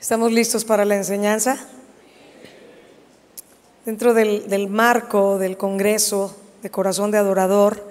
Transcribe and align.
¿Estamos 0.00 0.30
listos 0.30 0.64
para 0.64 0.84
la 0.84 0.94
enseñanza? 0.94 1.58
Dentro 3.84 4.14
del, 4.14 4.48
del, 4.48 4.68
marco 4.68 5.38
del 5.38 5.56
Congreso 5.56 6.36
de 6.62 6.70
Corazón 6.70 7.10
de 7.10 7.18
Adorador, 7.18 7.82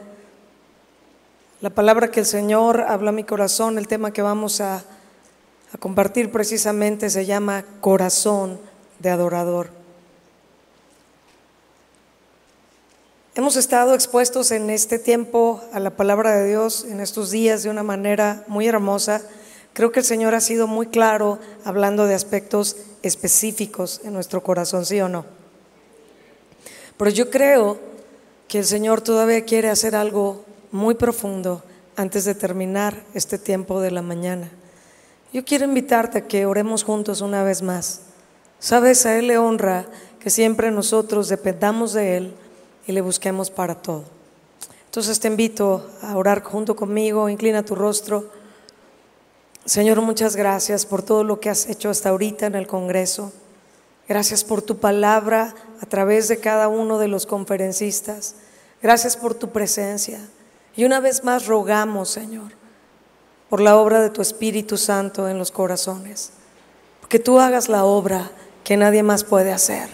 la 1.59 1.69
palabra 1.69 2.09
que 2.09 2.21
el 2.21 2.25
Señor 2.25 2.79
habla 2.87 3.09
a 3.09 3.13
mi 3.13 3.25
corazón, 3.25 3.77
el 3.77 3.89
tema 3.89 4.13
que 4.13 4.21
vamos 4.21 4.61
a, 4.61 4.77
a 4.77 5.77
compartir 5.79 6.31
precisamente 6.31 7.09
se 7.09 7.25
llama 7.25 7.65
Corazón 7.81 8.57
de 8.99 9.09
Adorador. 9.09 9.69
Hemos 13.35 13.57
estado 13.57 13.93
expuestos 13.93 14.51
en 14.51 14.69
este 14.69 14.97
tiempo 14.97 15.61
a 15.73 15.81
la 15.81 15.89
palabra 15.89 16.37
de 16.37 16.47
Dios 16.47 16.85
en 16.85 17.01
estos 17.01 17.31
días 17.31 17.63
de 17.63 17.69
una 17.69 17.83
manera 17.83 18.45
muy 18.47 18.65
hermosa. 18.65 19.23
Creo 19.77 19.91
que 19.91 19.99
el 19.99 20.05
Señor 20.05 20.33
ha 20.33 20.41
sido 20.41 20.65
muy 20.65 20.87
claro 20.87 21.37
hablando 21.63 22.07
de 22.07 22.15
aspectos 22.15 22.77
específicos 23.03 24.01
en 24.03 24.11
nuestro 24.11 24.41
corazón, 24.41 24.87
¿sí 24.87 24.99
o 25.01 25.07
no? 25.07 25.23
Pero 26.97 27.11
yo 27.11 27.29
creo 27.29 27.77
que 28.47 28.57
el 28.57 28.65
Señor 28.65 29.01
todavía 29.01 29.45
quiere 29.45 29.69
hacer 29.69 29.95
algo 29.95 30.43
muy 30.71 30.95
profundo 30.95 31.61
antes 31.95 32.25
de 32.25 32.33
terminar 32.33 33.03
este 33.13 33.37
tiempo 33.37 33.79
de 33.79 33.91
la 33.91 34.01
mañana. 34.01 34.49
Yo 35.31 35.45
quiero 35.45 35.65
invitarte 35.65 36.17
a 36.17 36.27
que 36.27 36.47
oremos 36.47 36.83
juntos 36.83 37.21
una 37.21 37.43
vez 37.43 37.61
más. 37.61 38.01
Sabes, 38.57 39.05
a 39.05 39.15
Él 39.19 39.27
le 39.27 39.37
honra 39.37 39.85
que 40.19 40.31
siempre 40.31 40.71
nosotros 40.71 41.29
dependamos 41.29 41.93
de 41.93 42.17
Él 42.17 42.33
y 42.87 42.93
le 42.93 43.01
busquemos 43.01 43.51
para 43.51 43.75
todo. 43.75 44.05
Entonces 44.85 45.19
te 45.19 45.27
invito 45.27 45.87
a 46.01 46.17
orar 46.17 46.41
junto 46.41 46.75
conmigo, 46.75 47.29
inclina 47.29 47.61
tu 47.61 47.75
rostro. 47.75 48.36
Señor, 49.67 49.99
muchas 49.99 50.37
gracias 50.37 50.85
por 50.85 51.03
todo 51.03 51.25
lo 51.25 51.41
que 51.41 51.49
has 51.49 51.67
hecho 51.67 51.89
hasta 51.89 52.07
ahorita 52.07 52.45
en 52.45 52.55
el 52.55 52.67
Congreso. 52.67 53.33
Gracias 54.07 54.45
por 54.45 54.61
tu 54.61 54.77
palabra 54.77 55.53
a 55.81 55.85
través 55.85 56.29
de 56.29 56.39
cada 56.39 56.69
uno 56.69 56.97
de 56.99 57.09
los 57.09 57.25
conferencistas. 57.25 58.35
Gracias 58.81 59.17
por 59.17 59.33
tu 59.33 59.49
presencia. 59.49 60.21
Y 60.77 60.85
una 60.85 61.01
vez 61.01 61.25
más 61.25 61.47
rogamos, 61.47 62.07
Señor, 62.07 62.53
por 63.49 63.59
la 63.59 63.75
obra 63.75 63.99
de 63.99 64.09
tu 64.09 64.21
Espíritu 64.21 64.77
Santo 64.77 65.27
en 65.27 65.37
los 65.37 65.51
corazones. 65.51 66.31
Que 67.09 67.19
tú 67.19 67.37
hagas 67.37 67.67
la 67.67 67.83
obra 67.83 68.31
que 68.63 68.77
nadie 68.77 69.03
más 69.03 69.25
puede 69.25 69.51
hacer. 69.51 69.89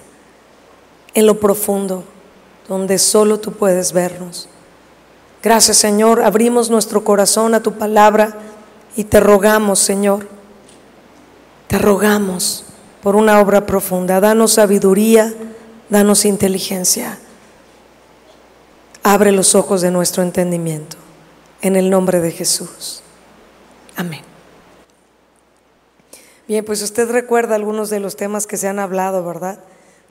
En 1.15 1.25
lo 1.25 1.39
profundo, 1.39 2.03
donde 2.67 2.99
solo 2.99 3.39
tú 3.39 3.53
puedes 3.53 3.91
vernos. 3.91 4.47
Gracias, 5.41 5.77
Señor. 5.77 6.21
Abrimos 6.21 6.69
nuestro 6.69 7.03
corazón 7.03 7.55
a 7.55 7.63
tu 7.63 7.73
palabra 7.73 8.37
y 8.95 9.05
te 9.05 9.19
rogamos, 9.19 9.79
Señor, 9.79 10.27
te 11.67 11.77
rogamos 11.77 12.65
por 13.01 13.15
una 13.15 13.39
obra 13.39 13.65
profunda. 13.65 14.19
Danos 14.19 14.53
sabiduría, 14.53 15.33
danos 15.89 16.25
inteligencia. 16.25 17.19
Abre 19.03 19.31
los 19.31 19.55
ojos 19.55 19.81
de 19.81 19.91
nuestro 19.91 20.23
entendimiento. 20.23 20.97
En 21.61 21.75
el 21.75 21.89
nombre 21.89 22.19
de 22.19 22.31
Jesús. 22.31 23.01
Amén. 23.95 24.21
Bien, 26.47 26.63
pues 26.65 26.81
usted 26.81 27.09
recuerda 27.09 27.55
algunos 27.55 27.89
de 27.89 27.99
los 27.99 28.15
temas 28.15 28.47
que 28.47 28.57
se 28.57 28.67
han 28.67 28.79
hablado, 28.79 29.23
¿verdad? 29.23 29.59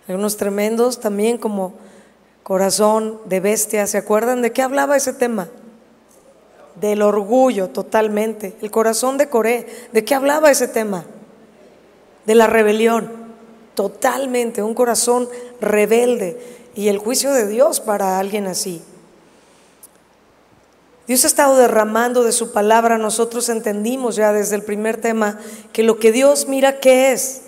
Algunos 0.08 0.36
tremendos 0.36 0.98
también 0.98 1.38
como 1.38 1.74
corazón 2.42 3.20
de 3.26 3.40
bestia. 3.40 3.86
¿Se 3.86 3.98
acuerdan 3.98 4.42
de 4.42 4.52
qué 4.52 4.62
hablaba 4.62 4.96
ese 4.96 5.12
tema? 5.12 5.48
Del 6.76 7.02
orgullo 7.02 7.68
totalmente. 7.68 8.56
El 8.62 8.70
corazón 8.70 9.18
de 9.18 9.28
Coré, 9.28 9.66
¿de 9.92 10.04
qué 10.04 10.14
hablaba 10.14 10.50
ese 10.50 10.68
tema? 10.68 11.04
De 12.26 12.34
la 12.34 12.46
rebelión, 12.46 13.10
totalmente, 13.74 14.62
un 14.62 14.74
corazón 14.74 15.28
rebelde 15.60 16.40
y 16.74 16.88
el 16.88 16.98
juicio 16.98 17.32
de 17.32 17.46
Dios 17.46 17.80
para 17.80 18.18
alguien 18.18 18.46
así. 18.46 18.82
Dios 21.06 21.24
ha 21.24 21.26
estado 21.26 21.56
derramando 21.56 22.22
de 22.22 22.32
su 22.32 22.52
palabra, 22.52 22.96
nosotros 22.96 23.48
entendimos 23.48 24.16
ya 24.16 24.32
desde 24.32 24.54
el 24.54 24.62
primer 24.62 25.00
tema 25.00 25.38
que 25.72 25.82
lo 25.82 25.98
que 25.98 26.12
Dios 26.12 26.46
mira 26.46 26.78
qué 26.78 27.12
es, 27.12 27.42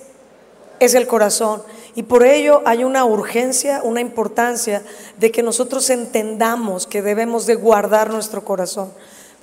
es 0.80 0.94
el 0.94 1.06
corazón. 1.06 1.62
Y 1.94 2.02
por 2.02 2.24
ello 2.24 2.62
hay 2.64 2.82
una 2.82 3.04
urgencia, 3.04 3.80
una 3.84 4.00
importancia 4.00 4.82
de 5.18 5.30
que 5.30 5.44
nosotros 5.44 5.88
entendamos 5.90 6.86
que 6.88 7.02
debemos 7.02 7.46
de 7.46 7.54
guardar 7.54 8.10
nuestro 8.10 8.44
corazón. 8.44 8.92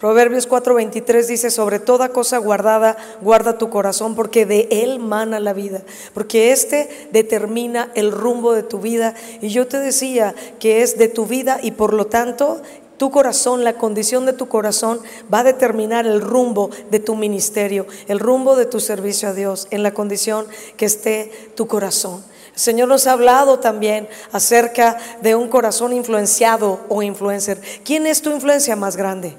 Proverbios 0.02 0.50
4:23 0.50 1.28
dice, 1.28 1.52
sobre 1.52 1.78
toda 1.78 2.10
cosa 2.10 2.40
guardada, 2.40 2.98
guarda 3.22 3.60
tu 3.60 3.70
corazón, 3.70 4.16
porque 4.16 4.48
de 4.48 4.68
él 4.72 4.98
mana 4.98 5.40
la 5.40 5.54
vida, 5.54 5.84
porque 6.16 6.52
este 6.52 6.90
determina 7.12 7.92
el 7.94 8.12
rumbo 8.12 8.54
de 8.54 8.64
tu 8.64 8.80
vida. 8.80 9.14
Y 9.42 9.50
yo 9.50 9.68
te 9.68 9.78
decía 9.78 10.34
que 10.60 10.82
es 10.82 10.98
de 10.98 11.08
tu 11.08 11.28
vida 11.28 11.60
y 11.62 11.70
por 11.70 11.94
lo 11.94 12.08
tanto 12.08 12.64
tu 12.98 13.12
corazón, 13.12 13.64
la 13.64 13.74
condición 13.74 14.26
de 14.26 14.34
tu 14.34 14.48
corazón 14.48 15.00
va 15.32 15.42
a 15.42 15.44
determinar 15.44 16.08
el 16.08 16.20
rumbo 16.20 16.72
de 16.90 17.00
tu 17.00 17.16
ministerio, 17.16 17.86
el 18.08 18.20
rumbo 18.20 18.56
de 18.56 18.66
tu 18.66 18.80
servicio 18.80 19.30
a 19.30 19.34
Dios, 19.34 19.68
en 19.70 19.84
la 19.84 19.94
condición 19.94 20.48
que 20.78 20.88
esté 20.88 21.52
tu 21.56 21.68
corazón. 21.68 22.24
El 22.56 22.60
Señor 22.60 22.88
nos 22.88 23.06
ha 23.06 23.12
hablado 23.12 23.60
también 23.60 24.10
acerca 24.32 24.98
de 25.22 25.36
un 25.36 25.48
corazón 25.48 25.94
influenciado 25.94 26.80
o 26.90 27.04
influencer. 27.04 27.62
¿Quién 27.86 28.08
es 28.08 28.24
tu 28.24 28.32
influencia 28.32 28.76
más 28.76 28.98
grande? 28.98 29.36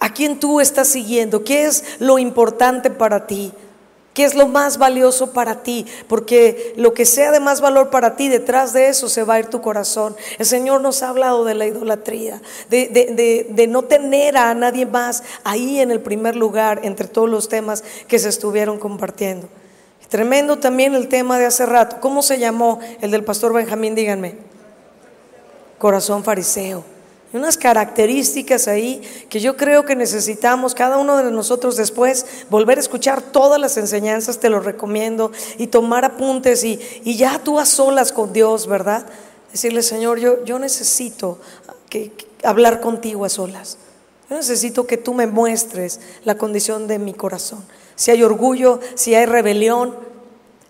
¿A 0.00 0.14
quién 0.14 0.40
tú 0.40 0.60
estás 0.60 0.88
siguiendo? 0.88 1.44
¿Qué 1.44 1.64
es 1.64 1.84
lo 1.98 2.18
importante 2.18 2.88
para 2.88 3.26
ti? 3.26 3.52
¿Qué 4.14 4.24
es 4.24 4.34
lo 4.34 4.48
más 4.48 4.78
valioso 4.78 5.32
para 5.32 5.62
ti? 5.62 5.86
Porque 6.08 6.72
lo 6.76 6.94
que 6.94 7.04
sea 7.04 7.30
de 7.30 7.38
más 7.38 7.60
valor 7.60 7.90
para 7.90 8.16
ti, 8.16 8.28
detrás 8.28 8.72
de 8.72 8.88
eso 8.88 9.10
se 9.10 9.24
va 9.24 9.34
a 9.34 9.40
ir 9.40 9.46
tu 9.46 9.60
corazón. 9.60 10.16
El 10.38 10.46
Señor 10.46 10.80
nos 10.80 11.02
ha 11.02 11.10
hablado 11.10 11.44
de 11.44 11.54
la 11.54 11.66
idolatría, 11.66 12.40
de, 12.70 12.88
de, 13.48 13.66
no 13.66 13.82
tener 13.82 14.38
a 14.38 14.52
nadie 14.54 14.86
más 14.86 15.22
ahí 15.44 15.80
en 15.80 15.90
el 15.90 16.00
primer 16.00 16.34
lugar 16.34 16.80
entre 16.82 17.06
todos 17.06 17.28
los 17.28 17.48
temas 17.50 17.84
que 18.08 18.18
se 18.18 18.30
estuvieron 18.30 18.78
compartiendo. 18.78 19.48
Tremendo 20.08 20.58
también 20.58 20.94
el 20.94 21.08
tema 21.08 21.38
de 21.38 21.44
hace 21.44 21.66
rato. 21.66 21.98
¿Cómo 22.00 22.22
se 22.22 22.38
llamó 22.38 22.80
el 23.02 23.10
del 23.10 23.22
pastor 23.22 23.52
Benjamín? 23.52 23.94
Díganme. 23.94 24.34
Corazón 25.78 26.24
fariseo 26.24 26.99
unas 27.32 27.56
características 27.56 28.66
ahí 28.66 29.00
que 29.28 29.40
yo 29.40 29.56
creo 29.56 29.84
que 29.84 29.94
necesitamos 29.94 30.74
cada 30.74 30.98
uno 30.98 31.16
de 31.16 31.30
nosotros 31.30 31.76
después 31.76 32.26
volver 32.50 32.78
a 32.78 32.80
escuchar 32.80 33.22
todas 33.22 33.60
las 33.60 33.76
enseñanzas, 33.76 34.40
te 34.40 34.50
lo 34.50 34.60
recomiendo, 34.60 35.30
y 35.58 35.68
tomar 35.68 36.04
apuntes 36.04 36.64
y, 36.64 36.80
y 37.04 37.16
ya 37.16 37.38
tú 37.38 37.58
a 37.60 37.66
solas 37.66 38.12
con 38.12 38.32
Dios, 38.32 38.66
¿verdad? 38.66 39.06
Decirle, 39.52 39.82
Señor, 39.82 40.18
yo, 40.18 40.44
yo 40.44 40.58
necesito 40.58 41.38
que, 41.88 42.12
hablar 42.42 42.80
contigo 42.80 43.24
a 43.24 43.28
solas. 43.28 43.78
Yo 44.28 44.36
necesito 44.36 44.86
que 44.86 44.96
tú 44.96 45.12
me 45.12 45.26
muestres 45.26 46.00
la 46.24 46.36
condición 46.36 46.86
de 46.86 46.98
mi 46.98 47.14
corazón. 47.14 47.64
Si 47.96 48.10
hay 48.10 48.22
orgullo, 48.22 48.80
si 48.94 49.14
hay 49.14 49.26
rebelión. 49.26 49.96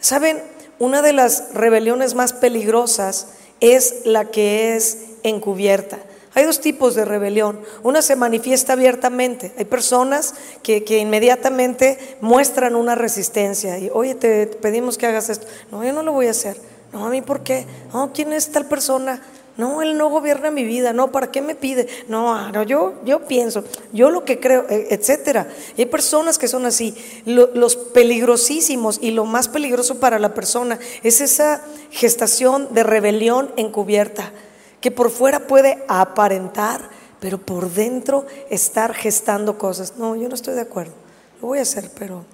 ¿Saben? 0.00 0.42
Una 0.78 1.02
de 1.02 1.12
las 1.12 1.52
rebeliones 1.52 2.14
más 2.14 2.32
peligrosas 2.32 3.28
es 3.60 4.06
la 4.06 4.30
que 4.30 4.74
es 4.76 4.98
encubierta. 5.22 5.98
Hay 6.34 6.44
dos 6.44 6.60
tipos 6.60 6.94
de 6.94 7.04
rebelión. 7.04 7.58
Una 7.82 8.02
se 8.02 8.14
manifiesta 8.14 8.74
abiertamente. 8.74 9.52
Hay 9.58 9.64
personas 9.64 10.34
que, 10.62 10.84
inmediatamente 11.00 12.16
muestran 12.20 12.76
una 12.76 12.94
resistencia. 12.94 13.78
Y, 13.78 13.90
oye, 13.92 14.14
te, 14.14 14.46
pedimos 14.46 14.96
que 14.96 15.06
hagas 15.06 15.28
esto. 15.28 15.46
No, 15.72 15.84
yo 15.84 15.92
no 15.92 16.02
lo 16.02 16.12
voy 16.12 16.28
a 16.28 16.30
hacer. 16.30 16.56
No, 16.92 17.06
a 17.06 17.10
mí, 17.10 17.20
¿por 17.20 17.40
qué? 17.42 17.66
No, 17.92 18.12
¿quién 18.12 18.32
es 18.32 18.50
tal 18.52 18.66
persona? 18.66 19.20
No, 19.56 19.82
él 19.82 19.98
no 19.98 20.08
gobierna 20.08 20.52
mi 20.52 20.62
vida. 20.62 20.92
No, 20.92 21.10
¿para 21.10 21.32
qué 21.32 21.42
me 21.42 21.56
pide? 21.56 21.88
No, 22.06 22.32
ah, 22.32 22.50
no 22.52 22.62
yo, 22.62 22.94
yo 23.04 23.26
pienso, 23.26 23.64
yo 23.92 24.10
lo 24.10 24.24
que 24.24 24.38
creo, 24.38 24.66
e, 24.70 24.88
etcétera. 24.90 25.48
hay 25.76 25.86
personas 25.86 26.38
que 26.38 26.48
son 26.48 26.64
así. 26.64 26.94
los 27.26 27.76
peligrosísimos 27.76 28.98
y 29.02 29.10
lo 29.10 29.24
más 29.24 29.48
peligroso 29.48 29.98
para 29.98 30.18
la 30.20 30.32
persona 30.32 30.78
es 31.02 31.20
esa 31.20 31.62
gestación 31.90 32.68
de 32.72 32.84
rebelión 32.84 33.52
encubierta 33.56 34.32
que 34.80 34.90
por 34.90 35.10
fuera 35.10 35.46
puede 35.46 35.84
aparentar, 35.88 36.88
pero 37.20 37.38
por 37.38 37.70
dentro 37.70 38.26
estar 38.48 38.94
gestando 38.94 39.58
cosas. 39.58 39.94
No, 39.96 40.16
yo 40.16 40.28
no 40.28 40.34
estoy 40.34 40.54
de 40.54 40.62
acuerdo. 40.62 40.92
Lo 41.40 41.48
voy 41.48 41.58
a 41.58 41.62
hacer, 41.62 41.90
pero, 41.98 42.24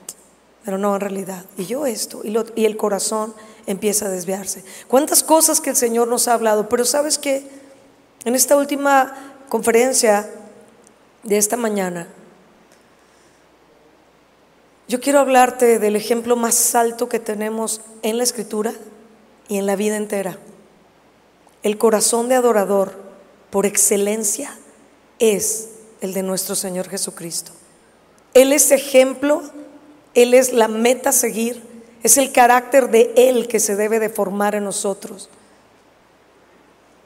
pero 0.65 0.79
no 0.79 0.95
en 0.95 1.01
realidad. 1.01 1.45
Y 1.57 1.67
yo 1.67 1.87
esto, 1.87 2.21
y, 2.25 2.37
y 2.55 2.65
el 2.65 2.77
corazón 2.77 3.35
empieza 3.67 4.07
a 4.07 4.11
desviarse. 4.11 4.65
¿Cuántas 4.89 5.23
cosas 5.23 5.61
que 5.61 5.71
el 5.71 5.77
Señor 5.77 6.09
nos 6.09 6.29
ha 6.29 6.35
hablado? 6.35 6.69
Pero 6.69 6.85
sabes 6.85 7.19
que 7.19 7.49
en 8.25 8.35
esta 8.35 8.57
última 8.57 9.35
conferencia 9.49 10.31
de 11.23 11.37
esta 11.37 11.57
mañana, 11.57 12.09
yo 14.89 15.01
quiero 15.01 15.19
hablarte 15.19 15.81
del 15.81 15.97
ejemplo 15.97 16.37
más 16.37 16.77
alto 16.77 17.09
que 17.09 17.19
tenemos 17.19 17.81
en 18.03 18.19
la 18.19 18.23
escritura 18.23 18.73
y 19.49 19.59
en 19.59 19.67
la 19.67 19.75
vida 19.75 19.97
entera. 19.97 20.39
El 21.67 21.79
corazón 21.79 22.29
de 22.29 22.37
adorador 22.37 22.93
por 23.51 23.67
excelencia 23.67 24.57
es 25.19 25.71
el 26.01 26.15
de 26.15 26.23
nuestro 26.23 26.55
Señor 26.55 26.89
Jesucristo. 26.89 27.51
Él 28.35 28.53
es 28.53 28.71
ejemplo, 28.71 29.43
Él 30.15 30.35
es 30.35 30.53
la 30.53 30.69
meta 30.69 31.09
a 31.09 31.13
seguir, 31.13 31.61
Es 32.05 32.19
el 32.19 32.31
carácter 32.31 32.89
de 32.91 33.13
Él 33.17 33.49
que 33.49 33.59
se 33.59 33.75
debe 33.75 33.99
de 33.99 34.09
formar 34.09 34.55
en 34.55 34.63
nosotros. 34.63 35.29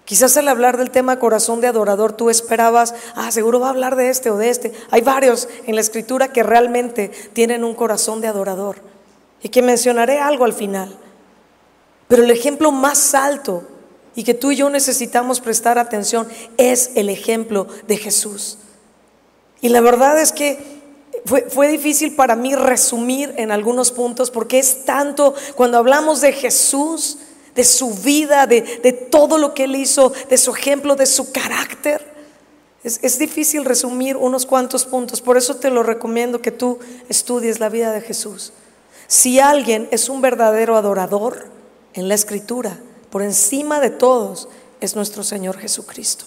Quizás 0.05 0.37
al 0.37 0.47
hablar 0.49 0.77
del 0.77 0.91
tema 0.91 1.19
corazón 1.19 1.63
de 1.63 1.67
adorador 1.67 2.13
tú 2.13 2.29
esperabas, 2.29 2.95
ah, 3.15 3.33
seguro 3.33 3.61
va 3.61 3.69
a 3.69 3.71
hablar 3.71 3.97
de 3.97 4.11
este 4.11 4.29
o 4.29 4.37
de 4.37 4.51
este. 4.51 4.75
Hay 4.91 5.01
varios 5.01 5.49
en 5.67 5.75
la 5.75 5.81
escritura 5.81 6.35
que 6.35 6.43
realmente 6.43 7.11
tienen 7.33 7.65
un 7.65 7.73
corazón 7.73 8.21
de 8.21 8.29
adorador 8.29 8.77
y 9.43 9.49
que 9.49 9.63
mencionaré 9.63 10.19
algo 10.19 10.45
al 10.45 10.53
final. 10.53 10.99
Pero 12.09 12.25
el 12.25 12.31
ejemplo 12.31 12.71
más 12.73 13.15
alto 13.15 13.80
y 14.15 14.25
que 14.25 14.35
tú 14.35 14.51
y 14.51 14.57
yo 14.57 14.71
necesitamos 14.71 15.41
prestar 15.41 15.79
atención 15.79 16.29
es 16.57 16.93
el 16.95 17.09
ejemplo 17.09 17.67
de 17.87 17.97
Jesús. 17.97 18.59
Y 19.61 19.69
la 19.69 19.81
verdad 19.81 20.21
es 20.21 20.33
que 20.33 20.81
fue, 21.25 21.69
difícil 21.69 22.15
para 22.15 22.35
mí 22.35 22.55
resumir 22.55 23.35
en 23.37 23.51
algunos 23.51 23.93
puntos 23.93 24.31
porque 24.31 24.59
es 24.59 24.85
tanto 24.85 25.35
cuando 25.55 25.79
hablamos 25.79 26.21
de 26.21 26.33
Jesús, 26.33 27.19
de 27.55 27.65
su 27.65 27.93
vida, 27.95 28.47
de, 28.47 28.63
todo 29.11 29.39
lo 29.39 29.55
que 29.55 29.65
él 29.65 29.77
hizo, 29.77 30.13
de 30.29 30.39
su 30.39 30.55
ejemplo, 30.55 30.97
de 30.97 31.07
su 31.07 31.31
carácter. 31.31 32.09
Es, 32.83 33.01
es, 33.03 33.19
difícil 33.19 33.67
resumir 33.67 34.17
unos 34.17 34.47
cuantos 34.47 34.87
puntos, 34.87 35.21
por 35.21 35.37
eso 35.37 35.57
te 35.57 35.69
lo 35.69 35.83
recomiendo 35.83 36.41
que 36.41 36.51
tú 36.51 36.79
estudies 37.11 37.61
la 37.61 37.69
vida 37.69 37.93
de 37.93 38.01
Jesús. 38.01 38.55
Si 39.07 39.39
alguien 39.39 39.89
es 39.91 40.09
un 40.09 40.23
verdadero 40.23 40.77
adorador 40.77 41.49
en 41.93 42.09
la 42.09 42.15
escritura, 42.15 42.79
por 43.11 43.23
encima 43.23 43.81
de 43.81 43.91
todos, 43.91 44.49
es 44.81 44.97
nuestro 44.97 45.23
Señor 45.23 45.59
Jesucristo. 45.59 46.25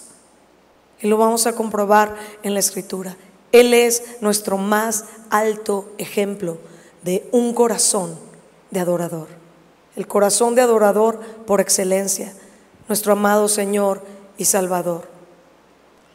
Y 1.02 1.08
lo 1.08 1.18
vamos 1.18 1.48
a 1.48 1.54
comprobar 1.54 2.16
en 2.44 2.54
la 2.54 2.60
escritura. 2.60 3.18
Él 3.52 3.74
es 3.74 4.04
nuestro 4.22 4.58
más 4.58 5.06
alto 5.30 5.92
ejemplo 5.98 6.58
de 7.04 7.28
un 7.32 7.54
corazón 7.54 8.18
de 8.72 8.80
adorador. 8.80 9.28
El 9.96 10.08
corazón 10.08 10.56
de 10.56 10.62
adorador 10.62 11.20
por 11.46 11.62
excelencia, 11.62 12.34
nuestro 12.88 13.14
amado 13.14 13.48
Señor 13.48 14.02
y 14.38 14.46
Salvador. 14.46 15.08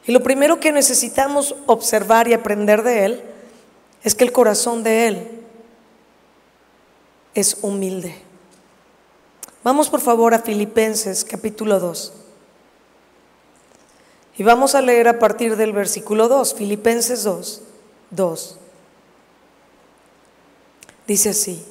Y 0.06 0.12
lo 0.12 0.22
primero 0.22 0.58
que 0.58 0.72
necesitamos 0.72 1.54
observar 1.66 2.28
y 2.28 2.32
aprender 2.32 2.82
de 2.82 3.04
Él 3.04 3.22
es 4.02 4.14
que 4.14 4.24
el 4.24 4.32
corazón 4.32 4.82
de 4.82 5.06
Él 5.06 5.28
es 7.34 7.58
humilde. 7.62 8.27
Vamos 9.68 9.90
por 9.90 10.00
favor 10.00 10.32
a 10.32 10.38
Filipenses 10.38 11.26
capítulo 11.26 11.78
2. 11.78 12.14
Y 14.38 14.42
vamos 14.42 14.74
a 14.74 14.80
leer 14.80 15.08
a 15.08 15.18
partir 15.18 15.56
del 15.56 15.74
versículo 15.74 16.26
2, 16.26 16.54
Filipenses 16.54 17.22
2, 17.22 17.60
2. 18.08 18.56
Dice 21.06 21.28
así, 21.28 21.62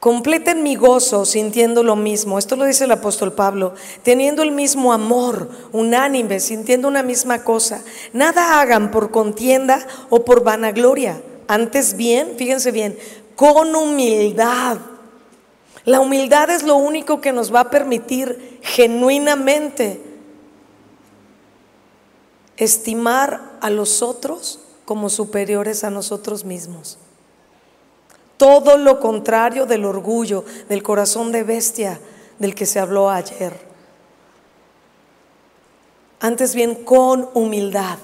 completen 0.00 0.62
mi 0.62 0.76
gozo 0.76 1.26
sintiendo 1.26 1.82
lo 1.82 1.94
mismo, 1.94 2.38
esto 2.38 2.56
lo 2.56 2.64
dice 2.64 2.84
el 2.84 2.92
apóstol 2.92 3.34
Pablo, 3.34 3.74
teniendo 4.02 4.42
el 4.42 4.52
mismo 4.52 4.94
amor, 4.94 5.50
unánime, 5.72 6.40
sintiendo 6.40 6.88
una 6.88 7.02
misma 7.02 7.44
cosa. 7.44 7.84
Nada 8.14 8.62
hagan 8.62 8.90
por 8.90 9.10
contienda 9.10 9.86
o 10.08 10.24
por 10.24 10.42
vanagloria, 10.42 11.20
antes 11.48 11.98
bien, 11.98 12.36
fíjense 12.38 12.72
bien, 12.72 12.98
con 13.36 13.76
humildad. 13.76 14.78
La 15.88 16.00
humildad 16.00 16.50
es 16.50 16.64
lo 16.64 16.76
único 16.76 17.22
que 17.22 17.32
nos 17.32 17.52
va 17.52 17.60
a 17.60 17.70
permitir 17.70 18.58
genuinamente 18.62 19.98
estimar 22.58 23.56
a 23.62 23.70
los 23.70 24.02
otros 24.02 24.60
como 24.84 25.08
superiores 25.08 25.84
a 25.84 25.90
nosotros 25.90 26.44
mismos. 26.44 26.98
Todo 28.36 28.76
lo 28.76 29.00
contrario 29.00 29.64
del 29.64 29.86
orgullo, 29.86 30.44
del 30.68 30.82
corazón 30.82 31.32
de 31.32 31.42
bestia 31.42 31.98
del 32.38 32.54
que 32.54 32.66
se 32.66 32.80
habló 32.80 33.08
ayer. 33.08 33.58
Antes 36.20 36.54
bien, 36.54 36.84
con 36.84 37.30
humildad, 37.32 37.96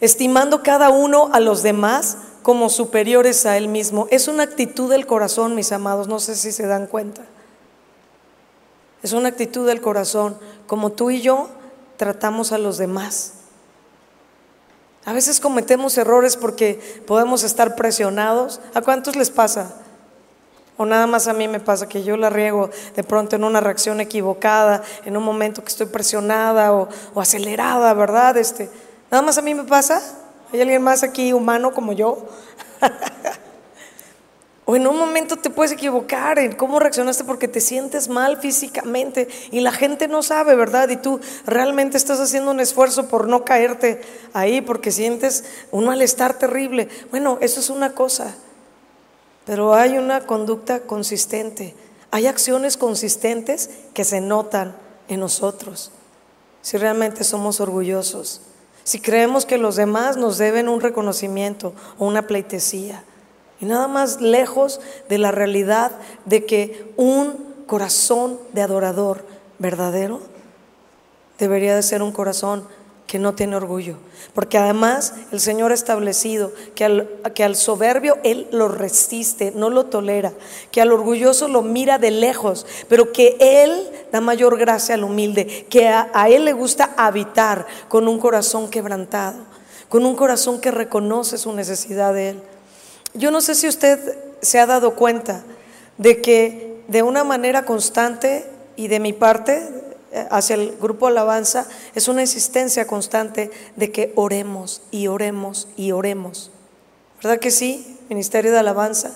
estimando 0.00 0.62
cada 0.62 0.90
uno 0.90 1.30
a 1.32 1.40
los 1.40 1.62
demás 1.62 2.18
como 2.42 2.68
superiores 2.68 3.46
a 3.46 3.56
él 3.56 3.68
mismo. 3.68 4.06
Es 4.10 4.28
una 4.28 4.42
actitud 4.42 4.90
del 4.90 5.06
corazón, 5.06 5.54
mis 5.54 5.72
amados, 5.72 6.08
no 6.08 6.18
sé 6.18 6.34
si 6.34 6.52
se 6.52 6.66
dan 6.66 6.86
cuenta. 6.86 7.22
Es 9.02 9.12
una 9.12 9.28
actitud 9.28 9.66
del 9.66 9.80
corazón, 9.80 10.36
como 10.66 10.92
tú 10.92 11.10
y 11.10 11.20
yo 11.20 11.48
tratamos 11.96 12.52
a 12.52 12.58
los 12.58 12.78
demás. 12.78 13.34
A 15.04 15.12
veces 15.12 15.40
cometemos 15.40 15.98
errores 15.98 16.36
porque 16.36 17.02
podemos 17.06 17.42
estar 17.42 17.74
presionados. 17.74 18.60
¿A 18.74 18.82
cuántos 18.82 19.16
les 19.16 19.30
pasa? 19.30 19.74
O 20.76 20.86
nada 20.86 21.06
más 21.06 21.26
a 21.26 21.32
mí 21.32 21.48
me 21.48 21.60
pasa 21.60 21.88
que 21.88 22.04
yo 22.04 22.16
la 22.16 22.30
riego 22.30 22.70
de 22.94 23.02
pronto 23.02 23.36
en 23.36 23.44
una 23.44 23.60
reacción 23.60 24.00
equivocada, 24.00 24.82
en 25.04 25.16
un 25.16 25.24
momento 25.24 25.62
que 25.62 25.68
estoy 25.68 25.86
presionada 25.86 26.72
o, 26.72 26.88
acelerada, 27.16 27.92
¿verdad? 27.94 28.36
Este, 28.36 28.70
nada 29.10 29.22
más 29.22 29.36
a 29.38 29.42
mí 29.42 29.54
me 29.54 29.64
pasa. 29.64 30.00
¿Hay 30.52 30.60
alguien 30.60 30.82
más 30.82 31.02
aquí 31.02 31.32
humano 31.32 31.72
como 31.72 31.92
yo? 31.92 32.26
O 34.64 34.76
en 34.76 34.86
un 34.86 34.96
momento 34.96 35.36
te 35.36 35.50
puedes 35.50 35.72
equivocar 35.72 36.38
en 36.38 36.54
cómo 36.54 36.78
reaccionaste 36.78 37.24
porque 37.24 37.48
te 37.48 37.60
sientes 37.60 38.08
mal 38.08 38.38
físicamente 38.38 39.26
y 39.50 39.58
la 39.58 39.72
gente 39.72 40.06
no 40.06 40.22
sabe, 40.22 40.54
¿verdad? 40.54 40.88
Y 40.88 40.96
tú 40.96 41.18
realmente 41.46 41.96
estás 41.96 42.20
haciendo 42.20 42.52
un 42.52 42.60
esfuerzo 42.60 43.08
por 43.08 43.26
no 43.26 43.44
caerte 43.44 44.00
ahí 44.32 44.60
porque 44.60 44.92
sientes 44.92 45.44
un 45.72 45.86
malestar 45.86 46.38
terrible. 46.38 46.88
Bueno, 47.10 47.38
eso 47.40 47.58
es 47.58 47.70
una 47.70 47.92
cosa, 47.94 48.36
pero 49.46 49.74
hay 49.74 49.98
una 49.98 50.26
conducta 50.26 50.82
consistente, 50.82 51.74
hay 52.12 52.28
acciones 52.28 52.76
consistentes 52.76 53.68
que 53.94 54.04
se 54.04 54.20
notan 54.20 54.76
en 55.08 55.18
nosotros, 55.18 55.90
si 56.60 56.76
realmente 56.76 57.24
somos 57.24 57.60
orgullosos, 57.60 58.42
si 58.84 59.00
creemos 59.00 59.46
que 59.46 59.58
los 59.58 59.76
demás 59.76 60.16
nos 60.16 60.38
deben 60.38 60.68
un 60.68 60.80
reconocimiento 60.80 61.72
o 61.98 62.06
una 62.06 62.26
pleitesía. 62.26 63.04
Y 63.60 63.66
nada 63.66 63.86
más 63.86 64.20
lejos 64.20 64.80
de 65.08 65.18
la 65.18 65.30
realidad 65.30 65.92
de 66.24 66.44
que 66.44 66.92
un 66.96 67.52
corazón 67.66 68.38
de 68.52 68.62
adorador 68.62 69.24
verdadero 69.58 70.20
debería 71.38 71.76
de 71.76 71.82
ser 71.82 72.02
un 72.02 72.12
corazón 72.12 72.66
que 73.12 73.18
no 73.18 73.34
tiene 73.34 73.56
orgullo. 73.56 73.98
Porque 74.32 74.56
además 74.56 75.12
el 75.32 75.40
Señor 75.40 75.70
ha 75.70 75.74
establecido 75.74 76.50
que 76.74 76.86
al, 76.86 77.10
que 77.34 77.44
al 77.44 77.56
soberbio 77.56 78.16
Él 78.24 78.48
lo 78.52 78.68
resiste, 78.68 79.52
no 79.54 79.68
lo 79.68 79.84
tolera, 79.84 80.32
que 80.70 80.80
al 80.80 80.92
orgulloso 80.92 81.46
lo 81.46 81.60
mira 81.60 81.98
de 81.98 82.10
lejos, 82.10 82.64
pero 82.88 83.12
que 83.12 83.36
Él 83.38 83.90
da 84.12 84.22
mayor 84.22 84.56
gracia 84.56 84.94
al 84.94 85.04
humilde, 85.04 85.66
que 85.68 85.88
a, 85.88 86.10
a 86.14 86.30
Él 86.30 86.46
le 86.46 86.54
gusta 86.54 86.94
habitar 86.96 87.66
con 87.88 88.08
un 88.08 88.18
corazón 88.18 88.70
quebrantado, 88.70 89.40
con 89.90 90.06
un 90.06 90.16
corazón 90.16 90.58
que 90.58 90.70
reconoce 90.70 91.36
su 91.36 91.52
necesidad 91.52 92.14
de 92.14 92.30
Él. 92.30 92.42
Yo 93.12 93.30
no 93.30 93.42
sé 93.42 93.54
si 93.54 93.68
usted 93.68 94.16
se 94.40 94.58
ha 94.58 94.64
dado 94.64 94.94
cuenta 94.94 95.42
de 95.98 96.22
que 96.22 96.82
de 96.88 97.02
una 97.02 97.24
manera 97.24 97.66
constante 97.66 98.46
y 98.76 98.88
de 98.88 99.00
mi 99.00 99.12
parte 99.12 99.68
hacia 100.30 100.54
el 100.54 100.76
grupo 100.80 101.06
Alabanza 101.06 101.66
es 101.94 102.08
una 102.08 102.22
insistencia 102.22 102.86
constante 102.86 103.50
de 103.76 103.90
que 103.90 104.12
oremos 104.14 104.82
y 104.90 105.06
oremos 105.06 105.68
y 105.76 105.92
oremos. 105.92 106.50
¿Verdad 107.22 107.38
que 107.38 107.50
sí? 107.50 107.98
Ministerio 108.08 108.52
de 108.52 108.58
Alabanza. 108.58 109.12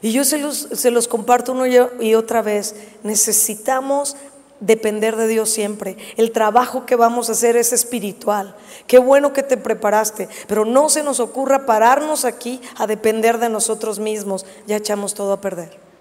Y 0.00 0.12
yo 0.12 0.24
se 0.24 0.38
los, 0.38 0.68
se 0.72 0.90
los 0.90 1.08
comparto 1.08 1.52
uno 1.52 1.66
y 1.66 2.14
otra 2.14 2.42
vez. 2.42 2.74
Necesitamos 3.02 4.16
depender 4.62 5.16
de 5.16 5.28
Dios 5.28 5.50
siempre. 5.50 5.96
El 6.16 6.32
trabajo 6.32 6.86
que 6.86 6.96
vamos 6.96 7.28
a 7.28 7.32
hacer 7.32 7.56
es 7.56 7.72
espiritual. 7.72 8.56
Qué 8.86 8.98
bueno 8.98 9.32
que 9.32 9.42
te 9.42 9.56
preparaste, 9.56 10.28
pero 10.46 10.64
no 10.64 10.88
se 10.88 11.02
nos 11.02 11.20
ocurra 11.20 11.66
pararnos 11.66 12.24
aquí 12.24 12.60
a 12.76 12.86
depender 12.86 13.38
de 13.38 13.48
nosotros 13.48 13.98
mismos. 13.98 14.46
Ya 14.66 14.76
echamos 14.76 15.14
todo 15.14 15.32
a 15.32 15.40
perder. 15.40 15.91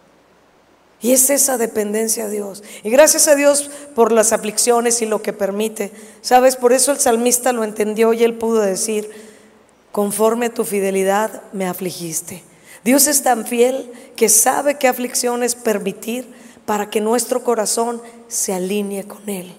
Y 1.02 1.14
es 1.14 1.30
esa 1.30 1.58
dependencia 1.58 2.26
a 2.26 2.30
Dios. 2.30 2.64
Y 2.84 2.92
gracias 2.92 3.28
a 3.28 3.36
Dios 3.36 3.72
por 3.96 4.12
las 4.12 4.34
aflicciones 4.34 5.02
y 5.02 5.08
lo 5.08 5.22
que 5.22 5.34
permite. 5.34 5.92
¿Sabes? 6.22 6.56
Por 6.56 6.74
eso 6.74 6.92
el 6.92 7.00
salmista 7.00 7.54
lo 7.54 7.64
entendió 7.64 8.14
y 8.14 8.24
él 8.24 8.36
pudo 8.36 8.62
decir, 8.62 9.10
conforme 9.92 10.50
tu 10.50 10.64
fidelidad 10.64 11.42
me 11.54 11.66
afligiste. 11.66 12.44
Dios 12.84 13.08
es 13.08 13.24
tan 13.24 13.46
fiel 13.46 13.92
que 14.16 14.30
sabe 14.30 14.78
qué 14.78 14.88
aflicciones 14.88 15.56
permitir 15.56 16.28
para 16.66 16.90
que 16.90 17.02
nuestro 17.02 17.44
corazón 17.44 18.02
se 18.28 18.54
alinee 18.54 19.04
con 19.04 19.28
Él, 19.30 19.54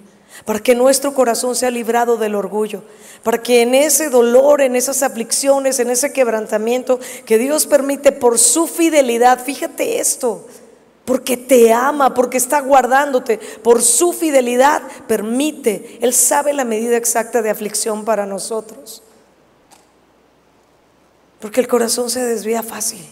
para 0.44 0.60
que 0.60 0.74
nuestro 0.74 1.14
corazón 1.14 1.54
sea 1.54 1.70
librado 1.70 2.16
del 2.16 2.34
orgullo, 2.34 2.82
para 3.22 3.42
que 3.42 3.62
en 3.62 3.74
ese 3.74 4.08
dolor, 4.08 4.60
en 4.60 4.74
esas 4.74 5.02
aflicciones, 5.02 5.78
en 5.78 5.90
ese 5.90 6.12
quebrantamiento 6.12 6.98
que 7.26 7.38
Dios 7.38 7.66
permite 7.66 8.12
por 8.12 8.38
su 8.38 8.66
fidelidad, 8.66 9.44
fíjate 9.44 10.00
esto, 10.00 10.46
porque 11.12 11.36
te 11.36 11.70
ama, 11.74 12.14
porque 12.14 12.38
está 12.38 12.62
guardándote, 12.62 13.36
por 13.62 13.82
su 13.82 14.14
fidelidad 14.14 14.80
permite, 15.06 15.98
Él 16.00 16.14
sabe 16.14 16.54
la 16.54 16.64
medida 16.64 16.96
exacta 16.96 17.42
de 17.42 17.50
aflicción 17.50 18.06
para 18.06 18.24
nosotros, 18.24 19.02
porque 21.38 21.60
el 21.60 21.68
corazón 21.68 22.08
se 22.08 22.24
desvía 22.24 22.62
fácil. 22.62 23.06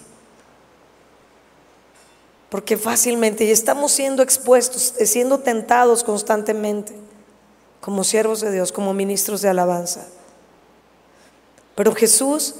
porque 2.48 2.78
fácilmente 2.78 3.44
y 3.44 3.50
estamos 3.50 3.92
siendo 3.92 4.22
expuestos, 4.22 4.94
eh, 4.96 5.04
siendo 5.04 5.40
tentados 5.40 6.02
constantemente 6.02 6.94
como 7.82 8.02
siervos 8.02 8.40
de 8.40 8.50
Dios, 8.50 8.72
como 8.72 8.94
ministros 8.94 9.42
de 9.42 9.50
alabanza. 9.50 10.06
Pero 11.74 11.94
Jesús 11.94 12.54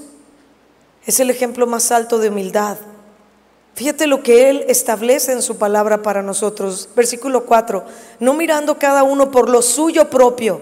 es 1.07 1.19
el 1.19 1.31
ejemplo 1.31 1.67
más 1.67 1.91
alto 1.93 2.19
de 2.19 2.29
humildad. 2.29 2.77
Fíjate 3.75 4.07
lo 4.07 4.23
que 4.23 4.51
Él 4.51 4.65
establece 4.69 5.33
en 5.33 5.43
su 5.43 5.57
palabra 5.57 6.03
para 6.03 6.23
nosotros. 6.23 6.89
Versículo 6.95 7.47
4, 7.47 7.85
no 8.19 8.35
mirando 8.35 8.79
cada 8.79 9.03
uno 9.03 9.31
por 9.31 9.49
lo 9.49 9.63
suyo 9.63 10.11
propio. 10.11 10.61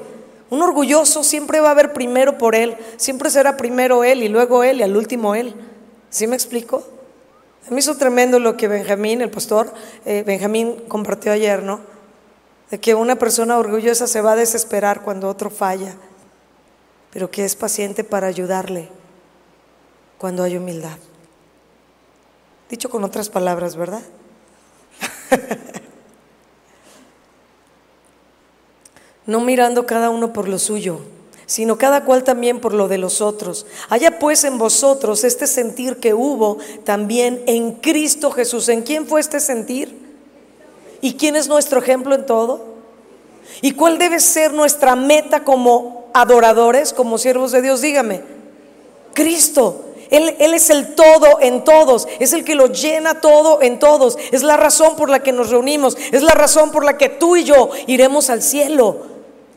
Un 0.50 0.62
orgulloso 0.62 1.24
siempre 1.24 1.60
va 1.60 1.72
a 1.72 1.74
ver 1.74 1.92
primero 1.92 2.38
por 2.38 2.54
Él, 2.54 2.76
siempre 2.96 3.30
será 3.30 3.56
primero 3.56 4.04
Él 4.04 4.22
y 4.22 4.28
luego 4.28 4.64
Él 4.64 4.80
y 4.80 4.82
al 4.82 4.96
último 4.96 5.34
Él. 5.34 5.54
¿Sí 6.10 6.26
me 6.26 6.36
explico? 6.36 6.84
Me 7.70 7.80
hizo 7.80 7.96
tremendo 7.96 8.38
lo 8.38 8.56
que 8.56 8.66
Benjamín, 8.66 9.20
el 9.20 9.30
pastor 9.30 9.72
eh, 10.06 10.22
Benjamín 10.26 10.84
compartió 10.88 11.32
ayer, 11.32 11.62
¿no? 11.62 11.80
De 12.70 12.78
que 12.78 12.94
una 12.94 13.16
persona 13.16 13.58
orgullosa 13.58 14.06
se 14.06 14.22
va 14.22 14.32
a 14.32 14.36
desesperar 14.36 15.02
cuando 15.02 15.28
otro 15.28 15.50
falla, 15.50 15.94
pero 17.12 17.30
que 17.30 17.44
es 17.44 17.56
paciente 17.56 18.04
para 18.04 18.26
ayudarle 18.26 18.88
cuando 20.16 20.44
hay 20.44 20.56
humildad. 20.56 20.96
Dicho 22.68 22.90
con 22.90 23.04
otras 23.04 23.28
palabras, 23.28 23.76
¿verdad? 23.76 24.02
no 29.26 29.40
mirando 29.40 29.86
cada 29.86 30.10
uno 30.10 30.32
por 30.32 30.48
lo 30.48 30.58
suyo 30.58 31.00
sino 31.48 31.78
cada 31.78 32.04
cual 32.04 32.24
también 32.24 32.60
por 32.60 32.74
lo 32.74 32.88
de 32.88 32.98
los 32.98 33.22
otros. 33.22 33.64
Haya 33.88 34.18
pues 34.18 34.44
en 34.44 34.58
vosotros 34.58 35.24
este 35.24 35.46
sentir 35.46 35.96
que 35.96 36.12
hubo 36.12 36.58
también 36.84 37.42
en 37.46 37.72
Cristo 37.72 38.30
Jesús. 38.30 38.68
¿En 38.68 38.82
quién 38.82 39.06
fue 39.06 39.20
este 39.20 39.40
sentir? 39.40 39.98
¿Y 41.00 41.14
quién 41.14 41.36
es 41.36 41.48
nuestro 41.48 41.80
ejemplo 41.80 42.14
en 42.14 42.26
todo? 42.26 42.66
¿Y 43.62 43.72
cuál 43.72 43.96
debe 43.96 44.20
ser 44.20 44.52
nuestra 44.52 44.94
meta 44.94 45.42
como 45.42 46.10
adoradores, 46.12 46.92
como 46.92 47.16
siervos 47.16 47.50
de 47.50 47.62
Dios? 47.62 47.80
Dígame, 47.80 48.20
Cristo. 49.14 49.86
Él, 50.10 50.34
es 50.38 50.70
el 50.70 50.94
todo 50.94 51.38
en 51.40 51.64
todos, 51.64 52.08
es 52.18 52.32
el 52.32 52.44
que 52.44 52.54
lo 52.54 52.68
llena 52.68 53.20
todo 53.20 53.60
en 53.62 53.78
todos, 53.78 54.16
es 54.32 54.42
la 54.42 54.56
razón 54.56 54.96
por 54.96 55.10
la 55.10 55.22
que 55.22 55.32
nos 55.32 55.50
reunimos, 55.50 55.96
es 56.12 56.22
la 56.22 56.34
razón 56.34 56.70
por 56.70 56.84
la 56.84 56.96
que 56.96 57.08
tú 57.08 57.36
y 57.36 57.44
yo 57.44 57.70
iremos 57.86 58.30
al 58.30 58.42
cielo. 58.42 59.06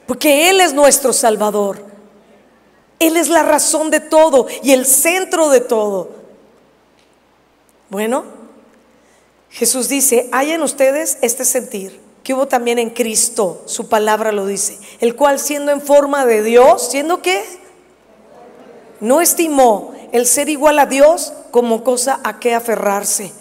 Porque 0.06 0.50
Él 0.50 0.60
es 0.60 0.74
nuestro 0.74 1.14
Salvador. 1.14 1.86
Él 3.00 3.18
es 3.18 3.30
la 3.30 3.44
razón 3.44 3.90
de 3.90 4.00
todo 4.00 4.48
y 4.62 4.74
el 4.74 4.86
centro 4.86 5.50
de 5.50 5.62
todo. 5.62 6.10
Bueno, 7.90 8.26
Jesús 9.50 9.90
dice, 9.90 10.30
hay 10.32 10.52
en 10.52 10.62
ustedes 10.62 11.18
este 11.22 11.46
sentir 11.46 12.00
que 12.24 12.34
hubo 12.34 12.48
también 12.48 12.78
en 12.78 12.92
Cristo, 12.92 13.64
su 13.66 13.90
palabra 13.90 14.32
lo 14.32 14.46
dice, 14.46 14.78
el 15.00 15.16
cual 15.16 15.40
siendo 15.40 15.72
en 15.72 15.82
forma 15.82 16.26
de 16.26 16.44
Dios, 16.44 16.90
siendo 16.90 17.22
qué? 17.22 17.44
No 19.00 19.22
estimó 19.22 19.94
el 20.12 20.26
ser 20.26 20.50
igual 20.50 20.80
a 20.80 20.86
Dios 20.86 21.34
como 21.52 21.84
cosa 21.84 22.20
a 22.24 22.40
que 22.40 22.54
aferrarse, 22.54 23.32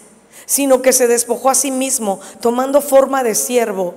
sino 0.45 0.81
que 0.81 0.93
se 0.93 1.07
despojó 1.07 1.49
a 1.49 1.55
sí 1.55 1.71
mismo, 1.71 2.19
tomando 2.39 2.81
forma 2.81 3.23
de 3.23 3.35
siervo 3.35 3.95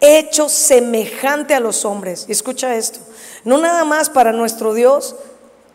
hecho 0.00 0.48
semejante 0.48 1.54
a 1.54 1.60
los 1.60 1.84
hombres. 1.84 2.26
Escucha 2.28 2.76
esto, 2.76 3.00
no 3.44 3.58
nada 3.58 3.84
más 3.84 4.10
para 4.10 4.32
nuestro 4.32 4.74
Dios 4.74 5.16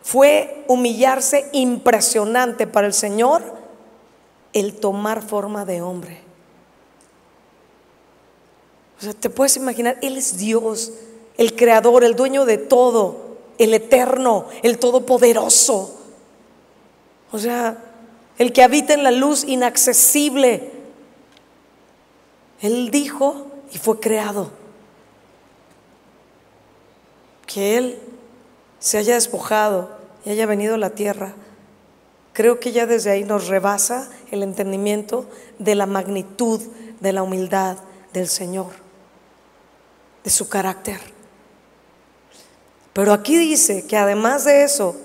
fue 0.02 0.64
humillarse 0.68 1.48
impresionante 1.52 2.66
para 2.66 2.86
el 2.86 2.92
Señor 2.92 3.42
el 4.52 4.74
tomar 4.74 5.22
forma 5.22 5.64
de 5.64 5.80
hombre. 5.80 6.20
O 8.98 9.04
sea, 9.04 9.14
te 9.14 9.30
puedes 9.30 9.56
imaginar, 9.56 9.98
Él 10.02 10.16
es 10.16 10.36
Dios, 10.36 10.92
el 11.36 11.56
creador, 11.56 12.04
el 12.04 12.14
dueño 12.14 12.44
de 12.44 12.58
todo, 12.58 13.38
el 13.58 13.74
eterno, 13.74 14.46
el 14.62 14.78
todopoderoso. 14.78 16.01
O 17.32 17.38
sea, 17.38 17.78
el 18.38 18.52
que 18.52 18.62
habita 18.62 18.94
en 18.94 19.02
la 19.02 19.10
luz 19.10 19.44
inaccesible. 19.44 20.70
Él 22.60 22.90
dijo, 22.90 23.46
y 23.72 23.78
fue 23.78 24.00
creado. 24.00 24.50
Que 27.46 27.76
Él 27.76 27.98
se 28.78 28.98
haya 28.98 29.14
despojado 29.14 29.90
y 30.24 30.30
haya 30.30 30.46
venido 30.46 30.74
a 30.74 30.78
la 30.78 30.90
tierra, 30.90 31.34
creo 32.32 32.60
que 32.60 32.72
ya 32.72 32.86
desde 32.86 33.10
ahí 33.10 33.24
nos 33.24 33.48
rebasa 33.48 34.10
el 34.30 34.42
entendimiento 34.42 35.26
de 35.58 35.74
la 35.74 35.86
magnitud 35.86 36.60
de 37.00 37.12
la 37.12 37.22
humildad 37.22 37.76
del 38.12 38.28
Señor, 38.28 38.70
de 40.24 40.30
su 40.30 40.48
carácter. 40.48 41.00
Pero 42.92 43.12
aquí 43.12 43.36
dice 43.36 43.86
que 43.86 43.96
además 43.96 44.44
de 44.44 44.64
eso, 44.64 44.96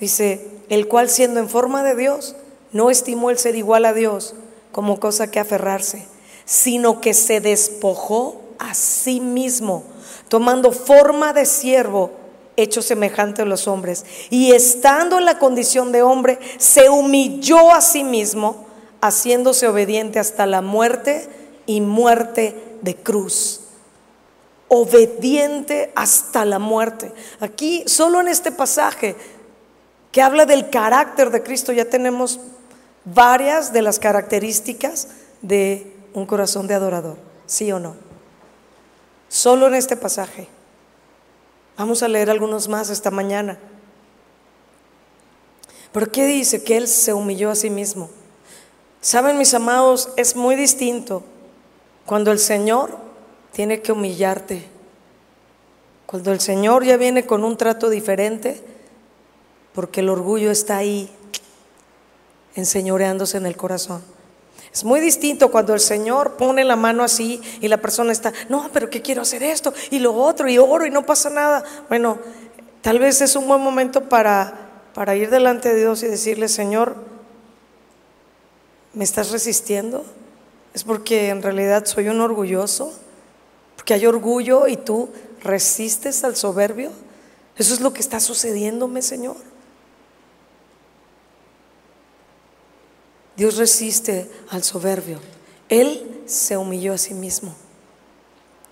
dice, 0.00 0.48
el 0.68 0.88
cual 0.88 1.08
siendo 1.08 1.40
en 1.40 1.48
forma 1.48 1.82
de 1.82 1.94
Dios, 1.94 2.36
no 2.72 2.90
estimó 2.90 3.30
el 3.30 3.38
ser 3.38 3.56
igual 3.56 3.84
a 3.84 3.92
Dios 3.92 4.34
como 4.72 5.00
cosa 5.00 5.30
que 5.30 5.40
aferrarse 5.40 6.06
sino 6.50 7.00
que 7.00 7.14
se 7.14 7.40
despojó 7.40 8.40
a 8.58 8.74
sí 8.74 9.20
mismo, 9.20 9.84
tomando 10.26 10.72
forma 10.72 11.32
de 11.32 11.46
siervo, 11.46 12.10
hecho 12.56 12.82
semejante 12.82 13.42
a 13.42 13.44
los 13.44 13.68
hombres. 13.68 14.04
Y 14.30 14.50
estando 14.50 15.18
en 15.18 15.26
la 15.26 15.38
condición 15.38 15.92
de 15.92 16.02
hombre, 16.02 16.40
se 16.58 16.90
humilló 16.90 17.70
a 17.70 17.80
sí 17.80 18.02
mismo, 18.02 18.66
haciéndose 19.00 19.68
obediente 19.68 20.18
hasta 20.18 20.44
la 20.44 20.60
muerte 20.60 21.28
y 21.66 21.80
muerte 21.82 22.56
de 22.82 22.96
cruz. 22.96 23.60
Obediente 24.66 25.92
hasta 25.94 26.44
la 26.44 26.58
muerte. 26.58 27.12
Aquí, 27.38 27.84
solo 27.86 28.20
en 28.20 28.26
este 28.26 28.50
pasaje 28.50 29.14
que 30.12 30.22
habla 30.22 30.46
del 30.46 30.70
carácter 30.70 31.30
de 31.30 31.42
Cristo, 31.42 31.72
ya 31.72 31.84
tenemos 31.84 32.40
varias 33.04 33.72
de 33.72 33.82
las 33.82 33.98
características 33.98 35.08
de 35.42 35.96
un 36.12 36.26
corazón 36.26 36.66
de 36.66 36.74
adorador, 36.74 37.16
¿sí 37.46 37.70
o 37.72 37.78
no? 37.78 37.94
Solo 39.28 39.68
en 39.68 39.74
este 39.74 39.96
pasaje. 39.96 40.48
Vamos 41.76 42.02
a 42.02 42.08
leer 42.08 42.30
algunos 42.30 42.68
más 42.68 42.90
esta 42.90 43.10
mañana. 43.10 43.58
¿Pero 45.92 46.10
qué 46.10 46.26
dice? 46.26 46.62
Que 46.62 46.76
Él 46.76 46.88
se 46.88 47.14
humilló 47.14 47.50
a 47.50 47.54
sí 47.54 47.70
mismo. 47.70 48.10
Saben, 49.00 49.38
mis 49.38 49.54
amados, 49.54 50.10
es 50.16 50.36
muy 50.36 50.56
distinto 50.56 51.22
cuando 52.04 52.32
el 52.32 52.38
Señor 52.38 52.98
tiene 53.52 53.80
que 53.80 53.92
humillarte. 53.92 54.64
Cuando 56.06 56.32
el 56.32 56.40
Señor 56.40 56.84
ya 56.84 56.96
viene 56.96 57.24
con 57.24 57.44
un 57.44 57.56
trato 57.56 57.88
diferente, 57.88 58.62
porque 59.74 60.00
el 60.00 60.08
orgullo 60.08 60.50
está 60.50 60.78
ahí, 60.78 61.10
enseñoreándose 62.54 63.36
en 63.36 63.46
el 63.46 63.56
corazón. 63.56 64.02
Es 64.72 64.84
muy 64.84 65.00
distinto 65.00 65.50
cuando 65.50 65.74
el 65.74 65.80
Señor 65.80 66.36
pone 66.36 66.62
la 66.64 66.76
mano 66.76 67.02
así 67.02 67.40
y 67.60 67.68
la 67.68 67.78
persona 67.78 68.12
está, 68.12 68.32
no, 68.48 68.70
pero 68.72 68.88
que 68.88 69.02
quiero 69.02 69.22
hacer 69.22 69.42
esto 69.42 69.74
y 69.90 69.98
lo 69.98 70.14
otro 70.14 70.48
y 70.48 70.58
oro 70.58 70.86
y 70.86 70.90
no 70.90 71.04
pasa 71.04 71.28
nada. 71.28 71.64
Bueno, 71.88 72.18
tal 72.80 73.00
vez 73.00 73.20
es 73.20 73.34
un 73.34 73.48
buen 73.48 73.60
momento 73.60 74.08
para, 74.08 74.70
para 74.94 75.16
ir 75.16 75.30
delante 75.30 75.70
de 75.70 75.80
Dios 75.80 76.02
y 76.04 76.06
decirle, 76.06 76.48
Señor, 76.48 76.94
¿me 78.92 79.02
estás 79.02 79.32
resistiendo? 79.32 80.04
Es 80.72 80.84
porque 80.84 81.30
en 81.30 81.42
realidad 81.42 81.84
soy 81.86 82.08
un 82.08 82.20
orgulloso, 82.20 82.92
porque 83.74 83.94
hay 83.94 84.06
orgullo 84.06 84.68
y 84.68 84.76
tú 84.76 85.08
resistes 85.42 86.22
al 86.22 86.36
soberbio. 86.36 86.92
Eso 87.56 87.74
es 87.74 87.80
lo 87.80 87.92
que 87.92 88.00
está 88.00 88.20
sucediéndome, 88.20 89.02
Señor. 89.02 89.49
Dios 93.40 93.56
resiste 93.56 94.30
al 94.50 94.62
soberbio. 94.62 95.18
Él 95.70 96.20
se 96.26 96.58
humilló 96.58 96.92
a 96.92 96.98
sí 96.98 97.14
mismo. 97.14 97.54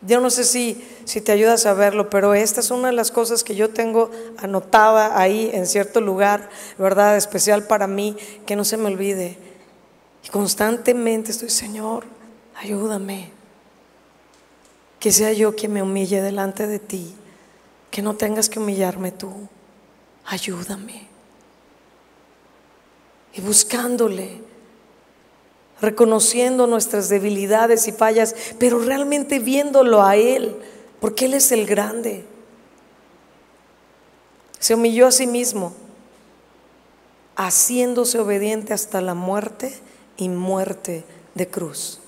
Yo 0.02 0.20
no 0.20 0.28
sé 0.28 0.44
si, 0.44 0.86
si 1.06 1.22
te 1.22 1.32
ayudas 1.32 1.64
a 1.64 1.72
verlo, 1.72 2.10
pero 2.10 2.34
esta 2.34 2.60
es 2.60 2.70
una 2.70 2.88
de 2.88 2.94
las 2.94 3.10
cosas 3.10 3.44
que 3.44 3.54
yo 3.54 3.70
tengo 3.70 4.10
anotada 4.36 5.18
ahí 5.18 5.48
en 5.54 5.66
cierto 5.66 6.02
lugar, 6.02 6.50
¿verdad? 6.76 7.16
Especial 7.16 7.66
para 7.66 7.86
mí, 7.86 8.14
que 8.44 8.56
no 8.56 8.64
se 8.66 8.76
me 8.76 8.88
olvide. 8.88 9.38
Y 10.22 10.28
constantemente 10.28 11.30
estoy, 11.30 11.48
Señor, 11.48 12.04
ayúdame. 12.54 13.30
Que 15.00 15.12
sea 15.12 15.32
yo 15.32 15.56
quien 15.56 15.72
me 15.72 15.82
humille 15.82 16.20
delante 16.20 16.66
de 16.66 16.78
ti. 16.78 17.14
Que 17.90 18.02
no 18.02 18.16
tengas 18.16 18.50
que 18.50 18.58
humillarme 18.58 19.12
tú. 19.12 19.48
Ayúdame. 20.26 21.08
Y 23.32 23.40
buscándole 23.40 24.46
reconociendo 25.80 26.66
nuestras 26.66 27.08
debilidades 27.08 27.88
y 27.88 27.92
fallas, 27.92 28.34
pero 28.58 28.78
realmente 28.80 29.38
viéndolo 29.38 30.02
a 30.02 30.16
Él, 30.16 30.56
porque 31.00 31.26
Él 31.26 31.34
es 31.34 31.52
el 31.52 31.66
grande. 31.66 32.24
Se 34.58 34.74
humilló 34.74 35.06
a 35.06 35.12
sí 35.12 35.26
mismo, 35.26 35.72
haciéndose 37.36 38.18
obediente 38.18 38.74
hasta 38.74 39.00
la 39.00 39.14
muerte 39.14 39.72
y 40.16 40.28
muerte 40.28 41.04
de 41.34 41.48
cruz. 41.48 42.00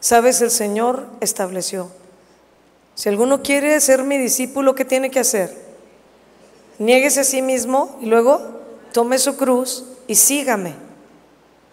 Sabes, 0.00 0.40
el 0.40 0.50
Señor 0.50 1.06
estableció. 1.20 1.90
Si 2.94 3.08
alguno 3.10 3.42
quiere 3.42 3.78
ser 3.80 4.02
mi 4.02 4.16
discípulo, 4.16 4.74
¿qué 4.74 4.86
tiene 4.86 5.10
que 5.10 5.20
hacer? 5.20 5.54
Niéguese 6.78 7.20
a 7.20 7.24
sí 7.24 7.42
mismo 7.42 7.98
y 8.00 8.06
luego 8.06 8.40
tome 8.92 9.18
su 9.18 9.36
cruz 9.36 9.84
y 10.06 10.14
sígame. 10.14 10.89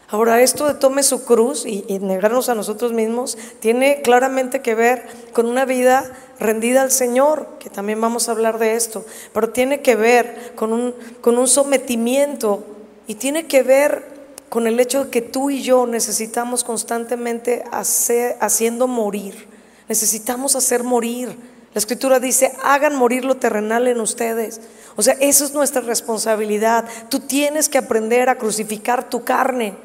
Ahora, 0.10 0.42
esto 0.42 0.66
de 0.68 0.74
tome 0.74 1.04
su 1.04 1.26
cruz 1.26 1.66
y, 1.66 1.84
negarnos 2.00 2.48
a 2.48 2.56
nosotros 2.56 2.94
mismos 2.94 3.38
tiene 3.60 4.02
claramente 4.02 4.62
que 4.62 4.74
ver 4.74 5.06
con 5.34 5.48
una 5.48 5.66
vida 5.66 6.10
rendida 6.40 6.82
al 6.82 6.92
Señor, 6.92 7.48
que 7.60 7.70
también 7.70 8.00
vamos 8.00 8.30
a 8.30 8.32
hablar 8.32 8.58
de 8.58 8.76
esto, 8.76 9.06
pero 9.34 9.50
tiene 9.50 9.82
que 9.82 9.96
ver 9.98 10.54
con 10.56 10.72
un, 10.72 10.96
con 11.20 11.38
un 11.38 11.50
sometimiento 11.50 12.64
y 13.06 13.16
tiene 13.16 13.48
que 13.48 13.64
ver 13.64 14.06
con 14.48 14.66
el 14.66 14.80
hecho 14.80 15.06
de 15.06 15.10
que 15.10 15.22
tú 15.22 15.50
y 15.50 15.62
yo 15.62 15.86
necesitamos 15.86 16.64
constantemente 16.64 17.66
hacer, 17.72 18.38
haciendo 18.40 18.88
morir, 18.88 19.48
necesitamos 19.90 20.56
hacer 20.56 20.84
morir. 20.84 21.36
La 21.74 21.80
escritura 21.80 22.22
dice, 22.22 22.54
hagan 22.64 22.96
morir 22.96 23.26
lo 23.26 23.36
terrenal 23.36 23.88
en 23.88 24.00
ustedes. 24.00 24.62
O 24.96 25.04
sea, 25.04 25.16
eso 25.20 25.46
es 25.46 25.54
nuestra 25.54 25.82
responsabilidad. 25.82 26.86
Tú 27.10 27.20
tienes 27.20 27.70
que 27.70 27.78
aprender 27.78 28.30
a 28.30 28.38
crucificar 28.38 29.10
tu 29.10 29.24
carne. 29.24 29.76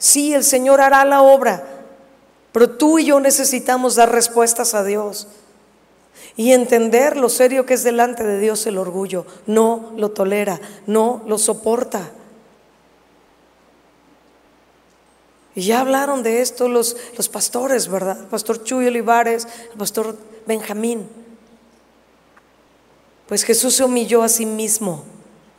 Sí, 0.00 0.32
el 0.32 0.44
Señor 0.44 0.80
hará 0.80 1.04
la 1.04 1.20
obra, 1.20 1.62
pero 2.52 2.70
tú 2.70 2.98
y 2.98 3.04
yo 3.04 3.20
necesitamos 3.20 3.96
dar 3.96 4.10
respuestas 4.10 4.72
a 4.72 4.82
Dios 4.82 5.28
y 6.36 6.52
entender 6.52 7.18
lo 7.18 7.28
serio 7.28 7.66
que 7.66 7.74
es 7.74 7.84
delante 7.84 8.24
de 8.24 8.38
Dios 8.38 8.66
el 8.66 8.78
orgullo. 8.78 9.26
No 9.46 9.92
lo 9.98 10.10
tolera, 10.10 10.58
no 10.86 11.22
lo 11.26 11.36
soporta. 11.36 12.10
Y 15.54 15.60
ya 15.60 15.80
hablaron 15.80 16.22
de 16.22 16.40
esto 16.40 16.66
los, 16.66 16.96
los 17.18 17.28
pastores, 17.28 17.86
¿verdad? 17.88 18.20
El 18.20 18.26
pastor 18.28 18.64
Chuy 18.64 18.86
Olivares, 18.86 19.46
el 19.70 19.76
pastor 19.76 20.16
Benjamín. 20.46 21.06
Pues 23.28 23.42
Jesús 23.44 23.74
se 23.74 23.84
humilló 23.84 24.22
a 24.22 24.30
sí 24.30 24.46
mismo 24.46 25.04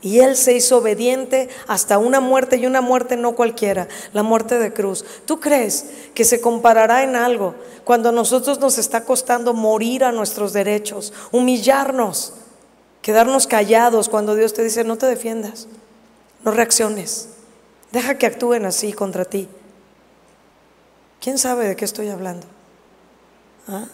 y 0.01 0.19
Él 0.19 0.35
se 0.35 0.53
hizo 0.53 0.77
obediente 0.77 1.49
hasta 1.67 1.99
una 1.99 2.19
muerte 2.19 2.57
y 2.57 2.65
una 2.65 2.81
muerte 2.81 3.15
no 3.15 3.35
cualquiera, 3.35 3.87
la 4.13 4.23
muerte 4.23 4.57
de 4.57 4.73
cruz. 4.73 5.05
¿Tú 5.25 5.39
crees 5.39 5.85
que 6.15 6.25
se 6.25 6.41
comparará 6.41 7.03
en 7.03 7.15
algo 7.15 7.55
cuando 7.83 8.09
a 8.09 8.11
nosotros 8.11 8.59
nos 8.59 8.77
está 8.77 9.05
costando 9.05 9.53
morir 9.53 10.03
a 10.03 10.11
nuestros 10.11 10.53
derechos, 10.53 11.13
humillarnos, 11.31 12.33
quedarnos 13.01 13.45
callados 13.45 14.09
cuando 14.09 14.35
Dios 14.35 14.53
te 14.53 14.63
dice 14.63 14.83
no 14.83 14.97
te 14.97 15.05
defiendas, 15.05 15.67
no 16.43 16.51
reacciones, 16.51 17.29
deja 17.91 18.17
que 18.17 18.25
actúen 18.25 18.65
así 18.65 18.93
contra 18.93 19.23
ti? 19.25 19.47
¿Quién 21.19 21.37
sabe 21.37 21.67
de 21.67 21.75
qué 21.75 21.85
estoy 21.85 22.09
hablando? 22.09 22.47
¿Ah? 23.67 23.85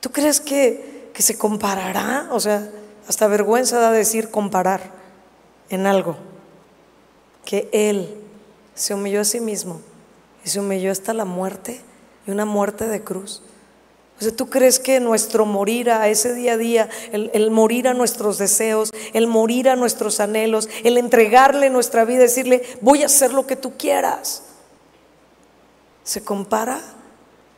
¿Tú 0.00 0.10
crees 0.10 0.40
que, 0.40 1.10
que 1.12 1.22
se 1.22 1.36
comparará? 1.36 2.28
O 2.30 2.40
sea, 2.40 2.70
hasta 3.08 3.26
vergüenza 3.28 3.78
da 3.78 3.92
decir 3.92 4.30
comparar 4.30 4.90
en 5.68 5.86
algo. 5.86 6.16
Que 7.44 7.68
Él 7.72 8.14
se 8.74 8.94
humilló 8.94 9.20
a 9.20 9.24
sí 9.24 9.40
mismo 9.40 9.80
y 10.44 10.48
se 10.48 10.60
humilló 10.60 10.90
hasta 10.90 11.14
la 11.14 11.24
muerte 11.24 11.80
y 12.26 12.30
una 12.30 12.44
muerte 12.44 12.86
de 12.86 13.02
cruz. 13.02 13.42
O 14.18 14.22
sea, 14.22 14.34
¿tú 14.34 14.48
crees 14.48 14.80
que 14.80 14.98
nuestro 14.98 15.44
morir 15.44 15.90
a 15.90 16.08
ese 16.08 16.32
día 16.32 16.54
a 16.54 16.56
día, 16.56 16.88
el, 17.12 17.50
morir 17.50 17.86
a 17.86 17.94
nuestros 17.94 18.38
deseos, 18.38 18.90
el 19.12 19.26
morir 19.26 19.68
a 19.68 19.76
nuestros 19.76 20.20
anhelos, 20.20 20.70
el 20.84 20.96
entregarle 20.96 21.68
nuestra 21.68 22.04
vida, 22.06 22.20
decirle, 22.20 22.62
voy 22.80 23.02
a 23.02 23.06
hacer 23.06 23.34
lo 23.34 23.46
que 23.46 23.56
tú 23.56 23.76
quieras, 23.76 24.42
se 26.02 26.24
compara 26.24 26.80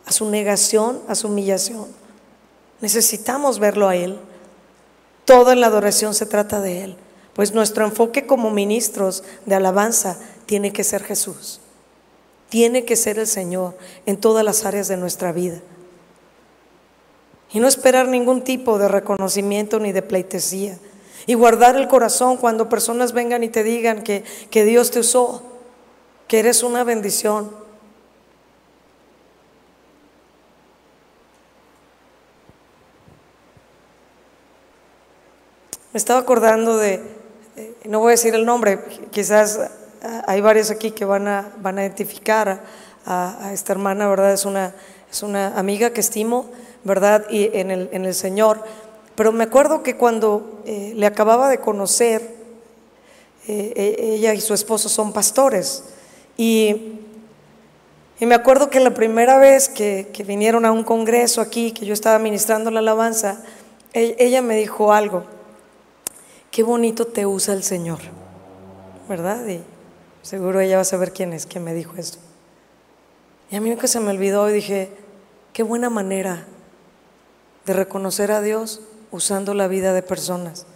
a 0.04 0.10
su 0.10 0.28
negación, 0.28 1.00
a 1.06 1.14
su 1.14 1.28
humillación? 1.28 1.86
Necesitamos 2.80 3.60
verlo 3.60 3.88
a 3.88 3.94
Él. 3.94 4.18
Toda 5.28 5.54
la 5.54 5.66
adoración 5.66 6.14
se 6.14 6.24
trata 6.24 6.62
de 6.62 6.84
Él. 6.84 6.96
Pues 7.34 7.52
nuestro 7.52 7.84
enfoque 7.84 8.26
como 8.26 8.50
ministros 8.50 9.22
de 9.44 9.56
alabanza 9.56 10.18
tiene 10.46 10.72
que 10.72 10.84
ser 10.84 11.04
Jesús. 11.04 11.60
Tiene 12.48 12.86
que 12.86 12.96
ser 12.96 13.18
el 13.18 13.26
Señor 13.26 13.76
en 14.06 14.16
todas 14.16 14.42
las 14.42 14.64
áreas 14.64 14.88
de 14.88 14.96
nuestra 14.96 15.32
vida. 15.32 15.60
Y 17.52 17.60
no 17.60 17.68
esperar 17.68 18.08
ningún 18.08 18.40
tipo 18.40 18.78
de 18.78 18.88
reconocimiento 18.88 19.78
ni 19.80 19.92
de 19.92 20.00
pleitesía. 20.00 20.78
Y 21.26 21.34
guardar 21.34 21.76
el 21.76 21.88
corazón 21.88 22.38
cuando 22.38 22.70
personas 22.70 23.12
vengan 23.12 23.44
y 23.44 23.50
te 23.50 23.62
digan 23.62 24.02
que, 24.02 24.24
que 24.50 24.64
Dios 24.64 24.90
te 24.90 25.00
usó, 25.00 25.42
que 26.26 26.38
eres 26.38 26.62
una 26.62 26.84
bendición. 26.84 27.50
Estaba 35.98 36.20
acordando 36.20 36.76
de, 36.76 37.02
no 37.84 37.98
voy 37.98 38.10
a 38.10 38.12
decir 38.12 38.32
el 38.36 38.46
nombre, 38.46 38.78
quizás 39.10 39.58
hay 40.28 40.40
varios 40.40 40.70
aquí 40.70 40.92
que 40.92 41.04
van 41.04 41.26
a, 41.26 41.50
van 41.60 41.76
a 41.76 41.82
identificar 41.82 42.62
a, 43.04 43.50
esta 43.52 43.72
hermana, 43.72 44.06
¿verdad? 44.06 44.32
Es 44.32 44.44
una, 44.44 44.76
es 45.10 45.24
una 45.24 45.58
amiga 45.58 45.90
que 45.90 46.00
estimo, 46.00 46.46
¿verdad? 46.84 47.26
Y 47.30 47.50
en 47.52 47.72
el, 47.72 47.88
en 47.90 48.04
el 48.04 48.14
Señor. 48.14 48.62
Pero 49.16 49.32
me 49.32 49.42
acuerdo 49.42 49.82
que 49.82 49.96
cuando 49.96 50.62
eh, 50.66 50.92
le 50.94 51.04
acababa 51.04 51.48
de 51.48 51.58
conocer, 51.58 52.22
eh, 53.48 53.96
e, 53.98 54.14
ella 54.14 54.34
y 54.34 54.40
su 54.40 54.54
esposo 54.54 54.88
son 54.88 55.12
pastores. 55.12 55.82
Y, 56.36 56.92
y, 58.20 58.26
me 58.26 58.36
acuerdo 58.36 58.70
que 58.70 58.78
la 58.78 58.94
primera 58.94 59.36
vez 59.38 59.68
que, 59.68 60.10
que, 60.12 60.22
vinieron 60.22 60.64
a 60.64 60.70
un 60.70 60.84
congreso 60.84 61.40
aquí, 61.40 61.72
que 61.72 61.86
yo 61.86 61.92
estaba 61.92 62.20
ministrando 62.20 62.70
la 62.70 62.78
alabanza, 62.78 63.42
e, 63.92 64.14
ella 64.20 64.42
me 64.42 64.56
dijo 64.56 64.92
algo 64.92 65.24
qué 66.58 66.64
bonito 66.64 67.06
te 67.06 67.24
usa 67.24 67.54
el 67.54 67.62
Señor, 67.62 68.00
¿verdad? 69.08 69.46
Y 69.46 69.60
seguro 70.22 70.58
ella 70.58 70.74
va 70.74 70.82
a 70.82 70.84
saber 70.84 71.12
quién 71.12 71.32
es, 71.32 71.46
quien 71.46 71.62
me 71.62 71.72
dijo 71.72 71.94
esto. 71.96 72.18
Y 73.48 73.54
a 73.54 73.60
mí 73.60 73.70
nunca 73.70 73.86
se 73.86 74.00
me 74.00 74.10
olvidó 74.10 74.50
y 74.50 74.54
dije, 74.54 74.90
qué 75.52 75.62
buena 75.62 75.88
manera 75.88 76.48
de 77.64 77.72
reconocer 77.74 78.32
a 78.32 78.40
Dios 78.40 78.80
usando 79.12 79.54
la 79.54 79.68
vida 79.68 79.92
de 79.92 80.02
personas. 80.02 80.66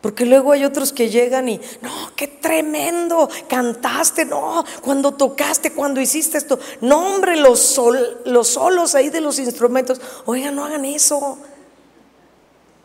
Porque 0.00 0.26
luego 0.26 0.50
hay 0.50 0.64
otros 0.64 0.92
que 0.92 1.10
llegan 1.10 1.48
y, 1.48 1.60
no, 1.80 2.10
qué 2.16 2.26
tremendo, 2.26 3.30
cantaste, 3.48 4.24
no, 4.24 4.64
cuando 4.82 5.12
tocaste, 5.12 5.74
cuando 5.74 6.00
hiciste 6.00 6.38
esto, 6.38 6.58
no, 6.80 7.14
hombre, 7.14 7.36
los, 7.36 7.80
los 8.24 8.48
solos 8.48 8.96
ahí 8.96 9.10
de 9.10 9.20
los 9.20 9.38
instrumentos, 9.38 10.00
oigan, 10.24 10.56
no 10.56 10.64
hagan 10.64 10.86
eso. 10.86 11.38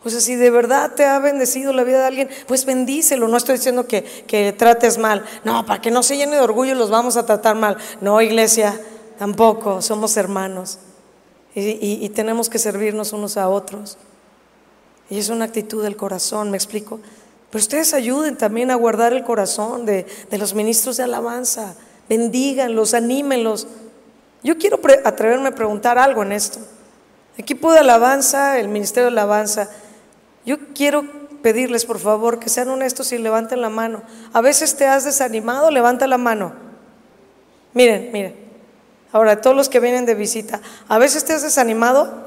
O 0.06 0.08
sea, 0.08 0.20
si 0.20 0.36
de 0.36 0.50
verdad 0.50 0.92
te 0.94 1.04
ha 1.04 1.18
bendecido 1.18 1.72
la 1.72 1.82
vida 1.82 1.98
de 1.98 2.04
alguien, 2.04 2.28
pues 2.46 2.64
bendícelo. 2.64 3.26
No 3.26 3.36
estoy 3.36 3.56
diciendo 3.56 3.88
que, 3.88 4.54
trates 4.56 4.98
mal. 4.98 5.24
No, 5.42 5.66
para 5.66 5.80
que 5.80 5.90
no 5.90 6.04
se 6.04 6.16
llene 6.16 6.36
de 6.36 6.42
orgullo 6.42 6.76
los 6.76 6.90
vamos 6.90 7.16
a 7.16 7.26
tratar 7.26 7.56
mal. 7.56 7.76
No, 8.00 8.22
iglesia, 8.22 8.80
tampoco. 9.18 9.82
Somos 9.82 10.16
hermanos. 10.16 10.78
Y, 11.56 12.08
tenemos 12.10 12.48
que 12.48 12.60
servirnos 12.60 13.12
unos 13.12 13.36
a 13.36 13.48
otros. 13.48 13.98
Y 15.10 15.18
es 15.18 15.28
una 15.28 15.46
actitud 15.46 15.82
del 15.82 15.96
corazón, 15.96 16.52
¿me 16.52 16.56
explico? 16.56 17.00
Pero 17.50 17.60
ustedes 17.60 17.92
ayuden 17.92 18.38
también 18.38 18.70
a 18.70 18.76
guardar 18.76 19.12
el 19.12 19.24
corazón 19.24 19.86
de, 19.86 20.06
de 20.30 20.38
los 20.38 20.54
ministros 20.54 20.98
de 20.98 21.02
alabanza. 21.02 21.74
Bendíganlos, 22.08 22.94
anímenlos. 22.94 23.66
Yo 24.44 24.56
quiero 24.56 24.78
atreverme 25.04 25.48
a 25.48 25.54
preguntar 25.56 25.98
algo 25.98 26.22
en 26.22 26.30
esto. 26.30 26.60
Equipo 27.36 27.72
de 27.72 27.80
alabanza, 27.80 28.60
el 28.60 28.68
ministerio 28.68 29.10
de 29.10 29.18
alabanza. 29.18 29.68
Yo 30.46 30.58
quiero 30.74 31.04
pedirles, 31.42 31.84
por 31.84 31.98
favor, 31.98 32.38
que 32.38 32.48
sean 32.48 32.68
honestos 32.68 33.12
y 33.12 33.18
levanten 33.18 33.60
la 33.60 33.68
mano. 33.68 34.02
A 34.32 34.40
veces 34.40 34.76
te 34.76 34.86
has 34.86 35.04
desanimado, 35.04 35.70
levanta 35.70 36.06
la 36.06 36.18
mano. 36.18 36.54
Miren, 37.74 38.10
miren. 38.12 38.36
Ahora, 39.12 39.40
todos 39.40 39.56
los 39.56 39.68
que 39.68 39.80
vienen 39.80 40.06
de 40.06 40.14
visita, 40.14 40.60
a 40.88 40.98
veces 40.98 41.24
te 41.24 41.32
has 41.32 41.42
desanimado. 41.42 42.24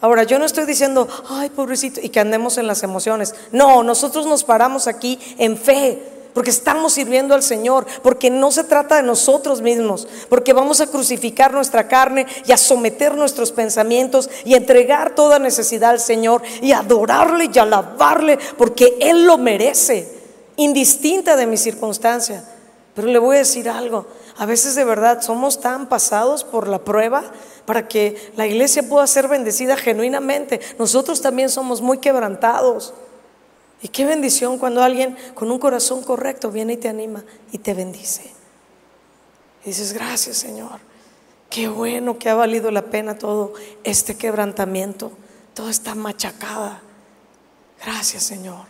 Ahora, 0.00 0.24
yo 0.24 0.38
no 0.38 0.44
estoy 0.44 0.66
diciendo, 0.66 1.08
ay, 1.28 1.48
pobrecito, 1.50 2.00
y 2.02 2.10
que 2.10 2.20
andemos 2.20 2.58
en 2.58 2.66
las 2.66 2.82
emociones. 2.82 3.34
No, 3.52 3.82
nosotros 3.82 4.26
nos 4.26 4.44
paramos 4.44 4.88
aquí 4.88 5.18
en 5.38 5.56
fe 5.56 6.15
porque 6.36 6.50
estamos 6.50 6.92
sirviendo 6.92 7.34
al 7.34 7.42
Señor, 7.42 7.86
porque 8.02 8.28
no 8.28 8.52
se 8.52 8.62
trata 8.62 8.96
de 8.96 9.02
nosotros 9.02 9.62
mismos, 9.62 10.06
porque 10.28 10.52
vamos 10.52 10.82
a 10.82 10.86
crucificar 10.86 11.54
nuestra 11.54 11.88
carne 11.88 12.26
y 12.44 12.52
a 12.52 12.58
someter 12.58 13.14
nuestros 13.14 13.52
pensamientos 13.52 14.28
y 14.44 14.52
entregar 14.52 15.14
toda 15.14 15.38
necesidad 15.38 15.92
al 15.92 15.98
Señor 15.98 16.42
y 16.60 16.72
adorarle 16.72 17.48
y 17.50 17.58
alabarle, 17.58 18.38
porque 18.58 18.98
Él 19.00 19.24
lo 19.24 19.38
merece, 19.38 20.12
indistinta 20.56 21.36
de 21.36 21.46
mi 21.46 21.56
circunstancia. 21.56 22.44
Pero 22.94 23.08
le 23.08 23.18
voy 23.18 23.36
a 23.36 23.38
decir 23.38 23.70
algo, 23.70 24.04
a 24.36 24.44
veces 24.44 24.74
de 24.74 24.84
verdad 24.84 25.22
somos 25.22 25.62
tan 25.62 25.88
pasados 25.88 26.44
por 26.44 26.68
la 26.68 26.80
prueba 26.80 27.24
para 27.64 27.88
que 27.88 28.30
la 28.36 28.46
iglesia 28.46 28.86
pueda 28.86 29.06
ser 29.06 29.26
bendecida 29.28 29.74
genuinamente. 29.74 30.60
Nosotros 30.78 31.22
también 31.22 31.48
somos 31.48 31.80
muy 31.80 31.96
quebrantados. 31.96 32.92
Y 33.86 33.88
qué 33.88 34.04
bendición 34.04 34.58
cuando 34.58 34.82
alguien 34.82 35.16
con 35.34 35.48
un 35.48 35.60
corazón 35.60 36.02
correcto 36.02 36.50
viene 36.50 36.72
y 36.72 36.76
te 36.76 36.88
anima 36.88 37.24
y 37.52 37.58
te 37.58 37.72
bendice. 37.72 38.32
Y 39.62 39.68
dices, 39.68 39.92
gracias 39.92 40.38
Señor. 40.38 40.80
Qué 41.48 41.68
bueno 41.68 42.18
que 42.18 42.28
ha 42.28 42.34
valido 42.34 42.72
la 42.72 42.86
pena 42.86 43.16
todo 43.16 43.52
este 43.84 44.16
quebrantamiento, 44.16 45.12
toda 45.54 45.70
esta 45.70 45.94
machacada. 45.94 46.82
Gracias 47.80 48.24
Señor. 48.24 48.64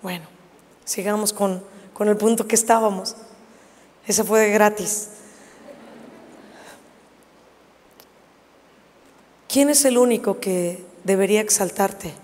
Bueno, 0.00 0.24
sigamos 0.86 1.34
con, 1.34 1.62
con 1.92 2.08
el 2.08 2.16
punto 2.16 2.48
que 2.48 2.54
estábamos. 2.54 3.16
Ese 4.06 4.24
fue 4.24 4.48
gratis. 4.48 5.08
¿Quién 9.46 9.68
es 9.68 9.84
el 9.84 9.98
único 9.98 10.40
que 10.40 10.82
debería 11.04 11.42
exaltarte? 11.42 12.14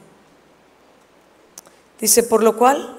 Dice, 2.00 2.22
por 2.22 2.42
lo 2.42 2.56
cual 2.56 2.96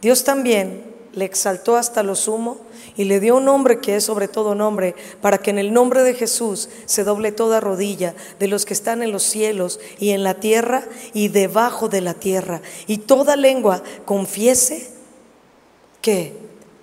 Dios 0.00 0.24
también 0.24 0.84
le 1.16 1.24
exaltó 1.24 1.76
hasta 1.76 2.02
lo 2.02 2.14
sumo 2.14 2.58
y 2.94 3.04
le 3.04 3.20
dio 3.20 3.36
un 3.36 3.46
nombre 3.46 3.80
que 3.80 3.96
es 3.96 4.04
sobre 4.04 4.28
todo 4.28 4.54
nombre, 4.54 4.94
para 5.20 5.38
que 5.38 5.50
en 5.50 5.58
el 5.58 5.72
nombre 5.72 6.02
de 6.02 6.14
Jesús 6.14 6.68
se 6.84 7.04
doble 7.04 7.32
toda 7.32 7.58
rodilla 7.58 8.14
de 8.38 8.48
los 8.48 8.66
que 8.66 8.74
están 8.74 9.02
en 9.02 9.12
los 9.12 9.22
cielos 9.22 9.80
y 9.98 10.10
en 10.10 10.22
la 10.22 10.34
tierra 10.34 10.84
y 11.14 11.28
debajo 11.28 11.88
de 11.88 12.02
la 12.02 12.14
tierra, 12.14 12.60
y 12.86 12.98
toda 12.98 13.36
lengua 13.36 13.82
confiese 14.04 14.90
que, 16.02 16.34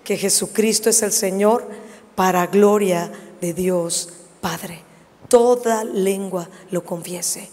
que 0.03 0.17
Jesucristo 0.17 0.89
es 0.89 1.03
el 1.03 1.11
Señor 1.11 1.67
para 2.15 2.47
gloria 2.47 3.11
de 3.39 3.53
Dios 3.53 4.09
Padre. 4.41 4.81
Toda 5.29 5.83
lengua 5.83 6.49
lo 6.71 6.83
confiese. 6.83 7.49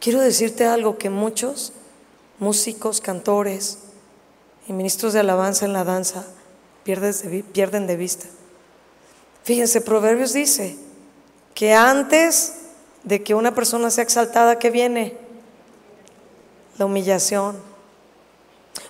Quiero 0.00 0.20
decirte 0.20 0.64
algo 0.64 0.98
que 0.98 1.10
muchos 1.10 1.72
músicos, 2.38 3.00
cantores 3.00 3.78
y 4.68 4.72
ministros 4.72 5.12
de 5.12 5.20
alabanza 5.20 5.64
en 5.64 5.72
la 5.72 5.84
danza 5.84 6.26
pierden 6.82 7.86
de 7.86 7.96
vista. 7.96 8.26
Fíjense, 9.42 9.80
Proverbios 9.80 10.32
dice 10.32 10.76
que 11.54 11.72
antes 11.72 12.54
de 13.02 13.22
que 13.22 13.34
una 13.34 13.54
persona 13.54 13.90
sea 13.90 14.04
exaltada, 14.04 14.58
¿qué 14.58 14.70
viene? 14.70 15.16
La 16.78 16.86
humillación. 16.86 17.56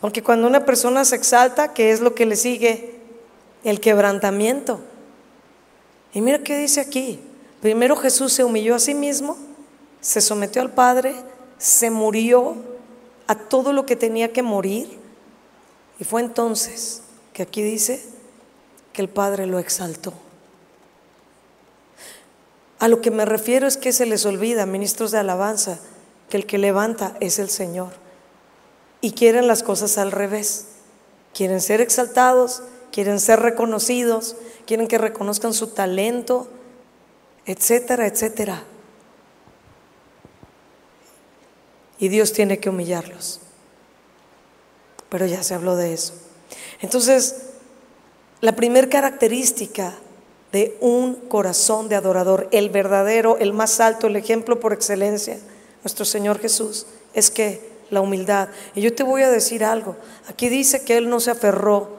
Aunque 0.03 0.23
cuando 0.23 0.47
una 0.47 0.65
persona 0.65 1.05
se 1.05 1.17
exalta, 1.17 1.73
¿qué 1.75 1.91
es 1.91 2.01
lo 2.01 2.15
que 2.15 2.27
le 2.27 2.37
sigue? 2.37 2.99
El 3.65 3.81
quebrantamiento. 3.81 4.81
Y 6.13 6.21
mira 6.21 6.43
qué 6.43 6.59
dice 6.59 6.81
aquí. 6.81 7.21
Primero 7.61 7.97
Jesús 7.97 8.33
se 8.33 8.45
humilló 8.45 8.75
a 8.75 8.79
sí 8.79 8.95
mismo, 8.95 9.37
se 10.01 10.21
sometió 10.21 10.63
al 10.63 10.73
Padre, 10.73 11.15
se 11.59 11.91
murió 11.91 12.57
a 13.27 13.35
todo 13.35 13.73
lo 13.73 13.87
que 13.87 13.97
tenía 13.97 14.33
que 14.33 14.43
morir. 14.43 14.99
Y 15.99 16.05
fue 16.05 16.21
entonces 16.21 17.03
que 17.33 17.43
aquí 17.43 17.62
dice 17.62 18.05
que 18.93 19.03
el 19.03 19.09
Padre 19.09 19.47
lo 19.47 19.59
exaltó. 19.59 20.12
A 22.79 22.89
lo 22.89 23.01
que 23.01 23.11
me 23.11 23.25
refiero 23.25 23.67
es 23.67 23.77
que 23.77 23.93
se 23.93 24.07
les 24.07 24.27
olvida, 24.27 24.67
ministros 24.67 25.11
de 25.11 25.19
alabanza, 25.19 25.79
que 26.29 26.37
el 26.37 26.47
que 26.47 26.59
levanta 26.59 27.17
es 27.21 27.39
el 27.39 27.49
Señor. 27.49 27.93
Y 29.01 29.12
quieren 29.12 29.47
las 29.47 29.62
cosas 29.62 29.99
al 29.99 30.12
revés. 30.12 30.67
Quieren 31.33 31.61
ser 31.61 31.81
exaltados, 31.81 32.62
quieren 32.93 33.21
ser 33.21 33.41
reconocidos, 33.41 34.37
quieren 34.67 34.89
que 34.89 34.99
reconozcan 34.99 35.55
su 35.55 35.69
talento, 35.69 36.49
etcétera, 37.47 38.07
etcétera. 38.07 38.65
Y 41.99 42.09
Dios 42.09 42.33
tiene 42.33 42.59
que 42.59 42.69
humillarlos. 42.69 43.41
Pero 45.09 45.27
ya 45.27 45.43
se 45.43 45.55
habló 45.55 45.77
de 45.77 45.93
eso. 45.93 46.15
Entonces, 46.81 47.37
la 48.41 48.55
primera 48.55 48.89
característica 48.89 49.95
de 50.53 50.77
un 50.81 51.15
corazón 51.15 51.89
de 51.89 51.97
adorador, 51.97 52.49
el 52.53 52.71
verdadero, 52.71 53.39
el 53.39 53.53
más 53.53 53.81
alto, 53.81 54.07
el 54.07 54.17
ejemplo 54.17 54.61
por 54.61 54.73
excelencia, 54.73 55.39
nuestro 55.83 56.05
Señor 56.05 56.39
Jesús, 56.39 56.87
es 57.15 57.31
que 57.31 57.77
la 57.91 58.01
humildad. 58.01 58.49
Y 58.75 58.81
yo 58.81 58.95
te 58.95 59.03
voy 59.03 59.23
a 59.23 59.31
decir 59.31 59.65
algo. 59.65 59.97
Aquí 60.29 60.49
dice 60.49 60.85
que 60.85 60.97
Él 60.97 61.09
no 61.09 61.21
se 61.21 61.31
aferró, 61.31 61.96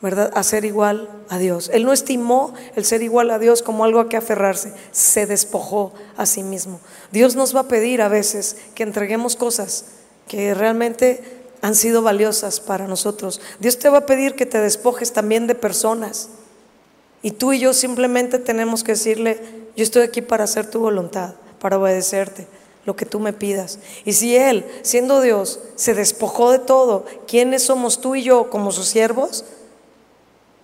¿verdad?, 0.00 0.30
a 0.34 0.42
ser 0.42 0.64
igual 0.64 1.08
a 1.28 1.38
Dios. 1.38 1.70
Él 1.72 1.84
no 1.84 1.92
estimó 1.92 2.54
el 2.74 2.84
ser 2.84 3.02
igual 3.02 3.30
a 3.30 3.38
Dios 3.38 3.62
como 3.62 3.84
algo 3.84 4.00
a 4.00 4.08
que 4.08 4.16
aferrarse. 4.16 4.72
Se 4.92 5.26
despojó 5.26 5.92
a 6.16 6.26
sí 6.26 6.42
mismo. 6.42 6.80
Dios 7.12 7.36
nos 7.36 7.54
va 7.54 7.60
a 7.60 7.68
pedir 7.68 8.00
a 8.00 8.08
veces 8.08 8.56
que 8.74 8.82
entreguemos 8.82 9.36
cosas 9.36 9.86
que 10.26 10.54
realmente 10.54 11.22
han 11.62 11.74
sido 11.74 12.02
valiosas 12.02 12.60
para 12.60 12.86
nosotros. 12.86 13.40
Dios 13.58 13.78
te 13.78 13.88
va 13.88 13.98
a 13.98 14.06
pedir 14.06 14.34
que 14.34 14.46
te 14.46 14.58
despojes 14.58 15.12
también 15.12 15.46
de 15.46 15.54
personas. 15.54 16.30
Y 17.22 17.32
tú 17.32 17.52
y 17.52 17.58
yo 17.58 17.74
simplemente 17.74 18.38
tenemos 18.38 18.82
que 18.82 18.92
decirle, 18.92 19.40
yo 19.76 19.82
estoy 19.82 20.02
aquí 20.02 20.22
para 20.22 20.44
hacer 20.44 20.70
tu 20.70 20.80
voluntad, 20.80 21.34
para 21.58 21.78
obedecerte, 21.78 22.46
lo 22.86 22.96
que 22.96 23.04
tú 23.04 23.20
me 23.20 23.34
pidas. 23.34 23.78
Y 24.06 24.14
si 24.14 24.36
Él, 24.36 24.64
siendo 24.82 25.20
Dios, 25.20 25.60
se 25.74 25.92
despojó 25.92 26.50
de 26.50 26.60
todo, 26.60 27.04
¿quiénes 27.28 27.64
somos 27.64 28.00
tú 28.00 28.14
y 28.14 28.22
yo 28.22 28.48
como 28.48 28.72
sus 28.72 28.86
siervos? 28.86 29.44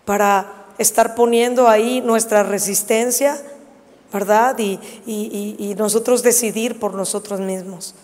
Para 0.07 0.65
estar 0.79 1.15
poniendo 1.15 1.69
ahí 1.69 2.01
nuestra 2.01 2.43
resistencia, 2.43 3.39
¿verdad? 4.11 4.59
Y, 4.59 4.81
y 5.07 5.75
nosotros 5.77 6.23
decidir 6.23 6.79
por 6.79 6.95
nosotros 6.95 7.41
mismos. 7.41 7.95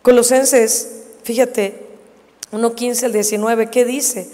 Colosenses 0.00 1.04
Fíjate, 1.24 1.86
1.15 2.52 3.04
al 3.04 3.12
19, 3.14 3.70
¿qué 3.70 3.86
dice? 3.86 4.28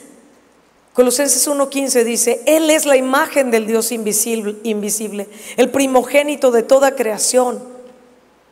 Colosenses 0.92 1.48
1.15 1.48 2.02
dice, 2.02 2.42
Él 2.46 2.68
es 2.68 2.84
la 2.84 2.96
imagen 2.96 3.52
del 3.52 3.68
Dios 3.68 3.92
invisible, 3.92 4.56
invisible, 4.64 5.28
el 5.56 5.70
primogénito 5.70 6.50
de 6.50 6.64
toda 6.64 6.96
creación. 6.96 7.62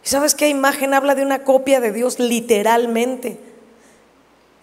¿Y 0.04 0.08
sabes 0.08 0.36
qué 0.36 0.48
imagen 0.48 0.94
habla 0.94 1.16
de 1.16 1.22
una 1.22 1.42
copia 1.42 1.80
de 1.80 1.92
Dios 1.92 2.20
literalmente? 2.20 3.40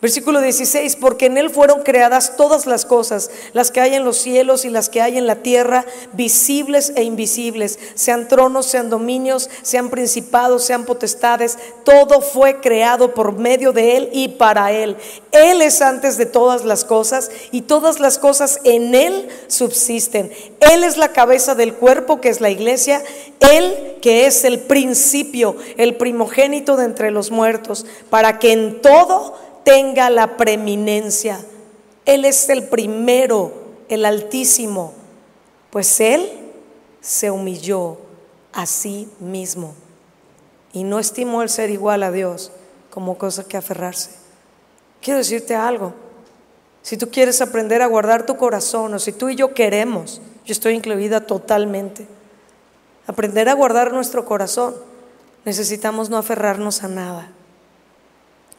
Versículo 0.06 0.40
16, 0.40 0.98
porque 0.98 1.26
en 1.26 1.40
Él 1.40 1.50
fueron 1.50 1.82
creadas 1.82 2.38
todas 2.38 2.68
las 2.68 2.86
cosas, 2.86 3.32
las 3.54 3.72
que 3.72 3.82
hay 3.82 3.96
en 3.96 4.06
los 4.06 4.18
cielos 4.18 4.64
y 4.64 4.70
las 4.70 4.88
que 4.88 5.02
hay 5.02 5.18
en 5.18 5.26
la 5.26 5.38
tierra, 5.38 5.84
visibles 6.14 6.94
e 6.96 7.02
invisibles, 7.02 7.80
sean 7.96 8.28
tronos, 8.28 8.68
sean 8.68 8.92
dominios, 8.92 9.50
sean 9.64 9.90
principados, 9.90 10.64
sean 10.64 10.86
potestades, 10.86 11.58
todo 11.84 12.22
fue 12.22 12.62
creado 12.62 13.16
por 13.16 13.36
medio 13.40 13.72
de 13.72 13.98
Él 13.98 14.10
y 14.14 14.28
para 14.28 14.72
Él. 14.72 14.96
Él 15.32 15.64
es 15.64 15.82
antes 15.82 16.18
de 16.18 16.28
todas 16.28 16.66
las 16.66 16.86
cosas 16.86 17.32
y 17.52 17.64
todas 17.64 18.00
las 18.00 18.20
cosas 18.20 18.60
en 18.64 18.94
Él 18.94 19.28
subsisten. 19.48 20.32
Él 20.60 20.84
es 20.84 20.98
la 20.98 21.14
cabeza 21.14 21.56
del 21.56 21.74
cuerpo 21.74 22.22
que 22.22 22.30
es 22.30 22.42
la 22.42 22.52
iglesia, 22.52 23.02
Él 23.40 23.96
que 24.06 24.28
es 24.28 24.46
el 24.46 24.60
principio, 24.60 25.56
el 25.78 25.96
primogénito 25.96 26.78
de 26.78 26.86
entre 26.86 27.10
los 27.10 27.32
muertos, 27.32 27.88
para 28.12 28.38
que 28.38 28.52
en 28.52 28.80
todo 28.80 29.34
tenga 29.66 30.10
la 30.10 30.38
preeminencia. 30.38 31.44
Él 32.06 32.24
es 32.24 32.48
el 32.50 32.70
primero, 32.70 33.52
el 33.90 34.06
altísimo, 34.06 34.94
pues 35.72 36.00
Él 36.00 36.30
se 37.02 37.32
humilló 37.32 37.98
a 38.54 38.66
sí 38.66 39.10
mismo 39.20 39.74
y 40.72 40.84
no 40.84 41.00
estimó 41.00 41.42
el 41.42 41.50
ser 41.50 41.70
igual 41.70 42.04
a 42.04 42.12
Dios 42.12 42.52
como 42.90 43.18
cosa 43.18 43.44
que 43.44 43.58
aferrarse. 43.58 44.12
Quiero 45.02 45.18
decirte 45.18 45.56
algo, 45.56 45.94
si 46.82 46.98
tú 46.98 47.10
quieres 47.10 47.42
aprender 47.42 47.82
a 47.82 47.88
guardar 47.88 48.26
tu 48.26 48.38
corazón 48.38 48.94
o 48.94 49.00
si 49.00 49.12
tú 49.12 49.30
y 49.30 49.36
yo 49.36 49.54
queremos, 49.54 50.22
yo 50.46 50.52
estoy 50.52 50.76
incluida 50.76 51.22
totalmente, 51.22 52.08
aprender 53.08 53.50
a 53.50 53.54
guardar 53.54 53.92
nuestro 53.92 54.26
corazón, 54.26 54.76
necesitamos 55.44 56.10
no 56.10 56.18
aferrarnos 56.18 56.84
a 56.84 56.88
nada. 56.88 57.35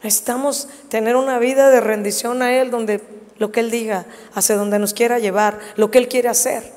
Necesitamos 0.07 0.69
tener 0.87 1.17
una 1.17 1.37
vida 1.37 1.69
de 1.69 1.81
rendición 1.81 2.41
a 2.41 2.53
Él, 2.57 2.71
donde 2.71 3.01
lo 3.39 3.51
que 3.51 3.59
Él 3.59 3.69
diga, 3.69 4.05
hacia 4.33 4.55
donde 4.55 4.79
nos 4.79 4.93
quiera 4.93 5.19
llevar, 5.19 5.59
lo 5.75 5.91
que 5.91 5.97
Él 5.97 6.07
quiere 6.07 6.29
hacer. 6.29 6.71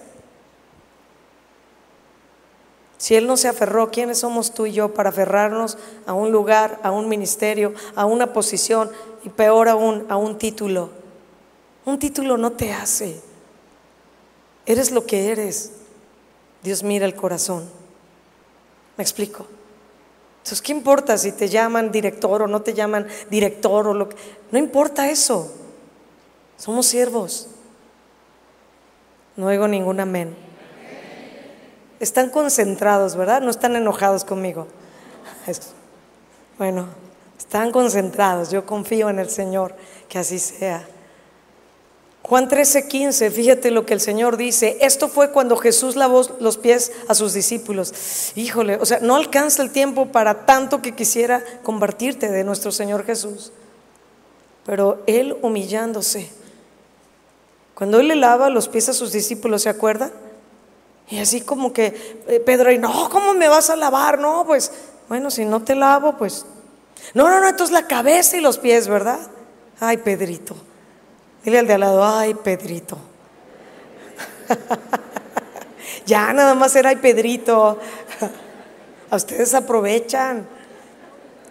Si 2.99 3.15
Él 3.15 3.29
no 3.29 3.37
se 3.37 3.47
aferró, 3.47 3.93
¿quiénes 3.93 4.19
somos 4.19 4.53
tú 4.53 4.67
y 4.67 4.73
yo 4.73 4.95
para 4.95 5.11
aferrarnos 5.11 5.79
a 6.07 6.13
un 6.13 6.33
lugar, 6.33 6.81
a 6.83 6.91
un 6.91 7.09
ministerio, 7.09 7.73
a 7.95 8.05
una 8.05 8.33
posición 8.33 8.91
y 9.23 9.29
peor 9.29 9.69
aún, 9.69 10.07
a 10.09 10.17
un 10.17 10.37
título? 10.37 10.91
Un 11.85 12.01
título 12.01 12.37
no 12.37 12.51
te 12.51 12.73
hace. 12.73 13.21
Eres 14.67 14.91
lo 14.91 15.07
que 15.07 15.31
eres. 15.31 15.71
Dios 16.65 16.83
mira 16.83 17.07
el 17.07 17.15
corazón. 17.15 17.71
¿Me 18.97 19.05
explico? 19.05 19.47
Entonces, 20.51 20.67
¿qué 20.67 20.73
importa 20.73 21.17
si 21.17 21.31
te 21.31 21.49
llaman 21.49 21.93
director 21.93 22.43
o 22.43 22.49
no 22.49 22.61
te 22.61 22.75
llaman 22.75 23.07
director 23.31 23.87
o 23.87 23.95
lo. 23.95 24.09
No 24.51 24.59
importa 24.59 25.09
eso. 25.09 25.49
Somos 26.57 26.87
siervos. 26.87 27.47
No 29.37 29.47
oigo 29.47 29.69
ningún 29.69 30.01
amén. 30.01 30.35
Están 32.01 32.31
concentrados, 32.31 33.15
¿verdad? 33.15 33.43
No 33.43 33.51
están 33.51 33.77
enojados 33.77 34.25
conmigo. 34.25 34.67
Bueno, 36.59 36.89
Están 37.39 37.71
concentrados. 37.71 38.51
Yo 38.51 38.67
confío 38.67 39.09
en 39.09 39.21
el 39.21 39.31
Señor 39.31 39.77
que 40.09 40.19
así 40.19 40.41
sea. 40.41 40.85
Juan 42.23 42.49
13, 42.49 42.87
15, 42.87 43.31
fíjate 43.31 43.71
lo 43.71 43.87
que 43.87 43.95
el 43.95 44.01
Señor 44.01 44.37
dice. 44.37 44.79
Esto 44.81 45.09
fue 45.09 45.31
cuando 45.31 45.57
Jesús 45.57 45.97
lavó 45.97 46.23
los 46.39 46.59
pies 46.59 46.93
a 47.09 47.15
sus 47.15 47.33
discípulos. 47.33 48.33
Híjole, 48.37 48.77
o 48.77 48.87
sea, 48.87 49.01
no 49.01 49.17
alcanza 49.17 49.63
el 49.63 49.71
tiempo 49.71 50.07
para 50.07 50.47
tanto 50.47 50.83
que 50.83 50.95
quisiera 50.95 51.43
convertirte 51.63 52.31
de 52.31 52.45
nuestro 52.45 52.73
Señor 52.73 53.05
Jesús. 53.05 53.53
Pero 54.67 55.03
Él 55.07 55.37
humillándose. 55.43 56.31
Cuando 57.75 57.99
Él 57.99 58.09
le 58.09 58.17
lava 58.17 58.51
los 58.51 58.69
pies 58.69 58.91
a 58.91 58.93
sus 58.93 59.13
discípulos, 59.13 59.63
¿se 59.63 59.71
acuerdan? 59.71 60.13
Y 61.09 61.19
así 61.19 61.41
como 61.41 61.73
que 61.73 62.23
eh, 62.29 62.41
Pedro, 62.41 62.71
y 62.71 62.79
no, 62.79 63.09
¿cómo 63.11 63.35
me 63.35 63.49
vas 63.49 63.71
a 63.71 63.77
lavar? 63.77 64.19
No, 64.19 64.45
pues, 64.47 64.71
bueno, 65.09 65.31
si 65.31 65.45
no 65.45 65.63
te 65.65 65.75
lavo, 65.75 66.17
pues. 66.17 66.47
No, 67.15 67.29
no, 67.29 67.41
no, 67.41 67.49
entonces 67.49 67.73
la 67.73 67.89
cabeza 67.89 68.37
y 68.37 68.41
los 68.41 68.59
pies, 68.59 68.87
¿verdad? 68.87 69.19
Ay, 69.81 69.97
Pedrito. 69.97 70.55
Dile 71.45 71.59
al 71.59 71.67
de 71.67 71.75
al 71.75 71.81
lado, 71.81 72.05
ay, 72.05 72.35
Pedrito. 72.35 72.99
ya 76.07 76.33
nada 76.33 76.55
más 76.55 76.75
era 76.77 76.91
ay, 76.91 76.97
Pedrito. 76.97 77.79
A 79.11 79.17
ustedes 79.17 79.55
aprovechan. 79.55 80.47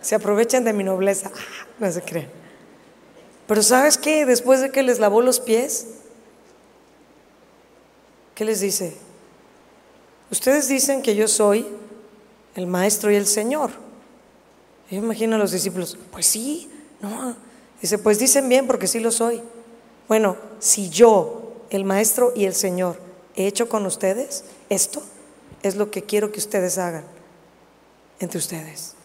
Se 0.02 0.15
aprovechan 0.15 0.63
de 0.63 0.73
mi 0.73 0.84
nobleza. 0.84 1.32
No 1.80 1.89
se 1.89 2.02
creen. 2.02 2.28
Pero 3.47 3.63
¿sabes 3.63 3.97
qué? 3.97 4.25
Después 4.25 4.60
de 4.60 4.69
que 4.69 4.84
les 4.84 4.99
lavó 4.99 5.21
los 5.21 5.39
pies, 5.39 5.88
¿qué 8.36 8.43
les 8.43 8.60
dice? 8.60 8.97
Ustedes 10.30 10.67
dicen 10.67 11.02
que 11.02 11.15
yo 11.15 11.30
soy 11.30 11.65
el 12.56 12.67
maestro 12.67 13.12
y 13.12 13.15
el 13.15 13.25
Señor. 13.25 13.71
Yo 14.91 14.97
imagino 14.97 15.38
a 15.38 15.39
los 15.39 15.52
discípulos, 15.52 15.97
pues 16.12 16.25
sí, 16.25 16.69
no. 17.02 17.36
Dice, 17.82 17.97
pues 17.97 18.19
dicen 18.19 18.49
bien 18.49 18.67
porque 18.67 18.88
sí 18.88 18.99
lo 18.99 19.12
soy. 19.12 19.41
Bueno, 20.10 20.36
si 20.60 20.89
yo, 20.89 21.54
el 21.69 21.86
maestro 21.86 22.34
y 22.36 22.45
el 22.45 22.56
Señor, 22.56 22.98
he 23.36 23.45
hecho 23.48 23.69
con 23.69 23.86
ustedes 23.86 24.43
esto, 24.69 25.02
es 25.63 25.76
lo 25.76 25.91
que 25.91 26.04
quiero 26.04 26.32
que 26.32 26.39
ustedes 26.39 26.78
hagan 26.78 27.06
entre 28.19 28.39
ustedes. 28.39 28.95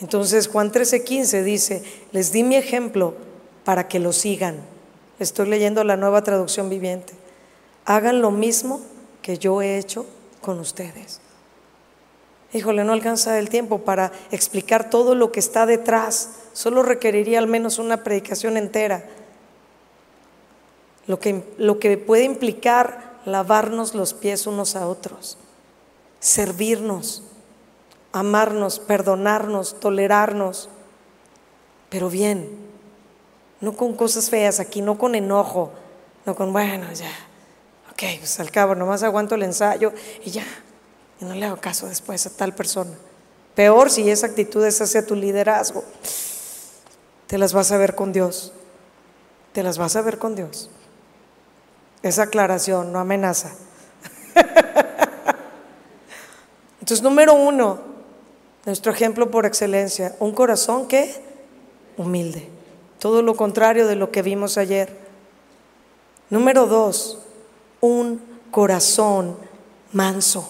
Entonces 0.00 0.48
Juan 0.48 0.72
13:15 0.72 1.42
dice, 1.44 1.82
les 2.10 2.32
di 2.32 2.42
mi 2.42 2.56
ejemplo 2.56 3.14
para 3.64 3.86
que 3.86 4.00
lo 4.00 4.12
sigan. 4.12 4.56
Estoy 5.20 5.48
leyendo 5.48 5.84
la 5.84 5.96
nueva 5.96 6.24
traducción 6.24 6.68
viviente. 6.68 7.12
Hagan 7.84 8.20
lo 8.20 8.32
mismo 8.32 8.80
que 9.22 9.38
yo 9.38 9.62
he 9.62 9.78
hecho 9.78 10.04
con 10.40 10.58
ustedes. 10.58 11.20
Híjole, 12.52 12.84
no 12.84 12.92
alcanza 12.92 13.38
el 13.38 13.48
tiempo 13.48 13.78
para 13.82 14.12
explicar 14.30 14.90
todo 14.90 15.14
lo 15.14 15.30
que 15.30 15.40
está 15.40 15.64
detrás. 15.64 16.30
Solo 16.52 16.82
requeriría 16.82 17.38
al 17.38 17.46
menos 17.46 17.78
una 17.78 18.02
predicación 18.02 18.56
entera. 18.56 19.04
Lo 21.06 21.20
que, 21.20 21.44
lo 21.58 21.78
que 21.78 21.98
puede 21.98 22.24
implicar 22.24 23.20
lavarnos 23.24 23.94
los 23.94 24.14
pies 24.14 24.46
unos 24.46 24.76
a 24.76 24.86
otros, 24.86 25.38
servirnos, 26.20 27.22
amarnos, 28.12 28.78
perdonarnos, 28.78 29.80
tolerarnos, 29.80 30.68
pero 31.90 32.08
bien, 32.08 32.48
no 33.60 33.74
con 33.74 33.94
cosas 33.94 34.30
feas 34.30 34.60
aquí, 34.60 34.82
no 34.82 34.98
con 34.98 35.14
enojo, 35.14 35.72
no 36.26 36.34
con, 36.34 36.52
bueno, 36.52 36.86
ya, 36.92 37.10
ok, 37.90 38.18
pues 38.18 38.40
al 38.40 38.50
cabo, 38.50 38.74
nomás 38.74 39.02
aguanto 39.02 39.34
el 39.34 39.42
ensayo 39.42 39.92
y 40.24 40.30
ya, 40.30 40.44
y 41.20 41.24
no 41.24 41.34
le 41.34 41.46
hago 41.46 41.56
caso 41.56 41.86
después 41.86 42.26
a 42.26 42.30
tal 42.30 42.54
persona. 42.54 42.92
Peor 43.54 43.90
si 43.90 44.08
esa 44.10 44.26
actitud 44.26 44.64
es 44.64 44.80
hacia 44.80 45.06
tu 45.06 45.14
liderazgo, 45.14 45.84
te 47.26 47.38
las 47.38 47.52
vas 47.52 47.72
a 47.72 47.78
ver 47.78 47.94
con 47.94 48.12
Dios, 48.12 48.52
te 49.52 49.62
las 49.62 49.78
vas 49.78 49.96
a 49.96 50.02
ver 50.02 50.18
con 50.18 50.34
Dios. 50.34 50.70
Esa 52.04 52.24
aclaración, 52.24 52.92
no 52.92 53.00
amenaza. 53.00 53.52
Entonces, 56.80 57.02
número 57.02 57.32
uno, 57.32 57.80
nuestro 58.66 58.92
ejemplo 58.92 59.30
por 59.30 59.46
excelencia, 59.46 60.14
un 60.20 60.32
corazón 60.32 60.86
que 60.86 61.14
humilde, 61.96 62.46
todo 62.98 63.22
lo 63.22 63.34
contrario 63.36 63.86
de 63.86 63.96
lo 63.96 64.10
que 64.10 64.20
vimos 64.20 64.58
ayer. 64.58 64.94
Número 66.28 66.66
dos, 66.66 67.20
un 67.80 68.20
corazón 68.50 69.38
manso, 69.92 70.46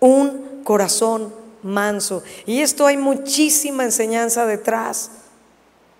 un 0.00 0.60
corazón 0.64 1.32
manso. 1.62 2.22
Y 2.44 2.60
esto 2.60 2.86
hay 2.86 2.98
muchísima 2.98 3.84
enseñanza 3.84 4.44
detrás. 4.44 5.12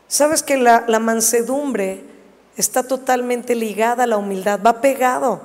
¿Sabes 0.09 0.43
que 0.43 0.59
la 0.59 0.99
mansedumbre 1.01 2.14
está 2.57 2.83
totalmente 2.83 3.55
ligada 3.55 4.05
a 4.05 4.07
la 4.07 4.17
humildad, 4.17 4.61
va 4.65 4.81
pegado? 4.81 5.41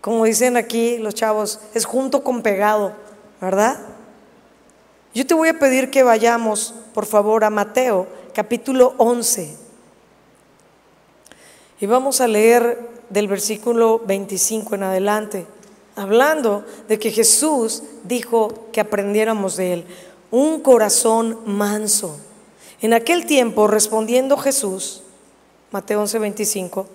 Como 0.00 0.24
dicen 0.24 0.56
aquí 0.56 0.98
los 0.98 1.14
chavos, 1.14 1.60
es 1.72 1.84
junto 1.84 2.22
con 2.22 2.42
pegado, 2.42 2.92
¿verdad? 3.40 3.78
Yo 5.14 5.24
te 5.26 5.34
voy 5.34 5.48
a 5.48 5.58
pedir 5.58 5.90
que 5.90 6.02
vayamos, 6.02 6.74
por 6.92 7.06
favor, 7.06 7.44
a 7.44 7.50
Mateo 7.50 8.08
capítulo 8.34 8.94
11. 8.98 9.56
Y 11.80 11.86
vamos 11.86 12.20
a 12.20 12.26
leer 12.26 12.90
del 13.10 13.28
versículo 13.28 14.00
25 14.04 14.74
en 14.74 14.82
adelante, 14.82 15.46
hablando 15.94 16.64
de 16.88 16.98
que 16.98 17.12
Jesús 17.12 17.84
dijo 18.02 18.66
que 18.72 18.80
aprendiéramos 18.80 19.56
de 19.56 19.72
él, 19.72 19.86
un 20.32 20.60
corazón 20.60 21.38
manso. 21.46 22.18
En 22.80 22.92
aquel 22.92 23.24
tiempo, 23.24 23.68
respondiendo 23.68 24.36
Jesús, 24.36 25.03
Mateo 25.74 26.02
11, 26.02 26.20
25, 26.20 26.86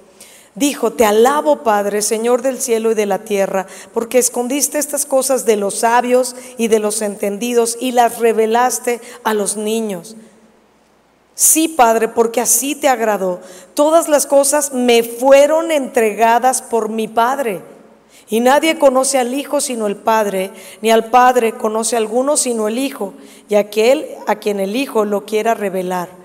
dijo, 0.55 0.93
te 0.93 1.03
alabo 1.03 1.63
Padre, 1.63 2.01
Señor 2.01 2.41
del 2.41 2.61
cielo 2.61 2.91
y 2.91 2.95
de 2.95 3.05
la 3.05 3.25
tierra, 3.25 3.67
porque 3.93 4.19
escondiste 4.19 4.79
estas 4.79 5.05
cosas 5.05 5.45
de 5.45 5.57
los 5.57 5.79
sabios 5.79 6.33
y 6.57 6.69
de 6.69 6.79
los 6.79 7.01
entendidos 7.01 7.77
y 7.81 7.91
las 7.91 8.19
revelaste 8.19 9.01
a 9.25 9.33
los 9.33 9.57
niños. 9.57 10.15
Sí, 11.35 11.67
Padre, 11.67 12.07
porque 12.07 12.39
así 12.39 12.73
te 12.73 12.87
agradó. 12.87 13.41
Todas 13.73 14.07
las 14.07 14.25
cosas 14.25 14.71
me 14.71 15.03
fueron 15.03 15.71
entregadas 15.71 16.61
por 16.61 16.87
mi 16.87 17.09
Padre. 17.09 17.61
Y 18.29 18.39
nadie 18.39 18.79
conoce 18.79 19.17
al 19.17 19.33
Hijo 19.33 19.59
sino 19.59 19.87
el 19.87 19.97
Padre, 19.97 20.51
ni 20.81 20.89
al 20.89 21.09
Padre 21.09 21.51
conoce 21.51 21.97
a 21.97 21.99
alguno 21.99 22.37
sino 22.37 22.69
el 22.69 22.77
Hijo, 22.77 23.13
y 23.49 23.55
aquel 23.55 24.07
a 24.25 24.35
quien 24.35 24.61
el 24.61 24.77
Hijo 24.77 25.03
lo 25.03 25.25
quiera 25.25 25.53
revelar. 25.53 26.18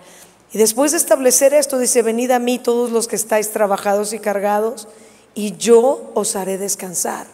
Y 0.54 0.58
después 0.58 0.92
de 0.92 0.98
establecer 0.98 1.52
esto, 1.52 1.80
dice, 1.80 2.02
venid 2.02 2.30
a 2.30 2.38
mí 2.38 2.60
todos 2.60 2.92
los 2.92 3.08
que 3.08 3.16
estáis 3.16 3.50
trabajados 3.50 4.12
y 4.12 4.20
cargados, 4.20 4.86
y 5.34 5.56
yo 5.56 6.12
os 6.14 6.36
haré 6.36 6.58
descansar. 6.58 7.26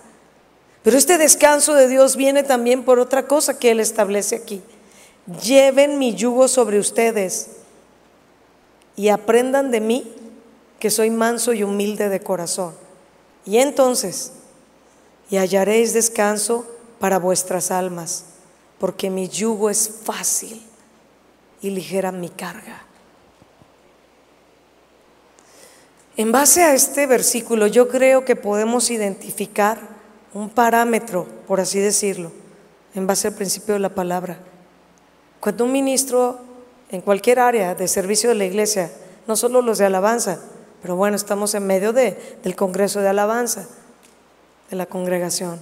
Pero 0.82 0.96
este 0.96 1.18
descanso 1.18 1.74
de 1.74 1.86
Dios 1.86 2.16
viene 2.16 2.42
también 2.44 2.82
por 2.82 2.98
otra 2.98 3.26
cosa 3.26 3.58
que 3.58 3.72
Él 3.72 3.80
establece 3.80 4.36
aquí. 4.36 4.62
Lleven 5.44 5.98
mi 5.98 6.14
yugo 6.14 6.48
sobre 6.48 6.78
ustedes 6.78 7.48
y 8.96 9.10
aprendan 9.10 9.70
de 9.70 9.82
mí 9.82 10.14
que 10.78 10.88
soy 10.88 11.10
manso 11.10 11.52
y 11.52 11.62
humilde 11.62 12.08
de 12.08 12.20
corazón. 12.20 12.74
Y 13.44 13.58
entonces, 13.58 14.32
y 15.28 15.36
hallaréis 15.36 15.92
descanso 15.92 16.64
para 16.98 17.18
vuestras 17.18 17.70
almas, 17.70 18.24
porque 18.78 19.10
mi 19.10 19.28
yugo 19.28 19.68
es 19.68 19.90
fácil 20.04 20.62
y 21.60 21.68
ligera 21.68 22.12
mi 22.12 22.30
carga. 22.30 22.86
En 26.16 26.32
base 26.32 26.62
a 26.62 26.74
este 26.74 27.06
versículo, 27.06 27.66
yo 27.66 27.88
creo 27.88 28.24
que 28.24 28.36
podemos 28.36 28.90
identificar 28.90 29.78
un 30.34 30.50
parámetro, 30.50 31.26
por 31.46 31.60
así 31.60 31.78
decirlo, 31.78 32.32
en 32.94 33.06
base 33.06 33.28
al 33.28 33.34
principio 33.34 33.74
de 33.74 33.80
la 33.80 33.94
palabra. 33.94 34.38
Cuando 35.38 35.64
un 35.64 35.72
ministro 35.72 36.38
en 36.90 37.00
cualquier 37.00 37.38
área 37.38 37.74
de 37.74 37.88
servicio 37.88 38.28
de 38.28 38.34
la 38.34 38.44
iglesia, 38.44 38.90
no 39.26 39.36
solo 39.36 39.62
los 39.62 39.78
de 39.78 39.86
alabanza, 39.86 40.40
pero 40.82 40.96
bueno, 40.96 41.16
estamos 41.16 41.54
en 41.54 41.66
medio 41.66 41.92
de, 41.92 42.38
del 42.42 42.56
Congreso 42.56 43.00
de 43.00 43.08
Alabanza, 43.08 43.68
de 44.70 44.76
la 44.76 44.86
congregación. 44.86 45.60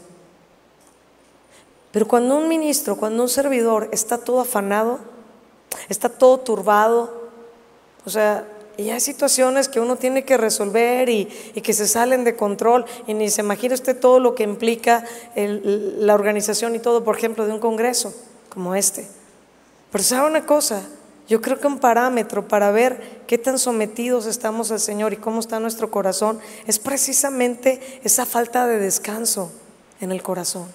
Pero 1.92 2.06
cuando 2.06 2.37
un 2.37 2.48
ministro, 2.48 2.96
cuando 2.96 3.22
un 3.22 3.28
servidor 3.28 3.88
está 3.92 4.18
todo 4.18 4.40
afanado, 4.40 5.00
está 5.88 6.08
todo 6.08 6.38
turbado, 6.38 7.28
o 8.04 8.11
sea, 8.11 8.46
y 8.78 8.90
hay 8.90 9.00
situaciones 9.00 9.68
que 9.68 9.80
uno 9.80 9.96
tiene 9.96 10.24
que 10.24 10.36
resolver 10.36 11.08
y, 11.08 11.26
que 11.26 11.72
se 11.74 11.88
salen 11.88 12.22
de 12.22 12.36
control 12.36 12.84
y 13.08 13.14
ni 13.14 13.28
se 13.28 13.40
imagina 13.40 13.74
usted 13.74 13.98
todo 13.98 14.20
lo 14.20 14.36
que 14.36 14.44
implica 14.44 15.04
la 15.34 16.14
organización 16.14 16.76
y 16.76 16.78
todo, 16.78 17.02
por 17.02 17.18
ejemplo, 17.18 17.44
de 17.44 17.52
un 17.52 17.58
congreso 17.58 18.14
como 18.48 18.76
este. 18.76 19.08
Pero 19.90 20.04
sabe 20.04 20.28
una 20.28 20.46
cosa, 20.46 20.82
yo 21.28 21.42
creo 21.42 21.58
que 21.58 21.66
un 21.66 21.80
parámetro 21.80 22.46
para 22.46 22.70
ver 22.70 23.24
qué 23.26 23.36
tan 23.36 23.58
sometidos 23.58 24.26
estamos 24.26 24.70
al 24.70 24.78
Señor 24.78 25.12
y 25.12 25.16
cómo 25.16 25.40
está 25.40 25.58
nuestro 25.58 25.90
corazón 25.90 26.38
es 26.68 26.78
precisamente 26.78 28.00
esa 28.04 28.26
falta 28.26 28.68
de 28.68 28.78
descanso 28.78 29.50
en 30.00 30.12
el 30.12 30.22
corazón. 30.22 30.66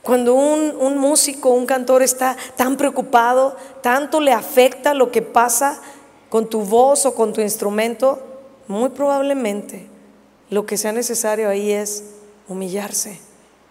Cuando 0.00 0.34
un, 0.34 0.74
un, 0.80 0.98
músico, 0.98 1.50
un 1.50 1.66
cantor 1.66 2.02
está 2.02 2.36
tan 2.56 2.76
preocupado, 2.76 3.56
tanto 3.82 4.20
le 4.20 4.32
afecta 4.32 4.94
lo 4.94 5.12
que 5.12 5.22
pasa 5.22 5.80
con 6.32 6.48
tu 6.48 6.62
voz 6.62 7.04
o 7.04 7.14
con 7.14 7.34
tu 7.34 7.42
instrumento, 7.42 8.18
muy 8.66 8.88
probablemente 8.88 9.86
lo 10.48 10.64
que 10.64 10.78
sea 10.78 10.90
necesario 10.90 11.50
ahí 11.50 11.70
es 11.70 12.04
humillarse. 12.48 13.20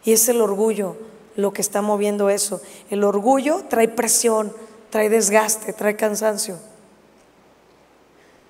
Y 0.03 0.11
es 0.11 0.29
el 0.29 0.39
orgullo 0.39 0.95
lo 1.35 1.53
que 1.53 1.61
está 1.63 1.81
moviendo 1.81 2.29
eso. 2.29 2.61
El 2.91 3.03
orgullo 3.03 3.63
trae 3.67 3.87
presión, 3.87 4.53
trae 4.91 5.09
desgaste, 5.09 5.73
trae 5.73 5.95
cansancio. 5.95 6.59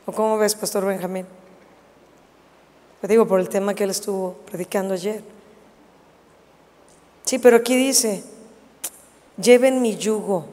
¿O 0.06 0.12
cómo 0.12 0.38
ves, 0.38 0.56
Pastor 0.56 0.86
Benjamín? 0.86 1.26
Te 3.00 3.08
digo 3.08 3.26
por 3.26 3.40
el 3.40 3.48
tema 3.48 3.74
que 3.74 3.86
él 3.86 3.92
estuvo 3.92 4.34
predicando 4.46 4.94
ayer. 4.94 5.24
Sí, 7.24 7.40
pero 7.40 7.56
aquí 7.56 7.78
dice, 7.78 8.26
lleven 9.42 9.82
mi 9.82 9.96
yugo. 9.96 10.48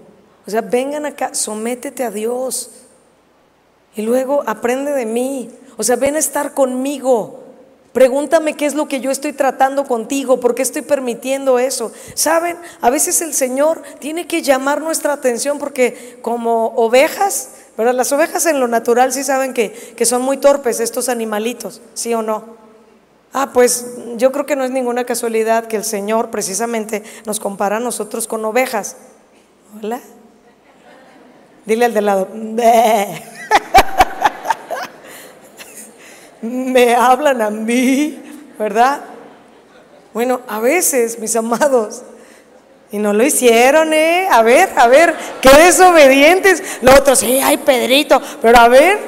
O 0.47 0.51
sea, 0.53 0.61
vengan 0.61 1.07
acá, 1.07 1.35
sométete 1.35 2.05
a 2.05 2.12
Dios. 2.12 2.78
Y 3.98 4.02
luego 4.02 4.44
aprende 4.46 4.92
de 4.92 5.06
mí. 5.06 5.50
O 5.76 5.82
sea, 5.82 5.96
ven 5.96 6.14
a 6.14 6.20
estar 6.20 6.54
conmigo. 6.54 7.42
Pregúntame 7.92 8.54
qué 8.54 8.64
es 8.64 8.74
lo 8.74 8.87
que 8.87 9.00
yo 9.00 9.11
estoy 9.11 9.32
tratando 9.32 9.87
contigo, 9.87 10.38
por 10.38 10.54
qué 10.54 10.62
estoy 10.62 10.82
permitiendo 10.82 11.58
eso. 11.58 11.90
Saben, 12.14 12.56
a 12.80 12.90
veces 12.90 13.20
el 13.22 13.34
Señor 13.34 13.82
tiene 13.98 14.28
que 14.28 14.40
llamar 14.40 14.80
nuestra 14.80 15.14
atención 15.14 15.58
porque 15.58 16.20
como 16.22 16.66
ovejas, 16.76 17.50
pero 17.76 17.92
las 17.92 18.12
ovejas 18.12 18.46
en 18.46 18.61
lo 18.61 18.68
natural 18.68 19.12
sí 19.12 19.24
saben 19.24 19.52
que, 19.52 19.72
que 19.72 20.06
son 20.06 20.22
muy 20.22 20.37
torpes 20.37 20.78
estos 20.78 21.08
animalitos, 21.08 21.80
¿sí 21.94 22.14
o 22.14 22.22
no? 22.22 22.56
Ah, 23.32 23.50
pues 23.52 23.96
yo 24.16 24.30
creo 24.30 24.46
que 24.46 24.54
no 24.54 24.62
es 24.62 24.70
ninguna 24.70 25.02
casualidad 25.06 25.66
que 25.66 25.74
el 25.74 25.84
Señor 25.84 26.30
precisamente 26.30 27.02
nos 27.26 27.40
compara 27.40 27.78
a 27.78 27.80
nosotros 27.80 28.28
con 28.28 28.44
ovejas. 28.44 28.94
Hola. 29.82 29.98
Dile 31.66 31.84
al 31.84 31.94
de 31.94 32.00
lado. 32.00 32.28
Me 36.42 36.94
hablan 36.94 37.42
a 37.42 37.50
mí, 37.50 38.22
¿verdad? 38.58 39.00
Bueno, 40.12 40.40
a 40.48 40.61
veces, 40.61 41.18
mis 41.18 41.34
amados, 41.37 42.02
y 42.90 42.98
no 42.98 43.12
lo 43.12 43.24
hicieron, 43.24 43.92
¿eh? 43.92 44.28
A 44.30 44.42
ver, 44.42 44.70
a 44.76 44.88
ver, 44.88 45.14
qué 45.40 45.50
desobedientes. 45.50 46.62
Los 46.80 46.98
otros, 46.98 47.18
sí, 47.18 47.40
ay, 47.42 47.58
Pedrito, 47.58 48.20
pero 48.40 48.58
a 48.58 48.68
ver, 48.68 48.98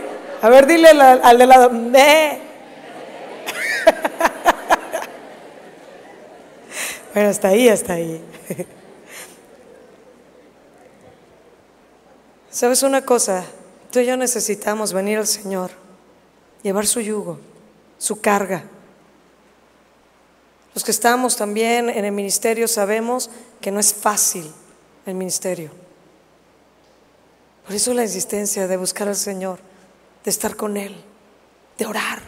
a 0.42 0.48
ver, 0.48 0.66
dile 0.66 0.90
al, 0.90 1.20
al 1.22 1.38
de 1.38 1.46
lado, 1.46 1.70
bueno, 7.14 7.30
hasta 7.30 7.48
ahí, 7.48 7.68
hasta 7.68 7.94
ahí. 7.94 8.22
¿Sabes 12.50 12.82
una 12.82 13.04
cosa? 13.04 13.44
Tú 13.90 13.98
y 13.98 14.06
yo 14.06 14.16
necesitamos 14.16 14.92
venir 14.92 15.18
al 15.18 15.26
Señor, 15.26 15.72
llevar 16.62 16.86
su 16.86 17.00
yugo, 17.00 17.38
su 17.98 18.20
carga. 18.20 18.64
Los 20.74 20.84
que 20.84 20.92
estamos 20.92 21.36
también 21.36 21.90
en 21.90 22.04
el 22.04 22.12
ministerio 22.12 22.68
sabemos 22.68 23.30
que 23.60 23.70
no 23.70 23.80
es 23.80 23.92
fácil 23.92 24.50
el 25.06 25.14
ministerio. 25.14 25.70
Por 27.66 27.74
eso 27.74 27.92
la 27.94 28.04
insistencia 28.04 28.68
de 28.68 28.76
buscar 28.76 29.08
al 29.08 29.16
Señor, 29.16 29.58
de 30.24 30.30
estar 30.30 30.56
con 30.56 30.76
Él, 30.76 30.94
de 31.78 31.86
orar, 31.86 32.20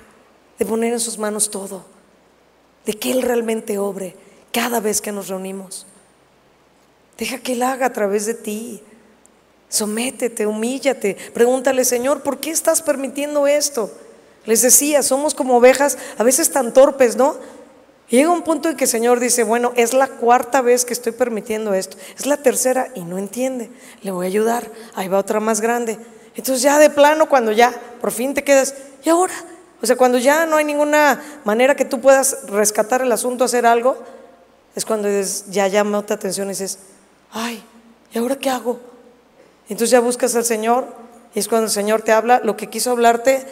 de 0.58 0.66
poner 0.66 0.92
en 0.92 1.00
sus 1.00 1.18
manos 1.18 1.50
todo, 1.50 1.84
de 2.86 2.94
que 2.94 3.12
Él 3.12 3.22
realmente 3.22 3.78
obre 3.78 4.16
cada 4.52 4.80
vez 4.80 5.00
que 5.00 5.12
nos 5.12 5.28
reunimos. 5.28 5.86
Deja 7.18 7.38
que 7.38 7.52
Él 7.52 7.62
haga 7.62 7.86
a 7.86 7.92
través 7.92 8.26
de 8.26 8.34
ti. 8.34 8.82
Sométete, 9.72 10.46
humíllate, 10.46 11.16
pregúntale, 11.32 11.86
Señor, 11.86 12.22
¿por 12.22 12.40
qué 12.40 12.50
estás 12.50 12.82
permitiendo 12.82 13.46
esto? 13.46 13.90
Les 14.44 14.60
decía, 14.60 15.02
somos 15.02 15.34
como 15.34 15.56
ovejas, 15.56 15.96
a 16.18 16.22
veces 16.24 16.50
tan 16.50 16.74
torpes, 16.74 17.16
¿no? 17.16 17.36
llega 18.10 18.30
un 18.30 18.42
punto 18.42 18.68
en 18.68 18.76
que 18.76 18.84
el 18.84 18.90
Señor 18.90 19.18
dice, 19.18 19.44
bueno, 19.44 19.72
es 19.76 19.94
la 19.94 20.08
cuarta 20.08 20.60
vez 20.60 20.84
que 20.84 20.92
estoy 20.92 21.12
permitiendo 21.12 21.72
esto, 21.72 21.96
es 22.18 22.26
la 22.26 22.36
tercera 22.36 22.88
y 22.94 23.00
no 23.00 23.16
entiende, 23.16 23.70
le 24.02 24.10
voy 24.10 24.26
a 24.26 24.28
ayudar, 24.28 24.70
ahí 24.94 25.08
va 25.08 25.16
otra 25.16 25.40
más 25.40 25.62
grande. 25.62 25.98
Entonces 26.36 26.60
ya 26.60 26.78
de 26.78 26.90
plano, 26.90 27.30
cuando 27.30 27.50
ya 27.50 27.72
por 28.02 28.12
fin 28.12 28.34
te 28.34 28.44
quedas, 28.44 28.74
¿y 29.02 29.08
ahora? 29.08 29.32
O 29.80 29.86
sea, 29.86 29.96
cuando 29.96 30.18
ya 30.18 30.44
no 30.44 30.56
hay 30.56 30.66
ninguna 30.66 31.22
manera 31.44 31.74
que 31.74 31.86
tú 31.86 31.98
puedas 31.98 32.46
rescatar 32.48 33.00
el 33.00 33.10
asunto, 33.10 33.44
hacer 33.44 33.64
algo, 33.64 33.96
es 34.76 34.84
cuando 34.84 35.08
ya 35.48 35.66
llama 35.68 36.04
tu 36.04 36.12
atención 36.12 36.48
y 36.48 36.50
dices, 36.50 36.78
ay, 37.30 37.64
¿y 38.12 38.18
ahora 38.18 38.36
qué 38.36 38.50
hago? 38.50 38.91
Entonces 39.72 39.90
ya 39.90 40.00
buscas 40.00 40.36
al 40.36 40.44
Señor 40.44 40.84
y 41.34 41.38
es 41.38 41.48
cuando 41.48 41.64
el 41.64 41.72
Señor 41.72 42.02
te 42.02 42.12
habla 42.12 42.42
lo 42.44 42.58
que 42.58 42.68
quiso 42.68 42.90
hablarte 42.90 43.42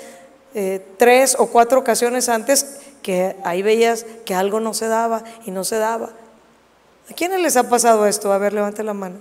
eh, 0.54 0.84
tres 0.98 1.34
o 1.38 1.46
cuatro 1.46 1.80
ocasiones 1.80 2.28
antes, 2.28 2.76
que 3.02 3.36
ahí 3.42 3.62
veías 3.62 4.04
que 4.26 4.34
algo 4.34 4.60
no 4.60 4.74
se 4.74 4.86
daba 4.86 5.24
y 5.46 5.50
no 5.50 5.64
se 5.64 5.78
daba. 5.78 6.10
¿A 7.10 7.14
quiénes 7.14 7.40
les 7.40 7.56
ha 7.56 7.70
pasado 7.70 8.06
esto? 8.06 8.34
A 8.34 8.38
ver, 8.38 8.52
levante 8.52 8.82
la 8.82 8.92
mano. 8.92 9.16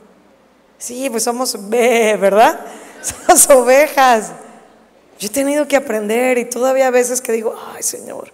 Sí, 0.77 1.09
pues 1.09 1.23
somos, 1.23 1.57
¿verdad? 1.69 2.59
Somos 3.01 3.49
ovejas. 3.49 4.33
Yo 5.19 5.27
he 5.27 5.31
tenido 5.31 5.69
que 5.69 5.77
aprender 5.77 6.37
y 6.37 6.43
todavía 6.43 6.87
a 6.87 6.91
veces 6.91 7.21
que 7.21 7.31
digo, 7.31 7.55
ay 7.73 7.81
Señor, 7.81 8.33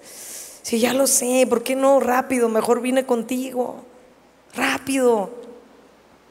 si 0.64 0.80
ya 0.80 0.92
lo 0.92 1.06
sé, 1.06 1.46
¿por 1.48 1.62
qué 1.62 1.76
no 1.76 2.00
rápido? 2.00 2.50
Mejor 2.50 2.82
vine 2.82 3.06
contigo. 3.06 3.84
Rápido. 4.56 5.45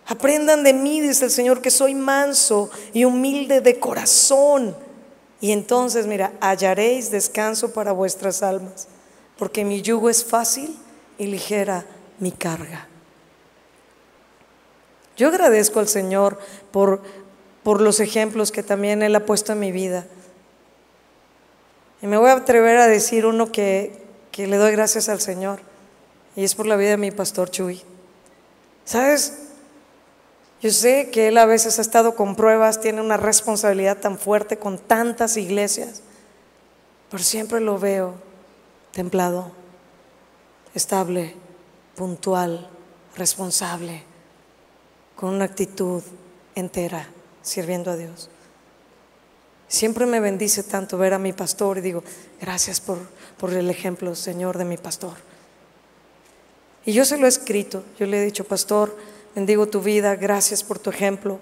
Aprendan 0.07 0.65
de 0.65 0.75
mí, 0.75 1.01
dice 1.01 1.25
el 1.25 1.31
Señor, 1.31 1.63
que 1.63 1.71
soy 1.71 1.95
manso 1.95 2.71
y 2.93 3.05
humilde 3.05 3.61
de 3.61 3.79
corazón. 3.79 4.77
Y 5.41 5.53
entonces, 5.53 6.07
mira, 6.07 6.33
hallaréis 6.41 7.11
descanso 7.11 7.73
para 7.73 7.93
vuestras 7.93 8.43
almas, 8.43 8.89
porque 9.39 9.65
mi 9.65 9.81
yugo 9.83 10.11
es 10.11 10.25
fácil 10.25 10.77
y 11.17 11.27
ligera 11.27 11.87
mi 12.19 12.33
carga. 12.33 12.89
Yo 15.17 15.29
agradezco 15.29 15.81
al 15.81 15.89
Señor 15.89 16.39
por, 16.71 17.03
por 17.63 17.81
los 17.81 18.01
ejemplos 18.01 18.53
que 18.53 18.63
también 18.63 19.03
Él 19.03 19.15
ha 19.15 19.25
puesto 19.25 19.53
en 19.53 19.61
mi 19.61 19.73
vida. 19.73 20.07
Y 22.03 22.07
me 22.07 22.19
voy 22.19 22.29
a 22.29 22.35
atrever 22.35 22.77
a 22.77 22.89
decir 22.89 23.25
uno 23.25 23.51
que, 23.51 24.03
que 24.33 24.47
le 24.47 24.57
doy 24.57 24.73
gracias 24.73 25.09
al 25.09 25.21
Señor, 25.21 25.61
y 26.37 26.45
es 26.45 26.55
por 26.55 26.67
la 26.67 26.77
vida 26.77 26.91
de 26.91 26.97
mi 26.97 27.11
pastor 27.11 27.51
Chuy. 27.51 27.81
¿Sabes? 28.85 29.44
Yo 30.65 30.71
sé 30.71 31.11
que 31.11 31.29
él 31.29 31.37
a 31.37 31.45
veces 31.45 31.79
ha 31.79 31.83
estado 31.83 32.15
con 32.15 32.37
pruebas, 32.37 32.81
tiene 32.81 33.03
una 33.03 33.19
responsabilidad 33.19 33.99
tan 33.99 34.19
fuerte 34.19 34.57
con 34.57 34.79
tantas 34.79 35.37
iglesias, 35.37 36.01
pero 37.11 37.23
siempre 37.23 37.61
lo 37.61 37.79
veo 37.79 38.15
templado, 38.91 39.53
estable, 40.75 41.35
puntual, 41.97 42.67
responsable, 43.15 44.05
con 45.17 45.35
una 45.35 45.45
actitud 45.45 46.03
entera, 46.55 47.11
sirviendo 47.43 47.91
a 47.91 47.97
Dios. 47.97 48.31
Siempre 49.69 50.07
me 50.07 50.19
bendice 50.19 50.63
tanto 50.63 50.97
ver 50.97 51.13
a 51.13 51.19
mi 51.19 51.35
pastor 51.35 51.77
y 51.77 51.83
digo, 51.83 52.03
gracias 52.41 52.81
por, 52.81 52.97
por 53.37 53.53
el 53.53 53.69
ejemplo, 53.69 54.15
Señor, 54.15 54.57
de 54.57 54.65
mi 54.65 54.79
pastor. 54.79 55.13
Y 56.87 56.95
yo 56.95 57.05
se 57.05 57.19
lo 57.19 57.27
he 57.27 57.29
escrito, 57.29 57.85
yo 57.99 58.07
le 58.07 58.23
he 58.23 58.25
dicho, 58.25 58.45
pastor, 58.45 58.97
bendigo 59.35 59.67
tu 59.67 59.81
vida, 59.81 60.15
gracias 60.17 60.63
por 60.63 60.79
tu 60.79 60.91
ejemplo. 60.91 61.39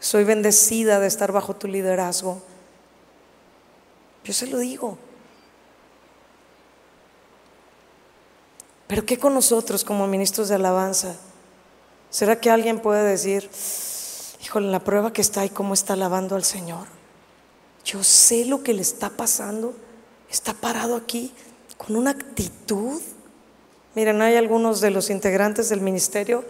Soy 0.00 0.24
bendecida 0.24 1.00
de 1.00 1.06
estar 1.06 1.32
bajo 1.32 1.54
tu 1.54 1.68
liderazgo. 1.68 2.42
Yo 4.24 4.32
se 4.32 4.46
lo 4.46 4.58
digo. 4.58 4.98
Pero 8.86 9.04
¿qué 9.04 9.18
con 9.18 9.34
nosotros 9.34 9.84
como 9.84 10.06
ministros 10.06 10.48
de 10.48 10.56
alabanza? 10.56 11.16
¿Será 12.10 12.40
que 12.40 12.50
alguien 12.50 12.80
puede 12.80 13.02
decir, 13.02 13.48
híjole, 14.42 14.68
la 14.68 14.80
prueba 14.80 15.12
que 15.12 15.22
está 15.22 15.44
y 15.44 15.50
cómo 15.50 15.74
está 15.74 15.94
alabando 15.94 16.36
al 16.36 16.44
Señor? 16.44 16.86
Yo 17.84 18.02
sé 18.04 18.44
lo 18.44 18.62
que 18.62 18.74
le 18.74 18.82
está 18.82 19.10
pasando. 19.10 19.74
Está 20.30 20.54
parado 20.54 20.96
aquí 20.96 21.32
con 21.76 21.96
una 21.96 22.10
actitud. 22.10 23.00
Miren, 23.94 24.22
hay 24.22 24.36
algunos 24.36 24.80
de 24.80 24.90
los 24.90 25.10
integrantes 25.10 25.68
del 25.68 25.80
ministerio 25.80 26.44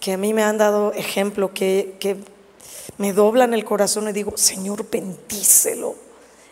que 0.00 0.14
a 0.14 0.16
mí 0.16 0.32
me 0.32 0.42
han 0.42 0.58
dado 0.58 0.92
ejemplo, 0.94 1.52
que, 1.52 1.94
que 2.00 2.16
me 2.96 3.12
doblan 3.12 3.54
el 3.54 3.64
corazón 3.64 4.08
y 4.08 4.12
digo, 4.12 4.36
Señor, 4.36 4.86
bendícelo, 4.90 5.94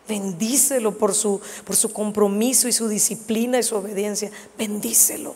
bendícelo 0.07 0.97
por 0.97 1.15
su, 1.15 1.41
por 1.65 1.75
su 1.75 1.93
compromiso 1.93 2.69
y 2.69 2.73
su 2.73 2.89
disciplina 2.89 3.59
y 3.59 3.63
su 3.63 3.77
obediencia, 3.77 4.31
bendícelo. 4.57 5.35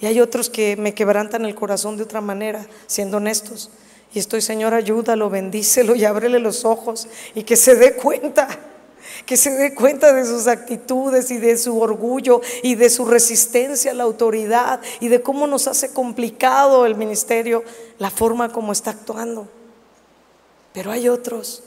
Y 0.00 0.06
hay 0.06 0.20
otros 0.20 0.50
que 0.50 0.76
me 0.76 0.94
quebrantan 0.94 1.44
el 1.44 1.54
corazón 1.54 1.96
de 1.96 2.04
otra 2.04 2.20
manera, 2.20 2.66
siendo 2.86 3.16
honestos. 3.16 3.70
Y 4.12 4.20
estoy, 4.20 4.40
Señor, 4.40 4.74
ayúdalo, 4.74 5.30
bendícelo 5.30 5.96
y 5.96 6.04
ábrele 6.04 6.38
los 6.38 6.64
ojos 6.64 7.08
y 7.34 7.42
que 7.42 7.56
se 7.56 7.74
dé 7.74 7.94
cuenta 7.94 8.48
que 9.26 9.36
se 9.36 9.50
dé 9.50 9.74
cuenta 9.74 10.12
de 10.12 10.24
sus 10.24 10.46
actitudes 10.46 11.30
y 11.30 11.38
de 11.38 11.56
su 11.56 11.80
orgullo 11.80 12.40
y 12.62 12.74
de 12.74 12.90
su 12.90 13.04
resistencia 13.04 13.92
a 13.92 13.94
la 13.94 14.04
autoridad 14.04 14.80
y 15.00 15.08
de 15.08 15.20
cómo 15.20 15.46
nos 15.46 15.68
hace 15.68 15.92
complicado 15.92 16.86
el 16.86 16.94
ministerio 16.94 17.64
la 17.98 18.10
forma 18.10 18.52
como 18.52 18.72
está 18.72 18.90
actuando. 18.90 19.48
Pero 20.72 20.90
hay 20.90 21.08
otros 21.08 21.62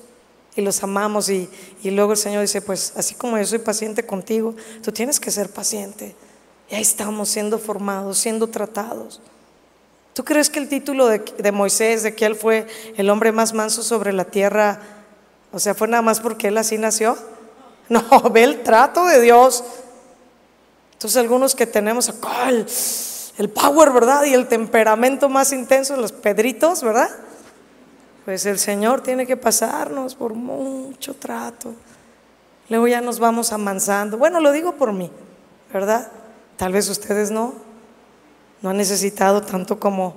y 0.55 0.61
los 0.61 0.81
amamos 0.83 1.29
y, 1.29 1.49
y 1.83 1.91
luego 1.91 2.13
el 2.13 2.17
Señor 2.17 2.41
dice, 2.41 2.61
pues 2.61 2.93
así 2.95 3.15
como 3.15 3.37
yo 3.37 3.45
soy 3.45 3.59
paciente 3.59 4.05
contigo, 4.05 4.55
tú 4.83 4.91
tienes 4.91 5.19
que 5.19 5.31
ser 5.31 5.49
paciente. 5.49 6.15
Y 6.69 6.75
ahí 6.75 6.81
estamos 6.81 7.29
siendo 7.29 7.59
formados, 7.59 8.17
siendo 8.17 8.47
tratados. 8.47 9.21
¿Tú 10.13 10.25
crees 10.25 10.49
que 10.49 10.59
el 10.59 10.67
título 10.67 11.07
de, 11.07 11.19
de, 11.19 11.51
Moisés, 11.51 12.01
de 12.01 12.15
que 12.15 12.25
él 12.25 12.35
fue 12.35 12.65
el 12.97 13.09
hombre 13.09 13.31
más 13.31 13.53
manso 13.53 13.83
sobre 13.83 14.11
la 14.11 14.25
tierra, 14.25 14.81
o 15.53 15.59
sea, 15.59 15.75
fue 15.75 15.87
nada 15.87 16.01
más 16.01 16.19
porque 16.19 16.47
él 16.47 16.57
así 16.57 16.77
nació? 16.77 17.17
No, 17.89 18.01
ve 18.31 18.43
el 18.43 18.63
trato 18.63 19.05
de 19.05 19.21
Dios. 19.21 19.63
Entonces 20.93 21.17
algunos 21.17 21.55
que 21.55 21.67
tenemos 21.67 22.09
el, 22.09 22.65
el 23.37 23.49
power, 23.49 23.91
¿verdad? 23.91 24.25
Y 24.25 24.33
el 24.33 24.47
temperamento 24.47 25.29
más 25.29 25.53
intenso, 25.53 25.95
los 25.95 26.11
pedritos, 26.11 26.83
¿verdad? 26.83 27.09
Pues 28.25 28.45
el 28.45 28.59
Señor 28.59 29.01
tiene 29.01 29.25
que 29.25 29.37
pasarnos 29.37 30.15
por 30.15 30.33
mucho 30.33 31.13
trato. 31.13 31.73
Luego 32.67 32.87
ya 32.87 32.99
nos 32.99 33.19
vamos 33.19 33.53
amansando. 33.53 34.17
Bueno, 34.17 34.41
lo 34.41 34.51
digo 34.51 34.73
por 34.73 34.91
mí, 34.91 35.09
¿verdad? 35.71 36.11
Tal 36.57 36.73
vez 36.73 36.89
ustedes 36.89 37.31
no, 37.31 37.53
no 38.61 38.71
han 38.71 38.77
necesitado 38.77 39.43
tanto 39.43 39.79
como, 39.79 40.15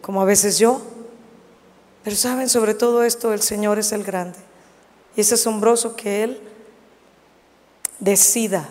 como 0.00 0.22
a 0.22 0.24
veces 0.24 0.58
yo. 0.58 0.82
Pero 2.04 2.14
saben, 2.16 2.48
sobre 2.48 2.74
todo 2.74 3.02
esto, 3.02 3.32
el 3.32 3.42
Señor 3.42 3.78
es 3.78 3.92
el 3.92 4.04
grande. 4.04 4.38
Y 5.16 5.22
es 5.22 5.32
asombroso 5.32 5.96
que 5.96 6.22
Él 6.22 6.51
decida, 8.02 8.68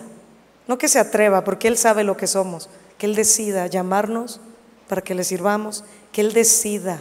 no 0.68 0.76
que 0.76 0.88
se 0.88 0.98
atreva, 0.98 1.42
porque 1.42 1.66
Él 1.66 1.78
sabe 1.78 2.04
lo 2.04 2.16
que 2.16 2.26
somos, 2.26 2.68
que 2.98 3.06
Él 3.06 3.16
decida 3.16 3.66
llamarnos 3.66 4.40
para 4.88 5.02
que 5.02 5.14
le 5.14 5.24
sirvamos, 5.24 5.84
que 6.12 6.20
Él 6.20 6.34
decida 6.34 7.00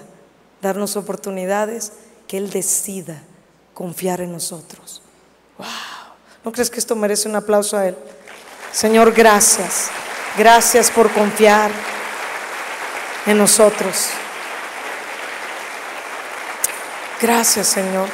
darnos 0.61 0.95
oportunidades, 0.95 1.91
que 2.27 2.37
Él 2.37 2.49
decida 2.49 3.21
confiar 3.73 4.21
en 4.21 4.31
nosotros. 4.31 5.01
¡Wow! 5.57 5.67
¿No 6.45 6.51
crees 6.53 6.69
que 6.69 6.79
esto 6.79 6.95
merece 6.95 7.27
un 7.27 7.35
aplauso 7.35 7.77
a 7.77 7.87
Él? 7.87 7.97
Señor, 8.71 9.11
gracias. 9.11 9.89
Gracias 10.37 10.89
por 10.89 11.11
confiar 11.11 11.69
en 13.25 13.37
nosotros. 13.37 14.07
Gracias, 17.21 17.67
Señor. 17.67 18.07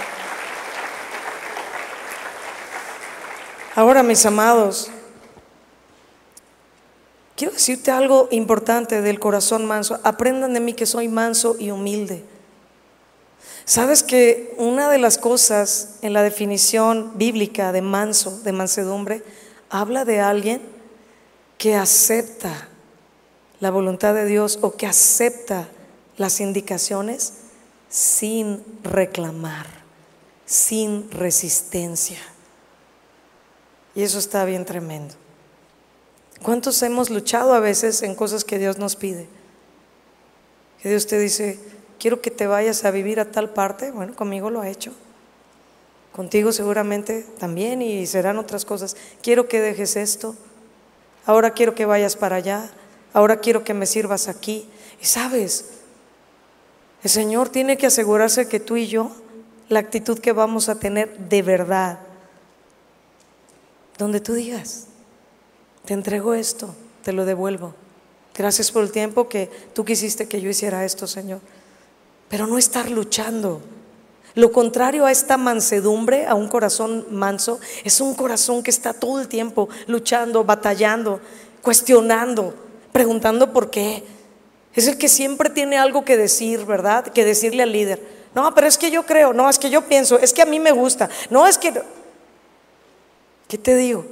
Ahora, 3.78 4.02
mis 4.02 4.26
amados, 4.26 4.88
quiero 7.36 7.54
decirte 7.54 7.92
algo 7.92 8.28
importante 8.32 9.04
del 9.04 9.20
corazón 9.20 9.68
manso. 9.68 10.00
Aprendan 10.04 10.56
de 10.56 10.60
mí 10.60 10.74
que 10.74 10.88
soy 10.88 11.08
manso 11.08 11.56
y 11.60 11.70
humilde. 11.70 12.26
Sabes 13.66 14.02
que 14.02 14.56
una 14.58 14.90
de 14.90 14.98
las 14.98 15.20
cosas 15.20 16.00
en 16.02 16.14
la 16.14 16.24
definición 16.24 17.20
bíblica 17.20 17.72
de 17.72 17.84
manso, 17.84 18.40
de 18.40 18.52
mansedumbre, 18.52 19.24
habla 19.70 20.06
de 20.06 20.22
alguien 20.22 20.60
que 21.60 21.76
acepta 21.76 22.70
la 23.60 23.70
voluntad 23.70 24.16
de 24.16 24.26
Dios 24.26 24.58
o 24.64 24.76
que 24.76 24.88
acepta 24.88 25.68
las 26.18 26.40
indicaciones 26.40 27.34
sin 27.90 28.64
reclamar, 28.82 29.68
sin 30.48 31.12
resistencia. 31.12 32.18
Y 33.98 34.04
eso 34.04 34.20
está 34.20 34.46
bien 34.46 34.64
tremendo. 34.64 35.16
¿Cuántos 36.44 36.84
hemos 36.84 37.10
luchado 37.10 37.56
a 37.56 37.60
veces 37.60 38.04
en 38.04 38.14
cosas 38.14 38.44
que 38.44 38.60
Dios 38.60 38.78
nos 38.78 38.96
pide? 38.96 39.28
Que 40.84 40.90
Dios 40.90 41.08
te 41.08 41.18
dice, 41.18 41.60
quiero 41.98 42.22
que 42.22 42.30
te 42.30 42.46
vayas 42.46 42.86
a 42.86 42.92
vivir 42.92 43.20
a 43.20 43.32
tal 43.32 43.50
parte. 43.50 43.90
Bueno, 43.90 44.16
conmigo 44.16 44.52
lo 44.52 44.62
ha 44.62 44.70
hecho. 44.70 44.94
Contigo 46.12 46.52
seguramente 46.52 47.26
también 47.40 47.82
y 47.82 48.06
serán 48.06 48.38
otras 48.38 48.66
cosas. 48.66 48.96
Quiero 49.24 49.48
que 49.48 49.62
dejes 49.62 49.96
esto. 49.96 50.36
Ahora 51.26 51.56
quiero 51.56 51.74
que 51.74 51.88
vayas 51.88 52.16
para 52.16 52.36
allá. 52.36 52.70
Ahora 53.14 53.40
quiero 53.40 53.64
que 53.64 53.74
me 53.74 53.88
sirvas 53.88 54.28
aquí. 54.28 54.70
Y 55.02 55.06
sabes, 55.06 55.72
el 57.02 57.10
Señor 57.10 57.50
tiene 57.50 57.78
que 57.78 57.88
asegurarse 57.88 58.48
que 58.48 58.60
tú 58.60 58.78
y 58.78 58.86
yo, 58.86 59.12
la 59.70 59.80
actitud 59.80 60.20
que 60.20 60.34
vamos 60.34 60.70
a 60.70 60.80
tener 60.80 61.18
de 61.18 61.42
verdad, 61.42 61.98
donde 63.98 64.20
tú 64.20 64.34
digas, 64.34 64.88
te 65.86 65.94
entrego 65.94 66.34
esto, 66.34 66.76
te 67.04 67.14
lo 67.14 67.26
devuelvo. 67.26 67.74
Gracias 68.36 68.72
por 68.72 68.84
el 68.84 68.92
tiempo 68.92 69.28
que 69.28 69.50
tú 69.74 69.84
quisiste 69.84 70.28
que 70.28 70.42
yo 70.42 70.50
hiciera 70.50 70.86
esto, 70.86 71.08
Señor. 71.08 71.40
Pero 72.30 72.46
no 72.46 72.58
estar 72.58 72.90
luchando 72.92 73.62
lo 74.38 74.52
contrario 74.52 75.08
a 75.08 75.12
esta 75.12 75.36
mansedumbre, 75.36 76.28
a 76.28 76.36
un 76.36 76.48
corazón 76.48 77.08
manso, 77.10 77.60
es 77.84 78.00
un 78.02 78.14
corazón 78.14 78.62
que 78.62 78.70
está 78.70 78.94
todo 78.94 79.20
el 79.20 79.28
tiempo 79.28 79.68
luchando, 79.88 80.44
batallando, 80.44 81.20
cuestionando, 81.64 82.54
preguntando 82.92 83.52
por 83.52 83.72
qué. 83.72 84.04
Es 84.76 84.88
el 84.88 85.00
que 85.00 85.10
siempre 85.10 85.50
tiene 85.50 85.80
algo 85.80 86.06
que 86.06 86.18
decir, 86.18 86.66
¿verdad? 86.66 87.08
Que 87.08 87.26
decirle 87.26 87.64
al 87.64 87.72
líder. 87.72 88.00
No, 88.36 88.54
pero 88.54 88.68
es 88.68 88.78
que 88.78 88.92
yo 88.92 89.08
creo, 89.08 89.34
no, 89.34 89.50
es 89.50 89.58
que 89.58 89.72
yo 89.72 89.82
pienso, 89.88 90.20
es 90.20 90.34
que 90.34 90.44
a 90.44 90.46
mí 90.46 90.60
me 90.60 90.72
gusta, 90.72 91.10
no, 91.32 91.48
es 91.48 91.58
que... 91.58 91.74
¿Qué 93.48 93.58
te 93.58 93.76
digo? 93.76 94.06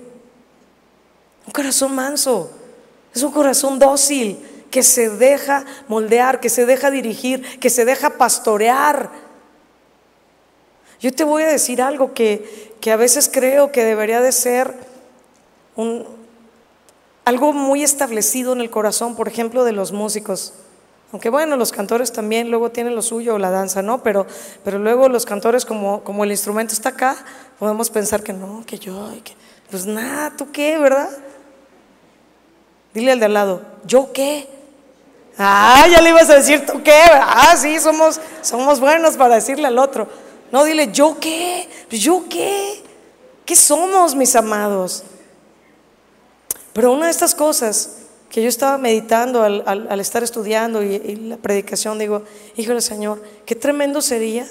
Un 1.45 1.51
corazón 1.53 1.93
manso, 1.93 2.51
es 3.13 3.21
un 3.23 3.31
corazón 3.31 3.79
dócil, 3.79 4.39
que 4.71 4.83
se 4.83 5.09
deja 5.09 5.65
moldear, 5.87 6.39
que 6.39 6.49
se 6.49 6.65
deja 6.65 6.91
dirigir, 6.91 7.59
que 7.59 7.69
se 7.69 7.85
deja 7.85 8.17
pastorear 8.17 9.09
yo 11.05 11.11
te 11.11 11.23
voy 11.23 11.43
a 11.43 11.47
decir 11.47 11.81
algo 11.81 12.13
que, 12.13 12.73
a 12.91 12.95
veces 12.95 13.29
creo 13.31 13.71
que 13.71 13.83
debería 13.83 14.21
de 14.21 14.31
ser 14.31 14.73
un, 15.75 16.05
algo 17.25 17.53
muy 17.53 17.83
establecido 17.83 18.53
en 18.53 18.61
el 18.61 18.69
corazón, 18.69 19.15
por 19.15 19.27
ejemplo, 19.27 19.63
de 19.63 19.71
los 19.71 19.91
músicos. 19.91 20.53
Aunque 21.11 21.29
bueno, 21.29 21.57
los 21.57 21.71
cantores 21.71 22.11
también 22.11 22.49
luego 22.49 22.71
tienen 22.71 22.95
lo 22.95 23.01
suyo, 23.01 23.37
la 23.37 23.49
danza, 23.49 23.81
¿no? 23.81 24.03
Pero, 24.03 24.25
pero 24.63 24.79
luego 24.79 25.07
los 25.07 25.25
cantores, 25.25 25.65
como, 25.65 26.03
como 26.03 26.23
el 26.23 26.31
instrumento 26.31 26.73
está 26.73 26.89
acá, 26.89 27.17
podemos 27.59 27.89
pensar 27.89 28.23
que 28.23 28.33
no, 28.33 28.63
que 28.65 28.77
yo, 28.77 29.11
pues 29.69 29.85
nada, 29.85 30.35
¿tú 30.35 30.51
qué, 30.51 30.77
verdad? 30.77 31.09
Dile 32.93 33.11
al 33.11 33.19
de 33.19 33.25
al 33.25 33.33
lado, 33.33 33.61
¿yo 33.85 34.11
qué? 34.13 34.47
Ah, 35.37 35.85
ya 35.91 36.01
le 36.01 36.09
ibas 36.09 36.29
a 36.29 36.35
decir, 36.35 36.65
¿tú 36.65 36.81
qué? 36.81 37.01
Ah, 37.11 37.55
sí, 37.57 37.79
somos, 37.79 38.21
somos 38.41 38.79
buenos 38.79 39.17
para 39.17 39.35
decirle 39.35 39.67
al 39.67 39.77
otro. 39.77 40.07
No, 40.51 40.63
dile, 40.63 40.91
¿yo 40.91 41.17
qué? 41.19 41.67
¿Yo 41.89 42.23
qué? 42.29 42.81
¿Qué 43.45 43.55
somos, 43.55 44.15
mis 44.15 44.35
amados? 44.35 45.03
Pero 46.71 46.91
una 46.91 47.05
de 47.05 47.11
estas 47.11 47.35
cosas 47.35 47.97
que 48.29 48.41
yo 48.41 48.49
estaba 48.49 48.77
meditando 48.77 49.43
al, 49.43 49.99
estar 49.99 50.23
estudiando 50.23 50.83
y, 50.83 50.95
y, 50.95 51.15
la 51.15 51.37
predicación, 51.37 51.99
digo, 51.99 52.23
híjole 52.57 52.81
Señor, 52.81 53.21
qué 53.45 53.55
tremendo 53.55 54.01
sería 54.01 54.45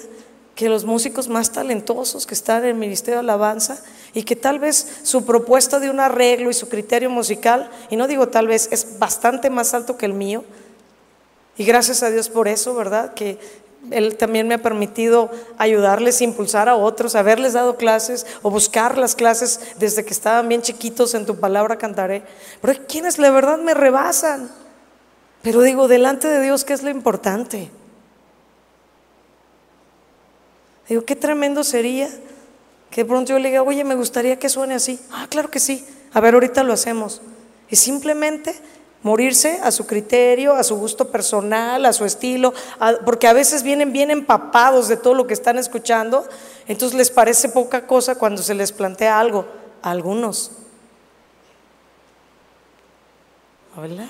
que 0.55 0.69
los 0.69 0.85
músicos 0.85 1.27
más 1.27 1.51
talentosos 1.51 2.25
que 2.25 2.33
están 2.33 2.63
en 2.63 2.69
el 2.69 2.75
Ministerio 2.75 3.15
de 3.15 3.25
Alabanza 3.25 3.77
y 4.13 4.23
que 4.23 4.35
tal 4.35 4.59
vez 4.59 4.99
su 5.03 5.25
propuesta 5.25 5.79
de 5.79 5.89
un 5.89 5.99
arreglo 5.99 6.49
y 6.49 6.53
su 6.53 6.69
criterio 6.69 7.09
musical, 7.09 7.69
y 7.89 7.97
no 7.97 8.07
digo 8.07 8.29
tal 8.29 8.47
vez, 8.47 8.69
es 8.71 8.97
bastante 8.97 9.49
más 9.49 9.73
alto 9.73 9.97
que 9.97 10.05
el 10.05 10.13
mío, 10.13 10.43
y 11.57 11.65
gracias 11.65 12.03
a 12.03 12.09
Dios 12.09 12.29
por 12.29 12.47
eso, 12.47 12.73
¿verdad? 12.73 13.13
Que, 13.13 13.37
él 13.91 14.17
también 14.17 14.47
me 14.47 14.55
ha 14.55 14.61
permitido 14.61 15.29
ayudarles, 15.57 16.21
impulsar 16.21 16.69
a 16.69 16.75
otros, 16.75 17.15
haberles 17.15 17.53
dado 17.53 17.77
clases 17.77 18.25
o 18.41 18.49
buscar 18.49 18.97
las 18.97 19.15
clases 19.15 19.59
desde 19.77 20.03
que 20.03 20.13
estaban 20.13 20.47
bien 20.47 20.61
chiquitos 20.61 21.13
en 21.13 21.25
tu 21.25 21.39
palabra 21.39 21.77
cantaré. 21.77 22.23
Pero 22.61 22.73
hay 22.73 22.79
quienes 22.87 23.19
la 23.19 23.31
verdad 23.31 23.59
me 23.59 23.73
rebasan. 23.73 24.49
Pero 25.41 25.61
digo, 25.61 25.87
delante 25.87 26.27
de 26.27 26.41
Dios, 26.41 26.65
¿qué 26.65 26.73
es 26.73 26.81
lo 26.81 26.89
importante? 26.89 27.69
Digo, 30.87 31.03
qué 31.03 31.15
tremendo 31.15 31.63
sería 31.63 32.09
que 32.91 33.03
de 33.03 33.05
pronto 33.05 33.33
yo 33.33 33.39
le 33.39 33.49
diga, 33.49 33.63
oye, 33.63 33.83
me 33.83 33.95
gustaría 33.95 34.39
que 34.39 34.49
suene 34.49 34.75
así. 34.75 34.99
Ah, 35.11 35.27
claro 35.29 35.49
que 35.49 35.59
sí. 35.59 35.85
A 36.13 36.21
ver, 36.21 36.33
ahorita 36.33 36.63
lo 36.63 36.73
hacemos. 36.73 37.21
Y 37.69 37.75
simplemente 37.75 38.55
morirse 39.05 39.59
a 39.61 39.69
su 39.69 39.85
criterio, 39.85 40.55
a 40.55 40.63
su 40.63 40.77
gusto 40.77 41.11
personal, 41.11 41.85
a 41.85 41.93
su 41.93 42.05
estilo, 42.05 42.53
porque 43.05 43.27
a 43.27 43.33
veces 43.33 43.61
vienen 43.61 43.93
bien 43.93 44.09
empapados 44.09 44.87
de 44.87 44.97
todo 44.97 45.13
lo 45.13 45.27
que 45.27 45.35
están 45.35 45.59
escuchando, 45.59 46.27
entonces 46.67 46.97
les 46.97 47.11
parece 47.11 47.49
poca 47.49 47.85
cosa 47.85 48.15
cuando 48.15 48.41
se 48.41 48.55
les 48.55 48.71
plantea 48.71 49.19
algo, 49.19 49.45
a 49.83 49.91
algunos. 49.91 50.53
Hola. 53.77 54.07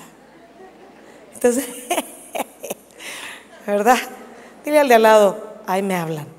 Entonces, 1.34 1.66
¿verdad? 3.66 3.98
Dile 4.64 4.78
al 4.78 4.88
de 4.88 4.94
al 4.94 5.02
lado, 5.02 5.56
ahí 5.66 5.82
me 5.82 5.94
hablan. 5.94 6.35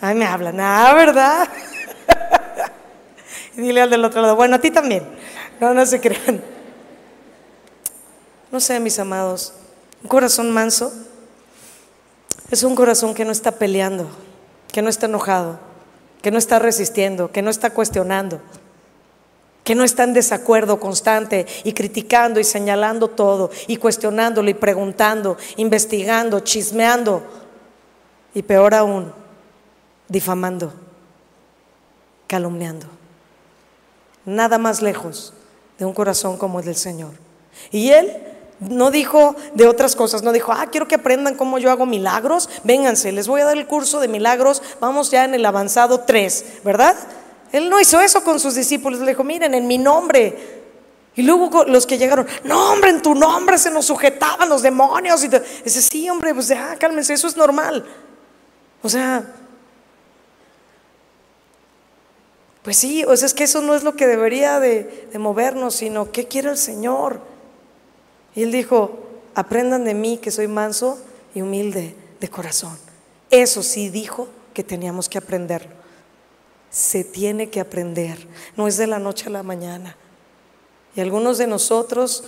Ahí 0.00 0.14
me 0.14 0.24
hablan, 0.26 0.58
ah, 0.60 0.92
¿verdad? 0.94 1.48
Y 3.56 3.60
dile 3.62 3.80
al 3.80 3.90
del 3.90 4.04
otro 4.04 4.22
lado, 4.22 4.36
bueno, 4.36 4.54
a 4.54 4.60
ti 4.60 4.70
también. 4.70 5.02
No, 5.58 5.74
no 5.74 5.84
se 5.84 6.00
crean. 6.00 6.40
No 8.52 8.60
sé, 8.60 8.78
mis 8.78 9.00
amados, 9.00 9.52
un 10.02 10.08
corazón 10.08 10.52
manso 10.52 10.92
es 12.50 12.62
un 12.62 12.74
corazón 12.74 13.14
que 13.14 13.24
no 13.24 13.32
está 13.32 13.52
peleando, 13.52 14.08
que 14.72 14.80
no 14.80 14.88
está 14.88 15.06
enojado, 15.06 15.58
que 16.22 16.30
no 16.30 16.38
está 16.38 16.58
resistiendo, 16.58 17.30
que 17.30 17.42
no 17.42 17.50
está 17.50 17.70
cuestionando, 17.70 18.40
que 19.64 19.74
no 19.74 19.84
está 19.84 20.04
en 20.04 20.14
desacuerdo 20.14 20.80
constante 20.80 21.46
y 21.64 21.74
criticando 21.74 22.40
y 22.40 22.44
señalando 22.44 23.08
todo 23.08 23.50
y 23.66 23.76
cuestionándolo 23.76 24.48
y 24.48 24.54
preguntando, 24.54 25.36
investigando, 25.56 26.40
chismeando 26.40 27.22
y 28.32 28.42
peor 28.42 28.74
aún, 28.74 29.12
difamando, 30.08 30.72
calumniando. 32.26 32.86
Nada 34.24 34.58
más 34.58 34.82
lejos 34.82 35.32
de 35.78 35.84
un 35.84 35.94
corazón 35.94 36.36
como 36.36 36.60
el 36.60 36.66
del 36.66 36.76
Señor. 36.76 37.12
Y 37.70 37.90
Él 37.90 38.16
no 38.60 38.90
dijo 38.90 39.36
de 39.54 39.66
otras 39.66 39.94
cosas, 39.94 40.22
no 40.22 40.32
dijo, 40.32 40.52
ah, 40.52 40.66
quiero 40.70 40.88
que 40.88 40.96
aprendan 40.96 41.36
cómo 41.36 41.58
yo 41.58 41.70
hago 41.70 41.86
milagros, 41.86 42.48
vénganse, 42.64 43.12
les 43.12 43.28
voy 43.28 43.40
a 43.40 43.44
dar 43.44 43.56
el 43.56 43.66
curso 43.66 44.00
de 44.00 44.08
milagros, 44.08 44.62
vamos 44.80 45.10
ya 45.10 45.24
en 45.24 45.34
el 45.34 45.46
avanzado 45.46 46.00
3, 46.00 46.44
¿verdad? 46.64 46.96
Él 47.52 47.70
no 47.70 47.80
hizo 47.80 48.00
eso 48.00 48.22
con 48.24 48.40
sus 48.40 48.54
discípulos, 48.54 49.00
le 49.00 49.12
dijo, 49.12 49.24
miren, 49.24 49.54
en 49.54 49.66
mi 49.66 49.78
nombre. 49.78 50.58
Y 51.14 51.22
luego 51.22 51.64
los 51.64 51.86
que 51.86 51.98
llegaron, 51.98 52.26
no, 52.44 52.72
hombre, 52.72 52.90
en 52.90 53.02
tu 53.02 53.14
nombre 53.14 53.58
se 53.58 53.70
nos 53.70 53.86
sujetaban 53.86 54.48
los 54.48 54.62
demonios. 54.62 55.24
Y 55.24 55.28
dice, 55.28 55.82
sí, 55.82 56.08
hombre, 56.08 56.34
pues 56.34 56.48
ya, 56.48 56.76
cálmense, 56.76 57.14
eso 57.14 57.26
es 57.26 57.36
normal. 57.36 57.84
O 58.82 58.88
sea, 58.88 59.24
pues 62.62 62.76
sí, 62.76 63.04
o 63.04 63.16
sea, 63.16 63.26
es 63.26 63.34
que 63.34 63.44
eso 63.44 63.62
no 63.62 63.74
es 63.74 63.82
lo 63.82 63.94
que 63.94 64.06
debería 64.06 64.60
de, 64.60 65.08
de 65.12 65.18
movernos, 65.18 65.76
sino 65.76 66.10
qué 66.12 66.26
quiere 66.26 66.50
el 66.50 66.58
Señor. 66.58 67.20
Y 68.34 68.42
él 68.42 68.52
dijo, 68.52 68.98
aprendan 69.34 69.84
de 69.84 69.94
mí 69.94 70.18
que 70.18 70.30
soy 70.30 70.48
manso 70.48 70.98
y 71.34 71.42
humilde 71.42 71.94
de 72.20 72.28
corazón. 72.28 72.76
Eso 73.30 73.62
sí 73.62 73.88
dijo 73.88 74.28
que 74.54 74.64
teníamos 74.64 75.08
que 75.08 75.18
aprenderlo 75.18 75.78
se 76.70 77.04
tiene 77.04 77.50
que 77.50 77.60
aprender, 77.60 78.18
no 78.56 78.68
es 78.68 78.76
de 78.76 78.86
la 78.86 78.98
noche 78.98 79.26
a 79.26 79.30
la 79.30 79.42
mañana. 79.42 79.96
Y 80.94 81.00
algunos 81.00 81.38
de 81.38 81.46
nosotros 81.46 82.24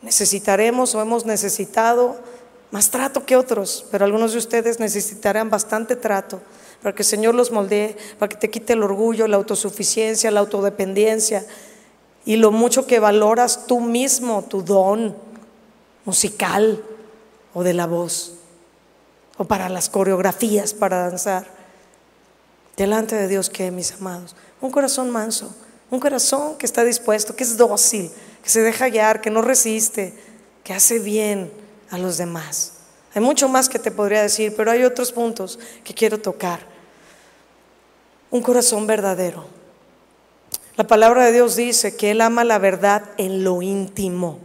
necesitaremos 0.00 0.94
o 0.94 1.02
hemos 1.02 1.26
necesitado 1.26 2.16
más 2.70 2.90
trato 2.90 3.26
que 3.26 3.36
otros, 3.36 3.86
pero 3.90 4.04
algunos 4.04 4.32
de 4.32 4.38
ustedes 4.38 4.80
necesitarán 4.80 5.50
bastante 5.50 5.96
trato 5.96 6.40
para 6.82 6.94
que 6.94 7.02
el 7.02 7.08
Señor 7.08 7.34
los 7.34 7.50
moldee, 7.52 7.96
para 8.18 8.28
que 8.28 8.36
te 8.36 8.50
quite 8.50 8.72
el 8.72 8.82
orgullo, 8.82 9.28
la 9.28 9.36
autosuficiencia, 9.36 10.30
la 10.30 10.40
autodependencia 10.40 11.46
y 12.24 12.36
lo 12.36 12.50
mucho 12.50 12.86
que 12.86 12.98
valoras 12.98 13.66
tú 13.66 13.80
mismo, 13.80 14.42
tu 14.42 14.62
don 14.62 15.16
musical 16.04 16.82
o 17.54 17.62
de 17.62 17.74
la 17.74 17.86
voz, 17.86 18.34
o 19.38 19.44
para 19.44 19.68
las 19.68 19.88
coreografías, 19.88 20.74
para 20.74 21.08
danzar 21.08 21.46
delante 22.76 23.14
de 23.14 23.28
Dios 23.28 23.50
que, 23.50 23.70
mis 23.70 23.92
amados, 23.92 24.34
un 24.60 24.70
corazón 24.70 25.10
manso, 25.10 25.54
un 25.90 26.00
corazón 26.00 26.56
que 26.56 26.66
está 26.66 26.84
dispuesto, 26.84 27.36
que 27.36 27.44
es 27.44 27.56
dócil, 27.56 28.10
que 28.42 28.50
se 28.50 28.62
deja 28.62 28.88
guiar, 28.88 29.20
que 29.20 29.30
no 29.30 29.42
resiste, 29.42 30.14
que 30.64 30.72
hace 30.72 30.98
bien 30.98 31.52
a 31.90 31.98
los 31.98 32.16
demás. 32.16 32.72
Hay 33.14 33.20
mucho 33.20 33.48
más 33.48 33.68
que 33.68 33.78
te 33.78 33.90
podría 33.90 34.22
decir, 34.22 34.54
pero 34.56 34.70
hay 34.70 34.84
otros 34.84 35.12
puntos 35.12 35.58
que 35.84 35.92
quiero 35.92 36.18
tocar. 36.18 36.71
Un 38.32 38.42
corazón 38.42 38.88
verdadero. 38.88 39.44
La 40.76 40.88
palabra 40.88 41.26
de 41.26 41.32
Dios 41.32 41.54
dice 41.54 41.96
que 41.96 42.10
Él 42.10 42.20
ama 42.20 42.42
la 42.42 42.58
verdad 42.58 43.04
en 43.16 43.44
lo 43.44 43.62
íntimo, 43.62 44.40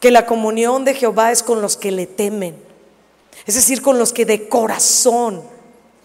que 0.00 0.10
la 0.10 0.26
comunión 0.26 0.84
de 0.84 0.92
Jehová 0.92 1.32
es 1.32 1.42
con 1.42 1.62
los 1.62 1.78
que 1.78 1.90
le 1.90 2.06
temen, 2.06 2.56
es 3.46 3.54
decir, 3.54 3.80
con 3.80 3.98
los 3.98 4.12
que 4.12 4.26
de 4.26 4.48
corazón 4.48 5.54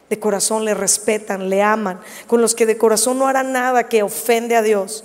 de 0.09 0.20
corazón 0.20 0.65
le 0.65 0.74
respetan, 0.74 1.49
le 1.49 1.61
aman, 1.61 1.99
con 2.28 2.41
los 2.41 2.55
que 2.55 2.65
de 2.65 2.78
corazón 2.78 3.20
no 3.20 3.28
harán 3.28 3.53
nada 3.53 3.88
que 3.88 4.03
ofende 4.03 4.55
a 4.55 4.61
Dios, 4.61 5.03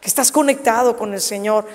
que 0.00 0.08
estás 0.08 0.30
conectado 0.30 0.96
con 0.96 1.14
el 1.14 1.20
Señor. 1.20 1.66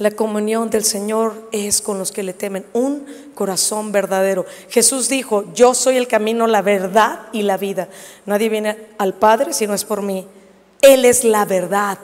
La 0.00 0.10
comunión 0.10 0.70
del 0.70 0.82
Señor 0.82 1.50
es 1.52 1.82
con 1.82 1.98
los 1.98 2.10
que 2.10 2.22
le 2.22 2.32
temen, 2.32 2.64
un 2.72 3.04
corazón 3.34 3.92
verdadero. 3.92 4.46
Jesús 4.70 5.10
dijo, 5.10 5.52
yo 5.52 5.74
soy 5.74 5.98
el 5.98 6.08
camino, 6.08 6.46
la 6.46 6.62
verdad 6.62 7.28
y 7.32 7.42
la 7.42 7.58
vida. 7.58 7.86
Nadie 8.24 8.48
viene 8.48 8.78
al 8.96 9.12
Padre 9.12 9.52
si 9.52 9.66
no 9.66 9.74
es 9.74 9.84
por 9.84 10.00
mí. 10.00 10.26
Él 10.80 11.04
es 11.04 11.22
la 11.22 11.44
verdad. 11.44 11.98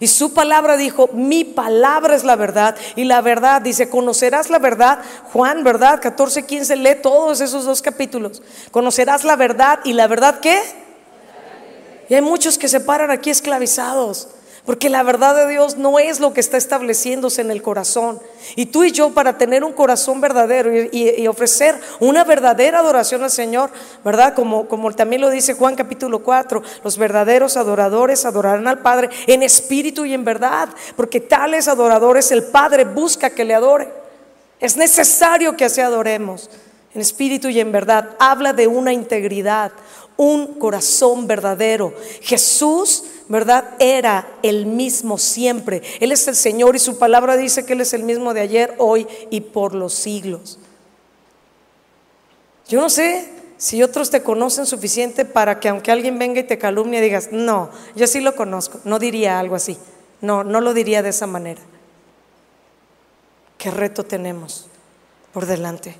Y 0.00 0.08
su 0.08 0.34
palabra 0.34 0.76
dijo, 0.76 1.08
mi 1.12 1.44
palabra 1.44 2.16
es 2.16 2.24
la 2.24 2.34
verdad. 2.34 2.74
Y 2.96 3.04
la 3.04 3.20
verdad 3.20 3.62
dice, 3.62 3.88
conocerás 3.88 4.50
la 4.50 4.58
verdad. 4.58 4.98
Juan, 5.32 5.62
¿verdad? 5.62 6.00
14, 6.02 6.46
15, 6.46 6.74
lee 6.74 6.96
todos 7.00 7.40
esos 7.40 7.64
dos 7.64 7.80
capítulos. 7.80 8.42
Conocerás 8.72 9.22
la 9.22 9.36
verdad. 9.36 9.78
¿Y 9.84 9.92
la 9.92 10.08
verdad 10.08 10.40
qué? 10.40 10.60
Y 12.08 12.14
hay 12.14 12.22
muchos 12.22 12.58
que 12.58 12.66
se 12.66 12.80
paran 12.80 13.12
aquí 13.12 13.30
esclavizados. 13.30 14.30
Porque 14.66 14.90
la 14.90 15.04
verdad 15.04 15.36
de 15.36 15.48
Dios 15.48 15.76
no 15.76 16.00
es 16.00 16.18
lo 16.18 16.34
que 16.34 16.40
está 16.40 16.56
estableciéndose 16.56 17.40
en 17.40 17.52
el 17.52 17.62
corazón. 17.62 18.20
Y 18.56 18.66
tú 18.66 18.82
y 18.82 18.90
yo 18.90 19.10
para 19.14 19.38
tener 19.38 19.62
un 19.62 19.72
corazón 19.72 20.20
verdadero 20.20 20.72
y, 20.90 21.26
ofrecer 21.28 21.80
una 22.00 22.24
verdadera 22.24 22.80
adoración 22.80 23.22
al 23.22 23.30
Señor, 23.30 23.70
¿verdad? 24.04 24.34
Como, 24.34 24.66
como 24.66 24.92
también 24.92 25.22
lo 25.22 25.30
dice 25.30 25.54
Juan 25.54 25.76
capítulo 25.76 26.24
4, 26.24 26.62
los 26.82 26.98
verdaderos 26.98 27.56
adoradores 27.56 28.24
adorarán 28.26 28.66
al 28.66 28.80
Padre 28.80 29.10
en 29.28 29.44
espíritu 29.44 30.04
y 30.04 30.14
en 30.14 30.24
verdad. 30.24 30.68
Porque 30.96 31.20
tales 31.20 31.68
adoradores 31.68 32.32
el 32.32 32.42
Padre 32.42 32.84
busca 32.84 33.30
que 33.30 33.44
le 33.44 33.54
adore. 33.54 33.88
Es 34.58 34.76
necesario 34.76 35.56
que 35.56 35.66
así 35.66 35.80
adoremos 35.80 36.50
en 36.92 37.02
espíritu 37.02 37.48
y 37.48 37.60
en 37.60 37.70
verdad. 37.70 38.16
Habla 38.18 38.52
de 38.52 38.66
una 38.66 38.92
integridad, 38.92 39.70
un 40.16 40.58
corazón 40.58 41.26
verdadero. 41.26 41.94
Jesús, 42.22 43.04
¿verdad? 43.28 43.74
Era 43.78 44.28
el 44.42 44.66
mismo 44.66 45.18
siempre. 45.18 45.82
Él 46.00 46.12
es 46.12 46.26
el 46.28 46.36
Señor 46.36 46.76
y 46.76 46.78
su 46.78 46.98
palabra 46.98 47.36
dice 47.36 47.64
que 47.64 47.72
Él 47.72 47.80
es 47.80 47.92
el 47.92 48.02
mismo 48.02 48.34
de 48.34 48.40
ayer, 48.40 48.74
hoy 48.78 49.06
y 49.30 49.40
por 49.40 49.74
los 49.74 49.94
siglos. 49.94 50.58
Yo 52.68 52.80
no 52.80 52.90
sé 52.90 53.30
si 53.58 53.82
otros 53.82 54.10
te 54.10 54.22
conocen 54.22 54.66
suficiente 54.66 55.24
para 55.24 55.60
que 55.60 55.68
aunque 55.68 55.92
alguien 55.92 56.18
venga 56.18 56.40
y 56.40 56.44
te 56.44 56.58
calumnie 56.58 57.00
digas, 57.00 57.30
no, 57.32 57.70
yo 57.94 58.06
sí 58.06 58.20
lo 58.20 58.34
conozco, 58.34 58.80
no 58.84 58.98
diría 58.98 59.38
algo 59.38 59.54
así. 59.54 59.78
No, 60.20 60.44
no 60.44 60.60
lo 60.60 60.74
diría 60.74 61.02
de 61.02 61.10
esa 61.10 61.26
manera. 61.26 61.60
¿Qué 63.58 63.70
reto 63.70 64.04
tenemos 64.04 64.66
por 65.32 65.46
delante? 65.46 65.96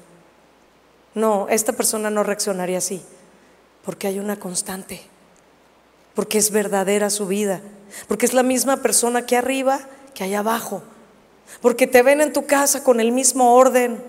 No, 1.15 1.47
esta 1.49 1.73
persona 1.73 2.11
no 2.11 2.23
reaccionaría 2.23 2.79
así. 2.79 3.03
Porque 3.85 4.09
hay 4.09 4.19
una 4.19 4.39
constante, 4.39 5.01
porque 6.17 6.39
es 6.39 6.51
verdadera 6.51 7.11
su 7.11 7.29
vida, 7.29 7.61
porque 8.09 8.27
es 8.27 8.35
la 8.35 8.43
misma 8.43 8.79
persona 8.79 9.25
que 9.27 9.37
arriba 9.37 9.79
que 10.15 10.25
allá 10.25 10.41
abajo, 10.41 10.83
porque 11.61 11.87
te 11.87 12.03
ven 12.03 12.21
en 12.23 12.33
tu 12.33 12.47
casa 12.47 12.83
con 12.83 12.99
el 13.01 13.13
mismo 13.13 13.55
orden. 13.55 14.03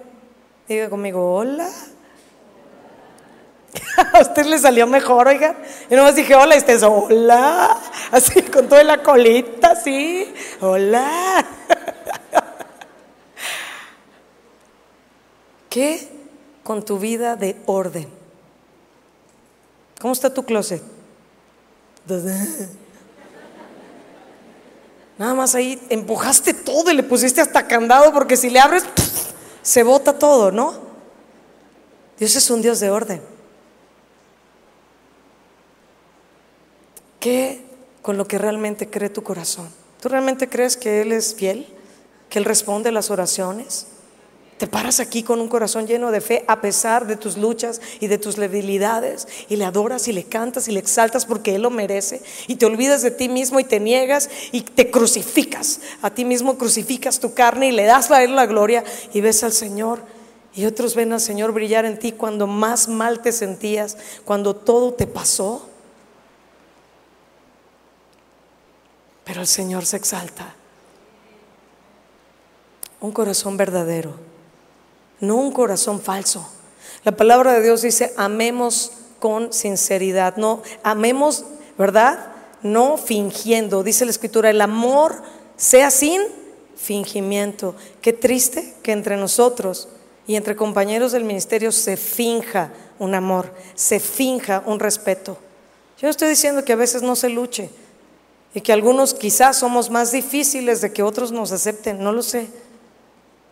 Diga 0.68 0.90
conmigo, 0.90 1.36
hola. 1.36 1.68
A 4.14 4.22
usted 4.22 4.46
le 4.46 4.58
salió 4.58 4.88
mejor, 4.88 5.28
oiga. 5.28 5.58
Yo 5.90 5.98
nomás 5.98 6.16
dije, 6.16 6.34
hola, 6.34 6.56
y 6.56 6.60
usted 6.60 6.82
hola. 6.84 7.78
Así, 8.12 8.42
con 8.42 8.70
toda 8.70 8.86
la 8.86 9.04
colita, 9.04 9.72
así. 9.72 10.34
Hola. 10.62 11.46
¿Qué? 15.70 16.08
Con 16.64 16.86
tu 16.86 16.98
vida 16.98 17.36
de 17.36 17.58
orden. 17.66 18.08
¿Cómo 20.00 20.14
está 20.14 20.34
tu 20.34 20.44
closet? 20.44 20.82
Nada 25.18 25.34
más 25.34 25.56
ahí 25.56 25.82
empujaste 25.90 26.54
todo 26.54 26.92
y 26.92 26.96
le 26.96 27.04
pusiste 27.04 27.42
hasta 27.42 27.68
candado 27.68 28.14
porque 28.14 28.38
si 28.38 28.50
le 28.50 28.60
abres 28.60 28.84
se 29.62 29.84
bota 29.84 30.18
todo, 30.18 30.52
¿no? 30.52 30.74
Dios 32.18 32.36
es 32.36 32.50
un 32.50 32.62
Dios 32.62 32.80
de 32.80 32.90
orden. 32.90 33.22
¿Qué 37.20 37.66
con 38.02 38.18
lo 38.18 38.28
que 38.28 38.38
realmente 38.38 38.90
cree 38.90 39.10
tu 39.10 39.24
corazón? 39.24 39.70
¿Tú 40.02 40.10
realmente 40.10 40.48
crees 40.48 40.78
que 40.78 41.02
Él 41.02 41.12
es 41.12 41.36
fiel? 41.36 41.68
¿Que 42.30 42.40
Él 42.40 42.46
responde 42.46 42.92
las 42.92 43.10
oraciones? 43.10 43.88
Te 44.58 44.66
paras 44.66 45.00
aquí 45.00 45.22
con 45.22 45.40
un 45.40 45.50
corazón 45.50 45.86
lleno 45.86 46.10
de 46.10 46.20
fe 46.20 46.44
a 46.48 46.62
pesar 46.62 47.06
de 47.06 47.16
tus 47.16 47.38
luchas 47.38 47.80
y 48.00 48.08
de 48.08 48.18
tus 48.18 48.38
debilidades 48.38 49.28
y 49.50 49.56
le 49.56 49.66
adoras 49.66 50.08
y 50.08 50.14
le 50.14 50.24
cantas 50.24 50.68
y 50.68 50.72
le 50.72 50.80
exaltas 50.80 51.28
porque 51.28 51.54
Él 51.54 51.62
lo 51.62 51.70
merece 51.70 52.24
y 52.48 52.56
te 52.56 52.66
olvidas 52.66 53.04
de 53.04 53.12
ti 53.12 53.30
mismo 53.30 53.60
y 53.60 53.64
te 53.64 53.80
niegas 53.80 54.32
y 54.52 54.62
te 54.62 54.90
crucificas. 54.90 55.82
A 56.02 56.10
ti 56.10 56.26
mismo 56.26 56.58
crucificas 56.58 57.20
tu 57.20 57.36
carne 57.36 57.68
y 57.68 57.72
le 57.72 57.86
das 57.86 58.10
a 58.10 58.24
Él 58.24 58.36
la 58.36 58.48
gloria 58.48 58.84
y 59.14 59.22
ves 59.22 59.44
al 59.44 59.54
Señor. 59.54 60.02
Y 60.56 60.66
otros 60.66 60.96
ven 60.96 61.14
al 61.14 61.22
Señor 61.22 61.52
brillar 61.52 61.86
en 61.86 62.00
ti 62.00 62.14
cuando 62.14 62.48
más 62.48 62.88
mal 62.88 63.22
te 63.22 63.32
sentías, 63.32 63.96
cuando 64.26 64.56
todo 64.56 64.92
te 64.92 65.06
pasó. 65.06 65.70
Pero 69.24 69.42
el 69.42 69.48
Señor 69.48 69.86
se 69.86 69.98
exalta. 69.98 70.56
Un 73.00 73.12
corazón 73.12 73.56
verdadero 73.56 74.27
no 75.20 75.36
un 75.36 75.52
corazón 75.52 76.02
falso. 76.02 76.48
La 77.04 77.16
palabra 77.16 77.54
de 77.54 77.64
Dios 77.64 77.82
dice, 77.82 78.14
amemos 78.18 78.92
con 79.20 79.54
sinceridad, 79.54 80.38
no, 80.38 80.62
amemos, 80.84 81.46
¿verdad? 81.78 82.34
No 82.64 82.98
fingiendo, 82.98 83.84
dice 83.84 84.06
la 84.06 84.12
escritura, 84.12 84.50
el 84.50 84.62
amor 84.62 85.22
sea 85.56 85.90
sin 85.92 86.22
fingimiento. 86.76 87.76
Qué 88.02 88.14
triste 88.14 88.76
que 88.84 88.92
entre 88.92 89.18
nosotros 89.18 89.90
y 90.28 90.36
entre 90.36 90.56
compañeros 90.56 91.12
del 91.12 91.24
ministerio 91.24 91.72
se 91.72 91.98
finja 91.98 92.72
un 93.00 93.16
amor, 93.16 93.54
se 93.76 94.00
finja 94.00 94.64
un 94.66 94.80
respeto. 94.80 95.38
Yo 96.00 96.10
estoy 96.10 96.30
diciendo 96.30 96.64
que 96.64 96.74
a 96.74 96.78
veces 96.78 97.02
no 97.02 97.16
se 97.16 97.30
luche 97.30 97.70
y 98.54 98.62
que 98.62 98.74
algunos 98.74 99.14
quizás 99.14 99.58
somos 99.58 99.90
más 99.90 100.12
difíciles 100.12 100.82
de 100.82 100.94
que 100.94 101.04
otros 101.04 101.32
nos 101.32 101.52
acepten, 101.52 102.04
no 102.04 102.12
lo 102.12 102.22
sé. 102.22 102.48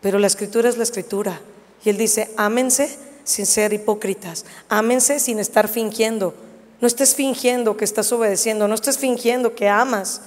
Pero 0.02 0.20
la 0.20 0.28
escritura 0.28 0.70
es 0.70 0.78
la 0.78 0.84
escritura. 0.84 1.42
Y 1.86 1.90
él 1.92 1.98
dice, 1.98 2.32
ámense 2.36 2.90
sin 3.24 3.46
ser 3.46 3.72
hipócritas, 3.72 4.46
ámense 4.68 5.20
sin 5.20 5.40
estar 5.40 5.68
fingiendo. 5.68 6.34
No 6.82 6.88
estés 6.88 7.16
fingiendo 7.16 7.78
que 7.78 7.86
estás 7.86 8.12
obedeciendo, 8.12 8.68
no 8.68 8.76
estés 8.76 8.98
fingiendo 8.98 9.56
que 9.56 9.70
amas 9.70 10.22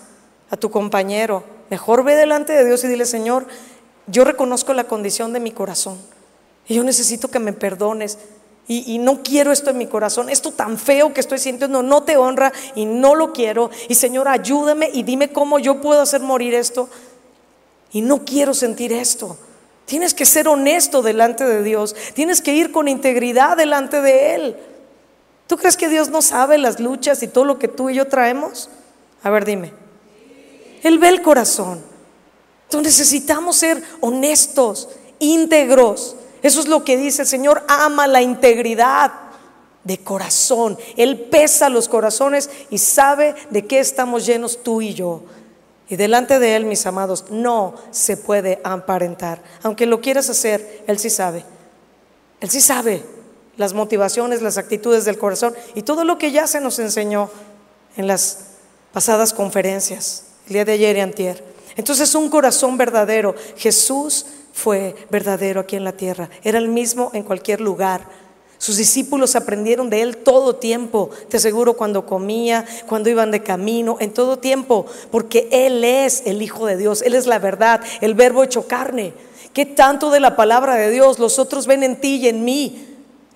a 0.50 0.56
tu 0.56 0.70
compañero. 0.70 1.44
Mejor 1.68 2.04
ve 2.04 2.14
delante 2.14 2.52
de 2.52 2.64
Dios 2.64 2.82
y 2.84 2.88
dile, 2.88 3.04
Señor, 3.04 3.46
yo 4.06 4.24
reconozco 4.24 4.72
la 4.72 4.84
condición 4.84 5.32
de 5.32 5.40
mi 5.40 5.50
corazón 5.50 5.98
y 6.66 6.74
yo 6.74 6.84
necesito 6.84 7.28
que 7.28 7.40
me 7.40 7.52
perdones. 7.52 8.18
Y, 8.70 8.98
no 8.98 9.22
quiero 9.22 9.50
esto 9.50 9.70
en 9.70 9.78
mi 9.78 9.86
corazón, 9.86 10.28
esto 10.28 10.52
tan 10.52 10.76
feo 10.76 11.14
que 11.14 11.20
estoy 11.20 11.38
sintiendo 11.38 11.82
no 11.82 12.02
te 12.02 12.18
honra 12.18 12.52
y 12.74 12.84
no 12.84 13.14
lo 13.14 13.32
quiero. 13.32 13.70
Y 13.88 13.94
Señor, 13.94 14.28
ayúdame 14.28 14.90
y 14.92 15.04
dime 15.04 15.32
cómo 15.32 15.58
yo 15.58 15.80
puedo 15.80 16.02
hacer 16.02 16.20
morir 16.20 16.52
esto. 16.52 16.90
Y 17.92 18.02
no 18.02 18.26
quiero 18.26 18.52
sentir 18.52 18.92
esto. 18.92 19.38
Tienes 19.88 20.12
que 20.12 20.26
ser 20.26 20.48
honesto 20.48 21.00
delante 21.00 21.44
de 21.44 21.62
Dios, 21.62 21.96
tienes 22.12 22.42
que 22.42 22.52
ir 22.52 22.72
con 22.72 22.88
integridad 22.88 23.56
delante 23.56 24.02
de 24.02 24.34
Él. 24.34 24.56
¿Tú 25.46 25.56
crees 25.56 25.78
que 25.78 25.88
Dios 25.88 26.10
no 26.10 26.20
sabe 26.20 26.58
las 26.58 26.78
luchas 26.78 27.22
y 27.22 27.26
todo 27.26 27.46
lo 27.46 27.58
que 27.58 27.68
tú 27.68 27.88
y 27.88 27.94
yo 27.94 28.06
traemos? 28.06 28.68
A 29.22 29.30
ver, 29.30 29.46
dime. 29.46 29.72
Él 30.82 30.98
ve 30.98 31.08
el 31.08 31.22
corazón. 31.22 31.82
Entonces 32.64 32.98
necesitamos 32.98 33.56
ser 33.56 33.82
honestos, 34.00 34.90
íntegros. 35.20 36.16
Eso 36.42 36.60
es 36.60 36.68
lo 36.68 36.84
que 36.84 36.98
dice 36.98 37.22
el 37.22 37.28
Señor, 37.28 37.64
ama 37.66 38.06
la 38.06 38.20
integridad 38.20 39.10
de 39.84 39.96
corazón. 39.96 40.76
Él 40.98 41.18
pesa 41.18 41.70
los 41.70 41.88
corazones 41.88 42.50
y 42.68 42.76
sabe 42.76 43.34
de 43.48 43.66
qué 43.66 43.78
estamos 43.78 44.26
llenos 44.26 44.62
tú 44.62 44.82
y 44.82 44.92
yo. 44.92 45.22
Y 45.88 45.96
delante 45.96 46.38
de 46.38 46.56
Él, 46.56 46.64
mis 46.64 46.84
amados, 46.86 47.26
no 47.30 47.74
se 47.90 48.16
puede 48.16 48.60
aparentar. 48.64 49.42
Aunque 49.62 49.86
lo 49.86 50.00
quieras 50.00 50.28
hacer, 50.28 50.84
Él 50.86 50.98
sí 50.98 51.08
sabe. 51.10 51.44
Él 52.40 52.50
sí 52.50 52.60
sabe 52.60 53.02
las 53.56 53.74
motivaciones, 53.74 54.42
las 54.42 54.58
actitudes 54.58 55.04
del 55.04 55.18
corazón 55.18 55.54
y 55.74 55.82
todo 55.82 56.04
lo 56.04 56.18
que 56.18 56.30
ya 56.30 56.46
se 56.46 56.60
nos 56.60 56.78
enseñó 56.78 57.30
en 57.96 58.06
las 58.06 58.38
pasadas 58.92 59.34
conferencias, 59.34 60.24
el 60.46 60.54
día 60.54 60.64
de 60.64 60.72
ayer 60.72 60.96
y 60.96 61.00
antier. 61.00 61.44
Entonces, 61.76 62.14
un 62.14 62.28
corazón 62.28 62.76
verdadero. 62.76 63.34
Jesús 63.56 64.26
fue 64.52 64.94
verdadero 65.10 65.60
aquí 65.60 65.76
en 65.76 65.84
la 65.84 65.92
tierra. 65.92 66.28
Era 66.42 66.58
el 66.58 66.68
mismo 66.68 67.10
en 67.14 67.22
cualquier 67.22 67.60
lugar. 67.60 68.02
Sus 68.58 68.76
discípulos 68.76 69.36
aprendieron 69.36 69.88
de 69.88 70.02
él 70.02 70.16
todo 70.16 70.56
tiempo, 70.56 71.10
te 71.28 71.36
aseguro 71.36 71.74
cuando 71.74 72.04
comía, 72.04 72.64
cuando 72.88 73.08
iban 73.08 73.30
de 73.30 73.42
camino, 73.42 73.96
en 74.00 74.12
todo 74.12 74.38
tiempo, 74.38 74.84
porque 75.12 75.48
él 75.52 75.84
es 75.84 76.22
el 76.26 76.42
Hijo 76.42 76.66
de 76.66 76.76
Dios, 76.76 77.02
él 77.02 77.14
es 77.14 77.26
la 77.26 77.38
verdad, 77.38 77.80
el 78.00 78.14
verbo 78.14 78.42
hecho 78.42 78.66
carne. 78.66 79.14
¿Qué 79.52 79.64
tanto 79.64 80.10
de 80.10 80.20
la 80.20 80.34
palabra 80.34 80.74
de 80.74 80.90
Dios 80.90 81.18
los 81.20 81.38
otros 81.38 81.66
ven 81.66 81.84
en 81.84 82.00
ti 82.00 82.16
y 82.16 82.28
en 82.28 82.44
mí? 82.44 82.84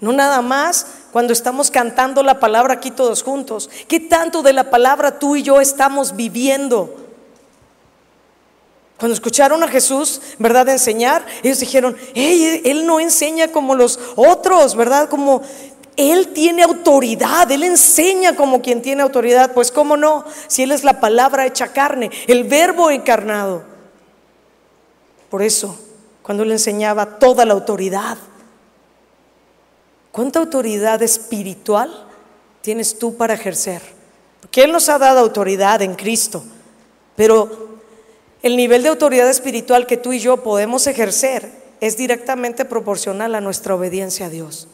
No 0.01 0.12
nada 0.12 0.43
más 0.43 0.87
cuando 1.12 1.33
estamos 1.33 1.70
cantando 1.70 2.25
la 2.25 2.41
palabra 2.41 2.75
aquí 2.75 2.91
todos 2.91 3.23
juntos. 3.23 3.70
¿Qué 3.87 4.01
tanto 4.01 4.43
de 4.43 4.53
la 4.53 4.70
palabra 4.70 5.20
tú 5.20 5.37
y 5.37 5.45
yo 5.45 5.61
estamos 5.61 6.16
viviendo? 6.16 7.01
Cuando 9.03 9.14
escucharon 9.14 9.61
a 9.64 9.66
Jesús, 9.66 10.20
¿verdad?, 10.38 10.68
enseñar, 10.68 11.26
ellos 11.42 11.59
dijeron, 11.59 11.96
Él 12.14 12.86
no 12.86 13.00
enseña 13.00 13.48
como 13.48 13.74
los 13.74 13.98
otros, 14.14 14.76
¿verdad? 14.76 15.09
Como 15.09 15.42
Él 15.96 16.28
tiene 16.28 16.62
autoridad, 16.62 17.50
Él 17.50 17.64
enseña 17.64 18.36
como 18.36 18.62
quien 18.62 18.80
tiene 18.80 19.03
autoridad. 19.03 19.55
Pues 19.55 19.72
cómo 19.72 19.96
no, 19.96 20.24
si 20.46 20.62
Él 20.62 20.70
es 20.70 20.84
la 20.84 21.00
palabra 21.00 21.46
hecha 21.46 21.72
carne, 21.72 22.12
el 22.28 22.44
verbo 22.44 22.92
encarnado. 22.92 23.64
Por 25.30 25.42
eso, 25.42 25.76
cuando 26.22 26.44
Él 26.44 26.53
enseñaba 26.53 27.18
toda 27.18 27.44
la 27.44 27.55
autoridad, 27.55 28.18
¿cuánta 30.12 30.38
autoridad 30.38 31.03
espiritual 31.03 32.07
tienes 32.61 32.96
tú 32.96 33.16
para 33.16 33.34
ejercer? 33.34 33.82
Porque 34.42 34.62
Él 34.62 34.70
nos 34.70 34.88
ha 34.88 34.96
dado 34.96 35.18
autoridad 35.18 35.82
en 35.82 35.96
Cristo, 35.96 36.44
pero 37.16 37.72
el 38.43 38.57
nivel 38.57 38.82
de 38.82 38.88
autoridad 38.88 39.28
espiritual 39.28 39.86
que 39.86 39.97
tú 39.97 40.12
y 40.12 40.18
yo 40.18 40.43
podemos 40.43 40.86
ejercer 40.86 41.51
es 41.80 41.97
directamente 41.97 42.64
proporcional 42.64 43.34
a 43.34 43.40
nuestra 43.40 43.74
obediencia 43.74 44.26
a 44.26 44.30
Dios. 44.30 44.68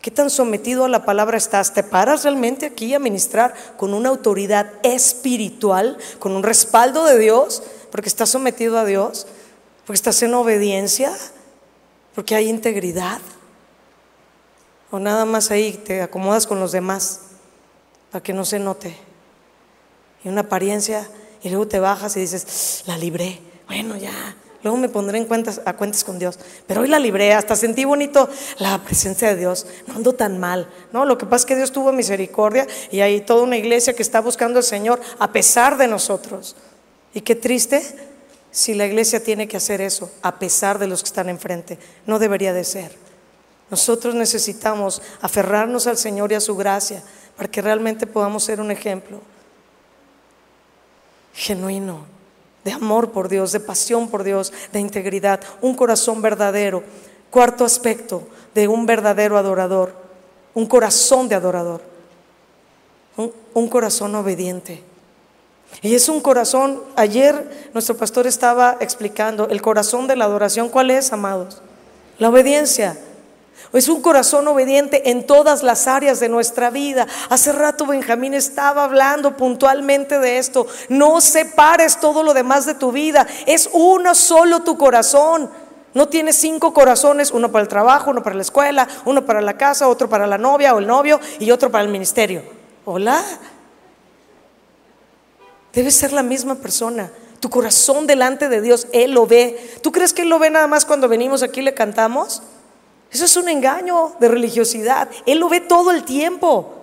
¿Qué 0.00 0.10
tan 0.10 0.30
sometido 0.30 0.86
a 0.86 0.88
la 0.88 1.04
palabra 1.04 1.36
estás? 1.36 1.74
¿Te 1.74 1.82
paras 1.82 2.24
realmente 2.24 2.64
aquí 2.64 2.94
a 2.94 2.98
ministrar 2.98 3.54
con 3.76 3.92
una 3.92 4.08
autoridad 4.08 4.72
espiritual, 4.82 5.98
con 6.18 6.32
un 6.32 6.42
respaldo 6.42 7.04
de 7.04 7.18
Dios, 7.18 7.62
porque 7.90 8.08
estás 8.08 8.30
sometido 8.30 8.78
a 8.78 8.86
Dios, 8.86 9.26
porque 9.84 9.96
estás 9.96 10.22
en 10.22 10.32
obediencia, 10.32 11.12
porque 12.14 12.34
hay 12.34 12.48
integridad? 12.48 13.20
¿O 14.90 14.98
nada 14.98 15.26
más 15.26 15.50
ahí 15.50 15.72
te 15.72 16.00
acomodas 16.00 16.46
con 16.46 16.60
los 16.60 16.72
demás 16.72 17.20
para 18.10 18.22
que 18.22 18.32
no 18.32 18.46
se 18.46 18.58
note? 18.58 18.96
Y 20.24 20.28
una 20.28 20.42
apariencia 20.42 21.06
y 21.42 21.48
luego 21.48 21.66
te 21.66 21.80
bajas 21.80 22.16
y 22.16 22.20
dices, 22.20 22.82
la 22.86 22.98
libré. 22.98 23.40
Bueno, 23.66 23.96
ya, 23.96 24.36
luego 24.62 24.76
me 24.76 24.88
pondré 24.88 25.18
en 25.18 25.24
cuentas, 25.24 25.60
a 25.64 25.76
cuentas 25.76 26.04
con 26.04 26.18
Dios. 26.18 26.38
Pero 26.66 26.82
hoy 26.82 26.88
la 26.88 26.98
libré, 26.98 27.32
hasta 27.32 27.56
sentí 27.56 27.84
bonito 27.84 28.28
la 28.58 28.78
presencia 28.78 29.28
de 29.28 29.36
Dios. 29.36 29.66
No 29.86 29.94
ando 29.94 30.12
tan 30.12 30.38
mal, 30.38 30.68
¿no? 30.92 31.04
Lo 31.04 31.16
que 31.16 31.26
pasa 31.26 31.42
es 31.42 31.46
que 31.46 31.56
Dios 31.56 31.72
tuvo 31.72 31.92
misericordia 31.92 32.66
y 32.90 33.00
hay 33.00 33.20
toda 33.20 33.42
una 33.42 33.56
iglesia 33.56 33.94
que 33.94 34.02
está 34.02 34.20
buscando 34.20 34.58
al 34.58 34.64
Señor 34.64 35.00
a 35.18 35.32
pesar 35.32 35.78
de 35.78 35.86
nosotros. 35.86 36.56
Y 37.14 37.22
qué 37.22 37.34
triste 37.34 37.82
si 38.50 38.74
la 38.74 38.86
iglesia 38.86 39.22
tiene 39.22 39.48
que 39.48 39.56
hacer 39.56 39.80
eso 39.80 40.10
a 40.22 40.38
pesar 40.38 40.78
de 40.78 40.88
los 40.88 41.02
que 41.02 41.08
están 41.08 41.28
enfrente. 41.28 41.78
No 42.06 42.18
debería 42.18 42.52
de 42.52 42.64
ser. 42.64 42.92
Nosotros 43.70 44.14
necesitamos 44.14 45.00
aferrarnos 45.20 45.86
al 45.86 45.96
Señor 45.96 46.32
y 46.32 46.34
a 46.34 46.40
su 46.40 46.56
gracia 46.56 47.02
para 47.36 47.48
que 47.48 47.62
realmente 47.62 48.06
podamos 48.06 48.42
ser 48.42 48.60
un 48.60 48.72
ejemplo 48.72 49.20
genuino, 51.32 52.04
de 52.64 52.72
amor 52.72 53.10
por 53.10 53.28
Dios, 53.28 53.52
de 53.52 53.60
pasión 53.60 54.08
por 54.08 54.24
Dios, 54.24 54.52
de 54.72 54.80
integridad, 54.80 55.40
un 55.60 55.74
corazón 55.74 56.22
verdadero. 56.22 56.82
Cuarto 57.30 57.64
aspecto 57.64 58.26
de 58.54 58.66
un 58.66 58.86
verdadero 58.86 59.38
adorador, 59.38 59.94
un 60.54 60.66
corazón 60.66 61.28
de 61.28 61.36
adorador, 61.36 61.80
un, 63.54 63.68
corazón 63.68 64.14
obediente. 64.14 64.82
Y 65.82 65.94
es 65.94 66.08
un 66.08 66.20
corazón, 66.20 66.82
ayer 66.96 67.70
nuestro 67.72 67.96
pastor 67.96 68.26
estaba 68.26 68.76
explicando, 68.80 69.48
el 69.48 69.62
corazón 69.62 70.08
de 70.08 70.16
la 70.16 70.24
adoración, 70.24 70.68
¿cuál 70.68 70.90
es, 70.90 71.12
amados? 71.12 71.62
La 72.18 72.28
obediencia. 72.28 72.98
Es 73.72 73.88
un 73.88 74.02
corazón 74.02 74.48
obediente 74.48 75.10
en 75.10 75.24
todas 75.26 75.62
las 75.62 75.86
áreas 75.86 76.18
de 76.18 76.28
nuestra 76.28 76.70
vida. 76.70 77.06
Hace 77.28 77.52
rato 77.52 77.86
Benjamín 77.86 78.34
estaba 78.34 78.82
hablando 78.82 79.36
puntualmente 79.36 80.18
de 80.18 80.38
esto. 80.38 80.66
No 80.88 81.20
separes 81.20 82.00
todo 82.00 82.24
lo 82.24 82.34
demás 82.34 82.66
de 82.66 82.74
tu 82.74 82.90
vida. 82.90 83.28
Es 83.46 83.70
uno 83.72 84.16
solo 84.16 84.60
tu 84.60 84.76
corazón. 84.76 85.48
No 85.94 86.08
tienes 86.08 86.36
cinco 86.36 86.72
corazones, 86.72 87.30
uno 87.30 87.52
para 87.52 87.62
el 87.62 87.68
trabajo, 87.68 88.10
uno 88.10 88.22
para 88.22 88.36
la 88.36 88.42
escuela, 88.42 88.88
uno 89.04 89.24
para 89.24 89.40
la 89.40 89.56
casa, 89.56 89.88
otro 89.88 90.08
para 90.08 90.26
la 90.26 90.38
novia 90.38 90.74
o 90.74 90.78
el 90.78 90.86
novio 90.86 91.20
y 91.38 91.50
otro 91.52 91.70
para 91.70 91.84
el 91.84 91.90
ministerio. 91.90 92.42
Hola. 92.84 93.22
Debe 95.72 95.92
ser 95.92 96.12
la 96.12 96.24
misma 96.24 96.56
persona. 96.56 97.10
Tu 97.38 97.48
corazón 97.48 98.06
delante 98.08 98.48
de 98.48 98.60
Dios, 98.60 98.88
Él 98.92 99.12
lo 99.12 99.26
ve. 99.26 99.78
¿Tú 99.82 99.92
crees 99.92 100.12
que 100.12 100.22
Él 100.22 100.28
lo 100.28 100.40
ve 100.40 100.50
nada 100.50 100.66
más 100.66 100.84
cuando 100.84 101.08
venimos 101.08 101.44
aquí 101.44 101.60
y 101.60 101.64
le 101.64 101.74
cantamos? 101.74 102.42
Eso 103.10 103.24
es 103.24 103.36
un 103.36 103.48
engaño 103.48 104.12
de 104.20 104.28
religiosidad. 104.28 105.08
Él 105.26 105.38
lo 105.38 105.48
ve 105.48 105.60
todo 105.60 105.90
el 105.90 106.04
tiempo. 106.04 106.74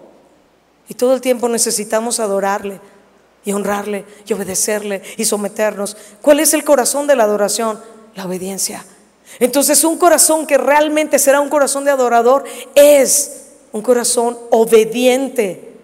Y 0.90 0.94
todo 0.94 1.14
el 1.14 1.22
tiempo 1.22 1.50
necesitamos 1.50 2.20
adorarle 2.20 2.80
y 3.44 3.54
honrarle 3.54 4.06
y 4.26 4.34
obedecerle 4.34 5.02
y 5.18 5.26
someternos. 5.26 5.96
¿Cuál 6.22 6.40
es 6.40 6.54
el 6.54 6.64
corazón 6.64 7.08
de 7.08 7.16
la 7.16 7.24
adoración? 7.24 7.80
La 8.16 8.26
obediencia. 8.26 8.86
Entonces 9.40 9.84
un 9.84 9.98
corazón 9.98 10.46
que 10.48 10.58
realmente 10.58 11.20
será 11.20 11.40
un 11.40 11.50
corazón 11.50 11.84
de 11.86 11.92
adorador 11.92 12.44
es 12.76 13.48
un 13.72 13.82
corazón 13.82 14.38
obediente 14.50 15.76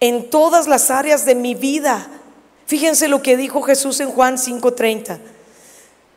en 0.00 0.28
todas 0.28 0.66
las 0.66 0.90
áreas 0.90 1.24
de 1.24 1.34
mi 1.34 1.54
vida. 1.54 2.06
Fíjense 2.66 3.08
lo 3.08 3.22
que 3.22 3.36
dijo 3.36 3.62
Jesús 3.62 4.00
en 4.00 4.10
Juan 4.10 4.36
5:30. 4.36 5.20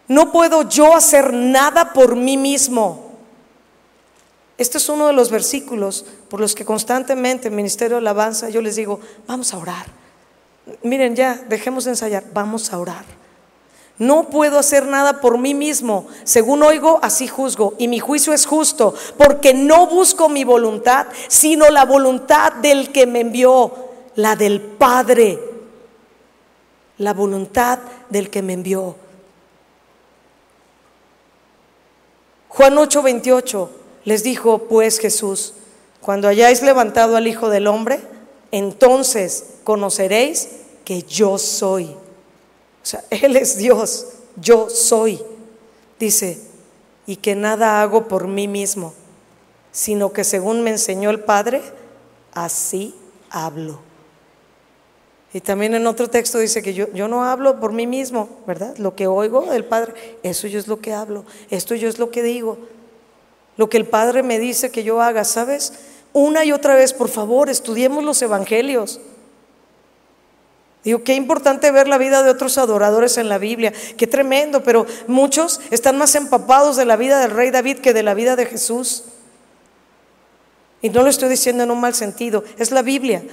No 0.07 0.31
puedo 0.31 0.67
yo 0.67 0.95
hacer 0.95 1.33
nada 1.33 1.93
por 1.93 2.15
mí 2.15 2.37
mismo. 2.37 3.06
Este 4.57 4.79
es 4.79 4.89
uno 4.89 5.07
de 5.07 5.13
los 5.13 5.29
versículos 5.29 6.05
por 6.29 6.39
los 6.39 6.55
que 6.55 6.65
constantemente 6.65 7.47
en 7.47 7.55
Ministerio 7.55 7.97
de 7.97 8.01
Alabanza 8.01 8.49
yo 8.49 8.61
les 8.61 8.75
digo, 8.75 8.99
vamos 9.27 9.53
a 9.53 9.57
orar. 9.57 9.85
Miren 10.83 11.15
ya, 11.15 11.35
dejemos 11.47 11.85
de 11.85 11.91
ensayar, 11.91 12.23
vamos 12.33 12.73
a 12.73 12.79
orar. 12.79 13.05
No 13.99 14.29
puedo 14.29 14.59
hacer 14.59 14.85
nada 14.85 15.21
por 15.21 15.37
mí 15.37 15.53
mismo. 15.53 16.07
Según 16.23 16.61
oigo, 16.61 16.99
así 17.01 17.27
juzgo. 17.27 17.73
Y 17.77 17.87
mi 17.87 17.99
juicio 17.99 18.33
es 18.33 18.45
justo, 18.45 18.93
porque 19.17 19.53
no 19.53 19.87
busco 19.87 20.29
mi 20.29 20.43
voluntad, 20.43 21.07
sino 21.27 21.69
la 21.69 21.85
voluntad 21.85 22.53
del 22.53 22.91
que 22.91 23.07
me 23.07 23.21
envió, 23.21 23.73
la 24.15 24.35
del 24.35 24.61
Padre. 24.61 25.39
La 26.99 27.13
voluntad 27.13 27.79
del 28.09 28.29
que 28.29 28.41
me 28.43 28.53
envió. 28.53 28.95
Juan 32.49 32.75
8:28 32.75 33.69
les 34.07 34.23
dijo, 34.23 34.59
pues 34.69 34.99
Jesús, 34.99 35.53
cuando 35.99 36.29
hayáis 36.29 36.61
levantado 36.61 37.17
al 37.17 37.27
Hijo 37.27 37.49
del 37.49 37.67
Hombre, 37.67 37.99
entonces 38.53 39.55
conoceréis 39.65 40.47
que 40.85 41.03
yo 41.03 41.37
soy. 41.37 41.87
O 41.87 42.85
sea, 42.85 43.03
Él 43.09 43.35
es 43.35 43.57
Dios, 43.57 44.07
yo 44.37 44.69
soy. 44.69 45.21
Dice, 45.99 46.39
y 47.05 47.17
que 47.17 47.35
nada 47.35 47.81
hago 47.81 48.07
por 48.07 48.29
mí 48.29 48.47
mismo, 48.47 48.93
sino 49.73 50.13
que 50.13 50.23
según 50.23 50.63
me 50.63 50.69
enseñó 50.69 51.09
el 51.09 51.19
Padre, 51.19 51.61
así 52.31 52.95
hablo. 53.29 53.81
Y 55.33 55.41
también 55.41 55.75
en 55.75 55.85
otro 55.85 56.09
texto 56.09 56.39
dice 56.39 56.61
que 56.61 56.73
yo, 56.73 56.89
yo 56.93 57.09
no 57.09 57.25
hablo 57.25 57.59
por 57.59 57.73
mí 57.73 57.85
mismo, 57.85 58.29
¿verdad? 58.47 58.77
Lo 58.77 58.95
que 58.95 59.05
oigo 59.05 59.41
del 59.47 59.65
Padre, 59.65 60.17
eso 60.23 60.47
yo 60.47 60.59
es 60.59 60.69
lo 60.69 60.79
que 60.79 60.93
hablo, 60.93 61.25
esto 61.49 61.75
yo 61.75 61.89
es 61.89 61.99
lo 61.99 62.09
que 62.09 62.23
digo, 62.23 62.57
lo 63.57 63.69
que 63.69 63.77
el 63.77 63.85
Padre 63.85 64.23
me 64.23 64.39
dice 64.39 64.71
que 64.71 64.83
yo 64.83 65.01
haga, 65.01 65.23
¿sabes? 65.23 65.73
Una 66.13 66.45
y 66.45 66.51
otra 66.51 66.75
vez, 66.75 66.93
por 66.93 67.09
favor, 67.09 67.49
estudiemos 67.49 68.03
los 68.03 68.21
evangelios. 68.21 68.99
Digo, 70.83 71.03
qué 71.03 71.15
importante 71.15 71.69
ver 71.71 71.87
la 71.87 71.97
vida 71.97 72.23
de 72.23 72.29
otros 72.29 72.57
adoradores 72.57 73.17
en 73.17 73.27
la 73.27 73.39
Biblia, 73.39 73.73
qué 73.97 74.07
tremendo, 74.07 74.63
pero 74.63 74.85
muchos 75.07 75.59
están 75.69 75.97
más 75.97 76.15
empapados 76.15 76.77
de 76.77 76.85
la 76.85 76.95
vida 76.95 77.19
del 77.19 77.31
rey 77.31 77.51
David 77.51 77.79
que 77.79 77.93
de 77.93 78.03
la 78.03 78.13
vida 78.13 78.35
de 78.35 78.45
Jesús. 78.45 79.03
Y 80.81 80.89
no 80.89 81.03
lo 81.03 81.09
estoy 81.09 81.27
diciendo 81.29 81.63
en 81.63 81.71
un 81.71 81.81
mal 81.81 81.93
sentido, 81.93 82.43
es 82.57 82.71
la 82.71 82.83
Biblia. 82.83 83.23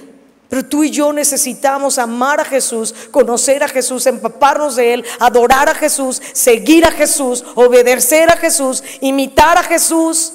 Pero 0.49 0.65
tú 0.65 0.83
y 0.83 0.91
yo 0.91 1.11
necesitamos 1.11 1.97
amar 1.97 2.39
a 2.39 2.45
Jesús, 2.45 2.93
conocer 3.11 3.63
a 3.63 3.67
Jesús, 3.67 4.05
empaparnos 4.05 4.75
de 4.75 4.93
Él, 4.93 5.05
adorar 5.19 5.69
a 5.69 5.75
Jesús, 5.75 6.21
seguir 6.33 6.85
a 6.85 6.91
Jesús, 6.91 7.43
obedecer 7.55 8.29
a 8.31 8.37
Jesús, 8.37 8.83
imitar 9.01 9.57
a 9.57 9.63
Jesús. 9.63 10.33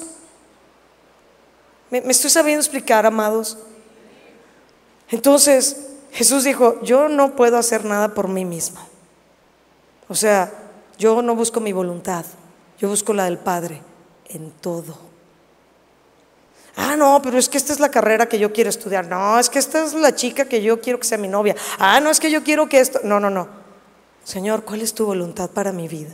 ¿Me, 1.89 1.99
estoy 2.09 2.29
sabiendo 2.29 2.61
explicar, 2.61 3.05
amados? 3.05 3.57
Entonces 5.09 5.77
Jesús 6.11 6.43
dijo, 6.43 6.81
yo 6.83 7.07
no 7.07 7.35
puedo 7.35 7.57
hacer 7.57 7.85
nada 7.85 8.13
por 8.13 8.27
mí 8.27 8.45
mismo. 8.45 8.79
O 10.07 10.15
sea, 10.15 10.51
yo 10.97 11.21
no 11.21 11.35
busco 11.35 11.61
mi 11.61 11.71
voluntad, 11.71 12.25
yo 12.79 12.89
busco 12.89 13.13
la 13.13 13.25
del 13.25 13.37
Padre 13.37 13.81
en 14.27 14.51
todo. 14.51 15.10
Ah, 16.75 16.95
no, 16.95 17.21
pero 17.21 17.37
es 17.37 17.49
que 17.49 17.57
esta 17.57 17.73
es 17.73 17.79
la 17.79 17.91
carrera 17.91 18.27
que 18.27 18.39
yo 18.39 18.53
quiero 18.53 18.69
estudiar. 18.69 19.07
No, 19.07 19.37
es 19.39 19.49
que 19.49 19.59
esta 19.59 19.83
es 19.83 19.93
la 19.93 20.15
chica 20.15 20.45
que 20.45 20.61
yo 20.61 20.79
quiero 20.79 20.99
que 20.99 21.07
sea 21.07 21.17
mi 21.17 21.27
novia. 21.27 21.55
Ah, 21.77 21.99
no, 21.99 22.09
es 22.09 22.19
que 22.19 22.31
yo 22.31 22.43
quiero 22.43 22.69
que 22.69 22.79
esto. 22.79 22.99
No, 23.03 23.19
no, 23.19 23.29
no. 23.29 23.47
Señor, 24.23 24.63
¿cuál 24.63 24.81
es 24.81 24.93
tu 24.93 25.05
voluntad 25.05 25.49
para 25.49 25.71
mi 25.71 25.87
vida? 25.87 26.11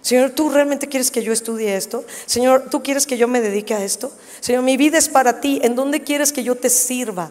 Señor, 0.00 0.30
¿tú 0.30 0.50
realmente 0.50 0.88
quieres 0.88 1.10
que 1.10 1.22
yo 1.22 1.32
estudie 1.32 1.76
esto? 1.76 2.04
Señor, 2.26 2.66
¿tú 2.70 2.82
quieres 2.82 3.06
que 3.06 3.18
yo 3.18 3.26
me 3.28 3.40
dedique 3.40 3.74
a 3.74 3.82
esto? 3.82 4.12
Señor, 4.40 4.62
mi 4.62 4.76
vida 4.76 4.98
es 4.98 5.08
para 5.08 5.40
ti. 5.40 5.60
¿En 5.62 5.74
dónde 5.74 6.02
quieres 6.02 6.32
que 6.32 6.44
yo 6.44 6.54
te 6.54 6.70
sirva? 6.70 7.30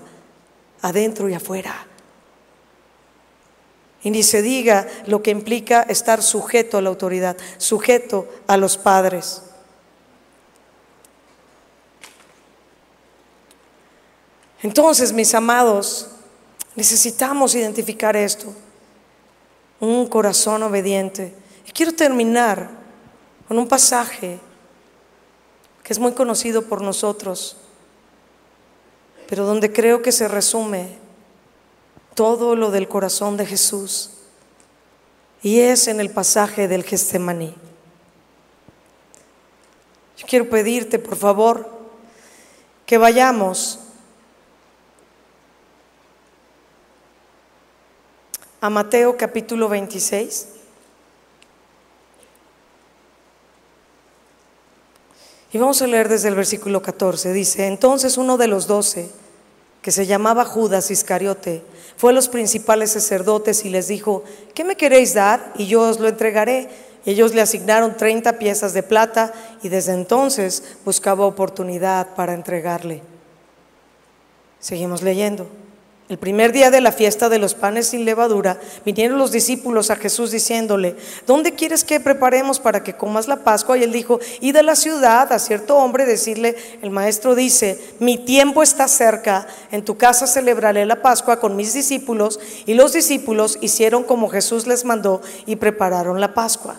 Adentro 0.81 1.29
y 1.29 1.33
afuera. 1.33 1.87
Y 4.03 4.11
ni 4.11 4.23
se 4.23 4.41
diga 4.41 4.87
lo 5.07 5.23
que 5.23 5.31
implica 5.31 5.83
estar 5.83 6.21
sujeto 6.21 6.77
a 6.77 6.81
la 6.81 6.89
autoridad, 6.89 7.37
sujeto 7.57 8.27
a 8.45 8.57
los 8.57 8.77
padres. 8.77 9.41
Entonces, 14.65 15.13
mis 15.13 15.35
amados, 15.35 16.07
necesitamos 16.75 17.53
identificar 17.53 18.15
esto, 18.15 18.51
un 19.79 20.07
corazón 20.07 20.63
obediente. 20.63 21.35
Y 21.67 21.71
quiero 21.71 21.93
terminar 21.93 22.71
con 23.47 23.59
un 23.59 23.67
pasaje 23.67 24.39
que 25.83 25.93
es 25.93 25.99
muy 25.99 26.13
conocido 26.13 26.63
por 26.63 26.81
nosotros, 26.81 27.57
pero 29.29 29.45
donde 29.45 29.71
creo 29.71 30.01
que 30.01 30.11
se 30.11 30.27
resume 30.27 30.97
todo 32.15 32.55
lo 32.55 32.71
del 32.71 32.87
corazón 32.87 33.37
de 33.37 33.45
Jesús. 33.45 34.13
Y 35.43 35.59
es 35.59 35.87
en 35.87 35.99
el 35.99 36.09
pasaje 36.09 36.67
del 36.67 36.83
Getsemaní. 36.83 37.53
Yo 40.17 40.25
quiero 40.25 40.49
pedirte, 40.49 40.97
por 40.97 41.17
favor, 41.17 41.69
que 42.87 42.97
vayamos 42.97 43.81
a 48.61 48.69
Mateo 48.69 49.17
capítulo 49.17 49.69
26. 49.69 50.47
Y 55.51 55.57
vamos 55.57 55.81
a 55.81 55.87
leer 55.87 56.09
desde 56.09 56.27
el 56.27 56.35
versículo 56.35 56.81
14. 56.81 57.31
Dice, 57.31 57.67
entonces 57.67 58.17
uno 58.17 58.37
de 58.37 58.47
los 58.47 58.67
doce, 58.67 59.09
que 59.81 59.91
se 59.91 60.05
llamaba 60.05 60.43
Judas 60.43 60.91
Iscariote, 60.91 61.61
fue 61.95 62.11
a 62.11 62.13
los 62.13 62.27
principales 62.27 62.91
sacerdotes 62.91 63.63
y 63.63 63.69
les 63.69 63.87
dijo, 63.87 64.23
¿qué 64.53 64.63
me 64.63 64.75
queréis 64.75 65.13
dar? 65.13 65.53
Y 65.57 65.67
yo 65.67 65.81
os 65.81 65.99
lo 65.99 66.07
entregaré. 66.07 66.67
Y 67.05 67.11
ellos 67.11 67.33
le 67.33 67.41
asignaron 67.41 67.95
30 67.95 68.39
piezas 68.39 68.73
de 68.73 68.83
plata 68.83 69.31
y 69.61 69.69
desde 69.69 69.93
entonces 69.93 70.75
buscaba 70.83 71.25
oportunidad 71.25 72.15
para 72.15 72.33
entregarle. 72.33 73.01
Seguimos 74.59 75.03
leyendo. 75.03 75.47
El 76.07 76.19
primer 76.19 76.51
día 76.51 76.69
de 76.69 76.81
la 76.81 76.91
fiesta 76.91 77.29
de 77.29 77.39
los 77.39 77.55
panes 77.55 77.87
sin 77.87 78.05
levadura, 78.05 78.59
vinieron 78.85 79.17
los 79.17 79.31
discípulos 79.31 79.89
a 79.89 79.95
Jesús 79.95 80.29
diciéndole, 80.29 80.95
¿dónde 81.25 81.55
quieres 81.55 81.83
que 81.83 81.99
preparemos 81.99 82.59
para 82.59 82.83
que 82.83 82.93
comas 82.93 83.27
la 83.27 83.37
Pascua? 83.37 83.75
Y 83.75 83.81
él 83.81 83.91
dijo, 83.91 84.19
y 84.39 84.51
de 84.51 84.61
la 84.61 84.75
ciudad 84.75 85.33
a 85.33 85.39
cierto 85.39 85.77
hombre 85.77 86.05
decirle, 86.05 86.57
el 86.83 86.91
maestro 86.91 87.33
dice, 87.33 87.79
mi 87.97 88.19
tiempo 88.19 88.61
está 88.61 88.87
cerca, 88.87 89.47
en 89.71 89.83
tu 89.83 89.97
casa 89.97 90.27
celebraré 90.27 90.85
la 90.85 91.01
Pascua 91.01 91.39
con 91.39 91.55
mis 91.55 91.73
discípulos. 91.73 92.39
Y 92.67 92.75
los 92.75 92.93
discípulos 92.93 93.57
hicieron 93.61 94.03
como 94.03 94.29
Jesús 94.29 94.67
les 94.67 94.85
mandó 94.85 95.23
y 95.47 95.55
prepararon 95.55 96.21
la 96.21 96.35
Pascua. 96.35 96.75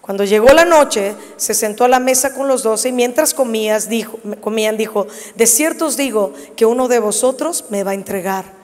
Cuando 0.00 0.24
llegó 0.24 0.54
la 0.54 0.64
noche, 0.64 1.14
se 1.36 1.52
sentó 1.52 1.84
a 1.84 1.88
la 1.88 2.00
mesa 2.00 2.32
con 2.32 2.48
los 2.48 2.62
doce 2.62 2.88
y 2.88 2.92
mientras 2.92 3.34
comías, 3.34 3.90
dijo, 3.90 4.18
comían, 4.40 4.78
dijo, 4.78 5.06
de 5.36 5.46
cierto 5.46 5.84
os 5.84 5.98
digo 5.98 6.32
que 6.56 6.64
uno 6.64 6.88
de 6.88 6.98
vosotros 6.98 7.66
me 7.68 7.84
va 7.84 7.90
a 7.90 7.94
entregar. 7.94 8.59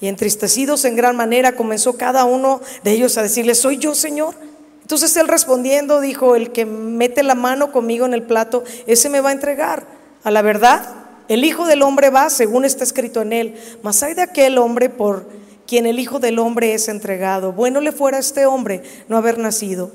Y 0.00 0.08
entristecidos 0.08 0.84
en 0.84 0.96
gran 0.96 1.16
manera 1.16 1.56
comenzó 1.56 1.96
cada 1.96 2.24
uno 2.24 2.60
de 2.84 2.92
ellos 2.92 3.18
a 3.18 3.22
decirle, 3.22 3.54
¿soy 3.54 3.78
yo, 3.78 3.94
Señor? 3.94 4.34
Entonces 4.82 5.16
él 5.16 5.28
respondiendo 5.28 6.00
dijo, 6.00 6.36
el 6.36 6.52
que 6.52 6.64
mete 6.64 7.22
la 7.22 7.34
mano 7.34 7.72
conmigo 7.72 8.06
en 8.06 8.14
el 8.14 8.22
plato, 8.22 8.64
ese 8.86 9.08
me 9.10 9.20
va 9.20 9.30
a 9.30 9.32
entregar. 9.32 9.86
A 10.24 10.30
la 10.30 10.40
verdad, 10.40 10.94
el 11.28 11.44
Hijo 11.44 11.66
del 11.66 11.82
Hombre 11.82 12.10
va 12.10 12.30
según 12.30 12.64
está 12.64 12.84
escrito 12.84 13.20
en 13.20 13.32
él, 13.32 13.54
mas 13.82 14.02
hay 14.02 14.14
de 14.14 14.22
aquel 14.22 14.56
hombre 14.56 14.88
por 14.88 15.26
quien 15.66 15.84
el 15.84 15.98
Hijo 15.98 16.20
del 16.20 16.38
Hombre 16.38 16.72
es 16.72 16.88
entregado. 16.88 17.52
Bueno 17.52 17.80
le 17.80 17.92
fuera 17.92 18.16
a 18.16 18.20
este 18.20 18.46
hombre 18.46 18.82
no 19.08 19.16
haber 19.16 19.36
nacido. 19.38 19.92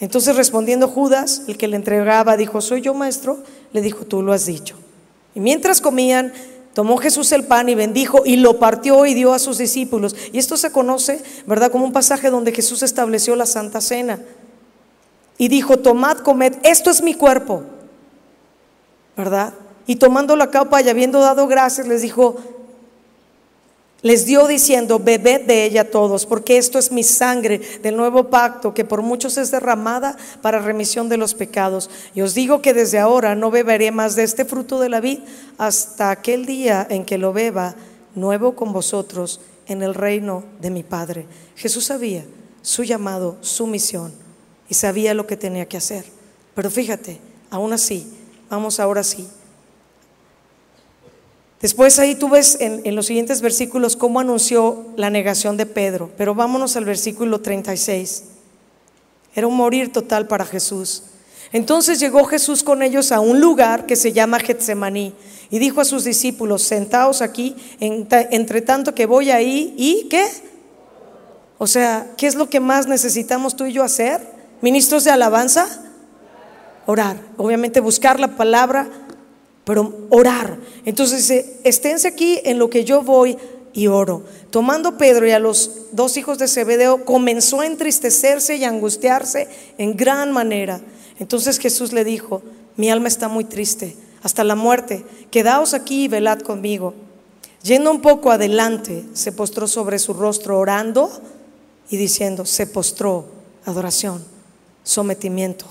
Entonces 0.00 0.36
respondiendo 0.36 0.88
Judas, 0.88 1.42
el 1.46 1.56
que 1.56 1.68
le 1.68 1.76
entregaba, 1.76 2.36
dijo, 2.36 2.60
¿soy 2.60 2.80
yo 2.80 2.92
maestro? 2.92 3.38
Le 3.72 3.80
dijo, 3.82 4.04
tú 4.04 4.22
lo 4.22 4.32
has 4.32 4.46
dicho. 4.46 4.76
Y 5.34 5.40
mientras 5.40 5.80
comían, 5.80 6.32
Tomó 6.76 6.98
Jesús 6.98 7.32
el 7.32 7.44
pan 7.44 7.70
y 7.70 7.74
bendijo 7.74 8.20
y 8.26 8.36
lo 8.36 8.58
partió 8.58 9.06
y 9.06 9.14
dio 9.14 9.32
a 9.32 9.38
sus 9.38 9.56
discípulos. 9.56 10.14
Y 10.30 10.38
esto 10.38 10.58
se 10.58 10.70
conoce, 10.70 11.22
¿verdad? 11.46 11.72
Como 11.72 11.86
un 11.86 11.92
pasaje 11.94 12.28
donde 12.28 12.52
Jesús 12.52 12.82
estableció 12.82 13.34
la 13.34 13.46
Santa 13.46 13.80
Cena. 13.80 14.20
Y 15.38 15.48
dijo, 15.48 15.78
tomad, 15.78 16.18
comed, 16.18 16.56
esto 16.64 16.90
es 16.90 17.00
mi 17.00 17.14
cuerpo. 17.14 17.62
¿Verdad? 19.16 19.54
Y 19.86 19.96
tomando 19.96 20.36
la 20.36 20.50
capa 20.50 20.82
y 20.82 20.90
habiendo 20.90 21.20
dado 21.20 21.46
gracias, 21.46 21.86
les 21.88 22.02
dijo, 22.02 22.36
les 24.06 24.24
dio 24.24 24.46
diciendo, 24.46 25.00
bebed 25.00 25.46
de 25.46 25.64
ella 25.64 25.90
todos, 25.90 26.26
porque 26.26 26.58
esto 26.58 26.78
es 26.78 26.92
mi 26.92 27.02
sangre 27.02 27.60
del 27.82 27.96
nuevo 27.96 28.30
pacto, 28.30 28.72
que 28.72 28.84
por 28.84 29.02
muchos 29.02 29.36
es 29.36 29.50
derramada 29.50 30.16
para 30.42 30.60
remisión 30.60 31.08
de 31.08 31.16
los 31.16 31.34
pecados. 31.34 31.90
Y 32.14 32.20
os 32.20 32.32
digo 32.32 32.62
que 32.62 32.72
desde 32.72 33.00
ahora 33.00 33.34
no 33.34 33.50
beberé 33.50 33.90
más 33.90 34.14
de 34.14 34.22
este 34.22 34.44
fruto 34.44 34.78
de 34.78 34.90
la 34.90 35.00
vid 35.00 35.18
hasta 35.58 36.12
aquel 36.12 36.46
día 36.46 36.86
en 36.88 37.04
que 37.04 37.18
lo 37.18 37.32
beba 37.32 37.74
nuevo 38.14 38.54
con 38.54 38.72
vosotros 38.72 39.40
en 39.66 39.82
el 39.82 39.92
reino 39.92 40.44
de 40.60 40.70
mi 40.70 40.84
Padre. 40.84 41.26
Jesús 41.56 41.86
sabía 41.86 42.24
su 42.62 42.84
llamado, 42.84 43.38
su 43.40 43.66
misión 43.66 44.12
y 44.68 44.74
sabía 44.74 45.14
lo 45.14 45.26
que 45.26 45.36
tenía 45.36 45.66
que 45.66 45.78
hacer. 45.78 46.04
Pero 46.54 46.70
fíjate, 46.70 47.18
aún 47.50 47.72
así, 47.72 48.06
vamos 48.48 48.78
ahora 48.78 49.02
sí. 49.02 49.26
Después 51.60 51.98
ahí 51.98 52.14
tú 52.14 52.28
ves 52.28 52.58
en, 52.60 52.94
los 52.94 53.06
siguientes 53.06 53.40
versículos 53.40 53.96
cómo 53.96 54.20
anunció 54.20 54.86
la 54.96 55.08
negación 55.08 55.56
de 55.56 55.64
Pedro, 55.64 56.10
pero 56.16 56.34
vámonos 56.34 56.76
al 56.76 56.84
versículo 56.84 57.40
36. 57.40 58.24
Era 59.34 59.46
un 59.46 59.56
morir 59.56 59.92
total 59.92 60.26
para 60.26 60.44
Jesús. 60.44 61.04
Entonces 61.52 61.98
llegó 61.98 62.24
Jesús 62.24 62.62
con 62.62 62.82
ellos 62.82 63.12
a 63.12 63.20
un 63.20 63.40
lugar 63.40 63.86
que 63.86 63.96
se 63.96 64.12
llama 64.12 64.40
Getsemaní 64.40 65.14
y 65.50 65.58
dijo 65.58 65.80
a 65.80 65.84
sus 65.84 66.04
discípulos, 66.04 66.62
sentaos 66.62 67.22
aquí, 67.22 67.56
entre 67.80 68.60
tanto 68.62 68.94
que 68.94 69.06
voy 69.06 69.30
ahí 69.30 69.74
y 69.78 70.08
qué. 70.08 70.26
O 71.58 71.66
sea, 71.66 72.10
¿qué 72.16 72.26
es 72.26 72.34
lo 72.34 72.50
que 72.50 72.60
más 72.60 72.86
necesitamos 72.86 73.56
tú 73.56 73.64
y 73.64 73.72
yo 73.72 73.82
hacer? 73.82 74.20
Ministros 74.60 75.04
de 75.04 75.10
alabanza, 75.10 75.82
orar. 76.84 77.16
Obviamente 77.36 77.80
buscar 77.80 78.20
la 78.20 78.36
palabra, 78.36 78.88
pero 79.66 80.06
orar. 80.10 80.60
Entonces 80.84 81.26
dice, 81.26 81.56
esténse 81.64 82.06
aquí 82.06 82.40
en 82.44 82.60
lo 82.60 82.70
que 82.70 82.84
yo 82.84 83.02
voy 83.02 83.36
y 83.72 83.88
oro. 83.88 84.22
Tomando 84.50 84.96
Pedro 84.96 85.26
y 85.26 85.32
a 85.32 85.40
los 85.40 85.88
dos 85.90 86.16
hijos 86.16 86.38
de 86.38 86.46
Zebedeo, 86.46 87.04
comenzó 87.04 87.62
a 87.62 87.66
entristecerse 87.66 88.54
y 88.54 88.62
a 88.62 88.68
angustiarse 88.68 89.48
en 89.76 89.96
gran 89.96 90.30
manera. 90.30 90.80
Entonces 91.18 91.58
Jesús 91.58 91.92
le 91.92 92.04
dijo, 92.04 92.42
mi 92.76 92.90
alma 92.90 93.08
está 93.08 93.26
muy 93.26 93.42
triste 93.42 93.96
hasta 94.22 94.44
la 94.44 94.54
muerte, 94.54 95.04
quedaos 95.32 95.74
aquí 95.74 96.04
y 96.04 96.08
velad 96.08 96.42
conmigo. 96.42 96.94
Yendo 97.64 97.90
un 97.90 98.00
poco 98.00 98.30
adelante, 98.30 99.04
se 99.14 99.32
postró 99.32 99.66
sobre 99.66 99.98
su 99.98 100.14
rostro 100.14 100.60
orando 100.60 101.10
y 101.90 101.96
diciendo, 101.96 102.46
se 102.46 102.68
postró, 102.68 103.26
adoración, 103.64 104.24
sometimiento. 104.84 105.66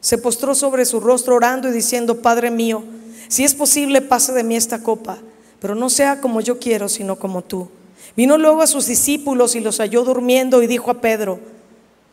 Se 0.00 0.18
postró 0.18 0.54
sobre 0.54 0.84
su 0.84 1.00
rostro 1.00 1.34
orando 1.34 1.68
y 1.68 1.72
diciendo, 1.72 2.22
Padre 2.22 2.52
mío, 2.52 2.84
si 3.30 3.44
es 3.44 3.54
posible, 3.54 4.02
pase 4.02 4.32
de 4.32 4.42
mí 4.42 4.56
esta 4.56 4.82
copa, 4.82 5.18
pero 5.60 5.76
no 5.76 5.88
sea 5.88 6.20
como 6.20 6.40
yo 6.40 6.58
quiero, 6.58 6.88
sino 6.88 7.14
como 7.14 7.42
tú. 7.42 7.68
Vino 8.16 8.36
luego 8.36 8.60
a 8.60 8.66
sus 8.66 8.86
discípulos 8.86 9.54
y 9.54 9.60
los 9.60 9.78
halló 9.78 10.02
durmiendo 10.02 10.64
y 10.64 10.66
dijo 10.66 10.90
a 10.90 11.00
Pedro, 11.00 11.38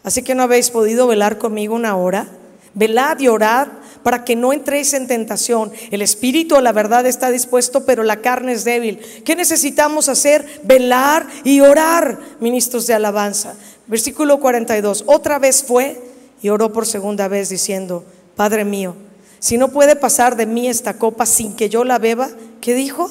así 0.03 0.21
que 0.21 0.35
no 0.35 0.43
habéis 0.43 0.69
podido 0.69 1.07
velar 1.07 1.39
conmigo 1.39 1.73
una 1.73 1.97
hora. 1.97 2.27
Velad 2.75 3.19
y 3.19 3.27
orad 3.27 3.69
para 4.03 4.23
que 4.23 4.35
no 4.35 4.53
entréis 4.53 4.93
en 4.93 5.07
tentación. 5.07 5.71
El 5.89 6.03
espíritu 6.03 6.55
a 6.55 6.61
la 6.61 6.71
verdad 6.71 7.07
está 7.07 7.31
dispuesto, 7.31 7.83
pero 7.83 8.03
la 8.03 8.17
carne 8.17 8.51
es 8.51 8.63
débil. 8.63 8.99
¿Qué 9.25 9.35
necesitamos 9.35 10.09
hacer? 10.09 10.61
Velar 10.63 11.25
y 11.43 11.61
orar, 11.61 12.19
ministros 12.39 12.85
de 12.85 12.93
alabanza. 12.93 13.55
Versículo 13.87 14.39
42. 14.39 15.05
Otra 15.07 15.39
vez 15.39 15.63
fue 15.63 15.99
y 16.43 16.49
oró 16.49 16.71
por 16.71 16.85
segunda 16.85 17.27
vez 17.27 17.49
diciendo, 17.49 18.05
Padre 18.35 18.63
mío, 18.63 18.93
si 19.39 19.57
no 19.57 19.69
puede 19.69 19.95
pasar 19.95 20.35
de 20.35 20.45
mí 20.45 20.67
esta 20.67 20.97
copa 20.97 21.25
sin 21.25 21.55
que 21.55 21.69
yo 21.69 21.83
la 21.83 21.99
beba, 21.99 22.29
¿qué 22.61 22.73
dijo? 22.73 23.09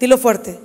Dilo 0.00 0.18
fuerte, 0.18 0.58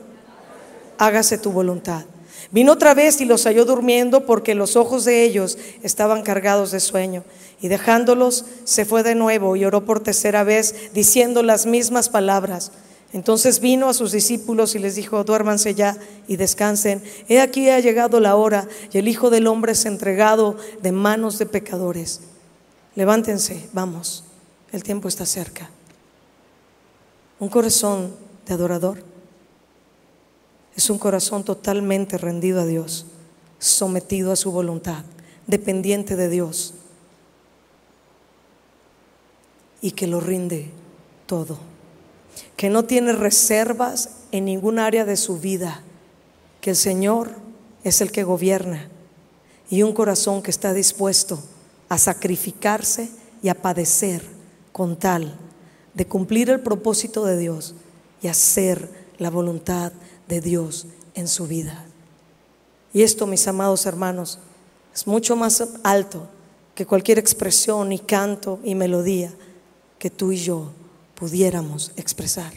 hágase 0.97 1.37
tu 1.37 1.51
voluntad. 1.51 2.05
Vino 2.51 2.73
otra 2.73 2.93
vez 2.93 3.19
y 3.19 3.25
los 3.25 3.45
halló 3.45 3.65
durmiendo 3.65 4.27
porque 4.27 4.53
los 4.53 4.75
ojos 4.75 5.05
de 5.05 5.23
ellos 5.23 5.57
estaban 5.81 6.21
cargados 6.21 6.69
de 6.69 6.79
sueño. 6.79 7.23
Y 7.59 7.67
dejándolos, 7.67 8.45
se 8.63 8.85
fue 8.85 9.01
de 9.01 9.15
nuevo 9.15 9.55
y 9.55 9.65
oró 9.65 9.85
por 9.85 10.01
tercera 10.01 10.43
vez, 10.43 10.93
diciendo 10.93 11.41
las 11.41 11.65
mismas 11.65 12.09
palabras. 12.09 12.71
Entonces 13.11 13.59
vino 13.59 13.89
a 13.89 13.93
sus 13.93 14.11
discípulos 14.11 14.75
y 14.75 14.79
les 14.79 14.95
dijo, 14.95 15.23
duérmanse 15.23 15.73
ya 15.73 15.97
y 16.27 16.35
descansen. 16.35 17.01
He 17.27 17.41
aquí 17.41 17.69
ha 17.69 17.79
llegado 17.79 18.19
la 18.19 18.35
hora 18.35 18.67
y 18.91 18.97
el 18.99 19.07
Hijo 19.07 19.29
del 19.29 19.47
Hombre 19.47 19.71
es 19.71 19.85
entregado 19.85 20.57
de 20.81 20.91
manos 20.91 21.39
de 21.39 21.45
pecadores. 21.45 22.21
Levántense, 22.95 23.67
vamos, 23.71 24.25
el 24.73 24.83
tiempo 24.83 25.07
está 25.07 25.25
cerca. 25.25 25.69
Un 27.39 27.47
corazón 27.47 28.15
de 28.45 28.55
adorador 28.55 29.03
es 30.75 30.89
un 30.89 30.97
corazón 30.97 31.43
totalmente 31.43 32.17
rendido 32.17 32.59
a 32.59 32.65
Dios, 32.65 33.05
sometido 33.59 34.31
a 34.31 34.35
su 34.35 34.51
voluntad, 34.51 35.03
dependiente 35.45 36.15
de 36.15 36.27
Dios 36.27 36.73
y 39.79 39.91
que 39.91 40.07
lo 40.07 40.19
rinde 40.19 40.71
todo, 41.27 41.59
que 42.57 42.71
no 42.71 42.85
tiene 42.85 43.13
reservas 43.13 44.09
en 44.31 44.45
ningún 44.45 44.79
área 44.79 45.05
de 45.05 45.17
su 45.17 45.39
vida, 45.39 45.83
que 46.61 46.71
el 46.71 46.75
Señor 46.75 47.35
es 47.83 48.01
el 48.01 48.11
que 48.11 48.23
gobierna 48.23 48.89
y 49.69 49.83
un 49.83 49.93
corazón 49.93 50.41
que 50.41 50.49
está 50.49 50.73
dispuesto 50.73 51.43
a 51.89 51.99
sacrificarse 51.99 53.11
y 53.43 53.49
a 53.49 53.61
padecer 53.61 54.32
con 54.73 54.97
tal 54.97 55.33
de 55.93 56.05
cumplir 56.05 56.49
el 56.49 56.59
propósito 56.59 57.23
de 57.23 57.37
Dios 57.37 57.75
y 58.21 58.27
hacer 58.27 58.89
la 59.19 59.29
voluntad 59.29 59.93
de 60.27 60.41
Dios 60.41 60.87
en 61.13 61.29
su 61.29 61.47
vida. 61.47 61.85
Y 62.91 63.03
esto, 63.03 63.25
mis 63.25 63.47
amados 63.47 63.85
hermanos, 63.85 64.39
es 64.93 65.07
mucho 65.07 65.35
más 65.35 65.63
alto 65.83 66.27
que 66.75 66.85
cualquier 66.85 67.19
expresión 67.19 67.91
y 67.91 67.99
canto 67.99 68.59
y 68.63 68.75
melodía 68.75 69.31
que 69.99 70.09
tú 70.09 70.31
y 70.31 70.37
yo 70.37 70.71
pudiéramos 71.15 71.91
expresar. 71.95 72.51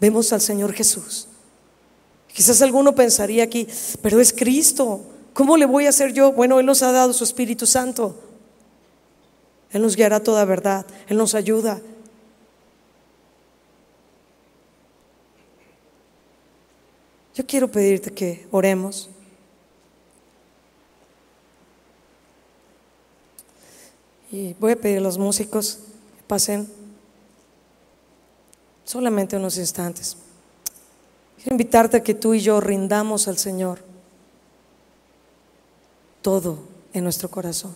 Vemos 0.00 0.32
al 0.32 0.40
Señor 0.40 0.72
Jesús. 0.72 1.28
Quizás 2.32 2.62
alguno 2.62 2.94
pensaría 2.94 3.44
aquí, 3.44 3.68
pero 4.00 4.18
es 4.18 4.32
Cristo, 4.32 5.00
¿cómo 5.32 5.56
le 5.56 5.66
voy 5.66 5.86
a 5.86 5.90
hacer 5.90 6.12
yo? 6.12 6.32
Bueno, 6.32 6.58
Él 6.58 6.66
nos 6.66 6.82
ha 6.82 6.90
dado 6.90 7.12
su 7.12 7.24
Espíritu 7.24 7.66
Santo. 7.66 8.18
Él 9.72 9.82
nos 9.82 9.96
guiará 9.96 10.20
toda 10.20 10.44
verdad, 10.44 10.86
Él 11.08 11.16
nos 11.16 11.34
ayuda, 11.34 11.80
Yo 17.34 17.46
quiero 17.46 17.68
pedirte 17.68 18.12
que 18.12 18.46
oremos. 18.50 19.08
Y 24.30 24.54
voy 24.54 24.72
a 24.72 24.76
pedir 24.76 24.98
a 24.98 25.02
los 25.02 25.18
músicos 25.18 25.78
que 26.16 26.22
pasen 26.26 26.68
solamente 28.84 29.36
unos 29.36 29.56
instantes. 29.56 30.16
Quiero 31.36 31.52
invitarte 31.52 31.98
a 31.98 32.02
que 32.02 32.14
tú 32.14 32.34
y 32.34 32.40
yo 32.40 32.60
rindamos 32.60 33.28
al 33.28 33.38
Señor 33.38 33.80
todo 36.20 36.60
en 36.92 37.04
nuestro 37.04 37.30
corazón. 37.30 37.74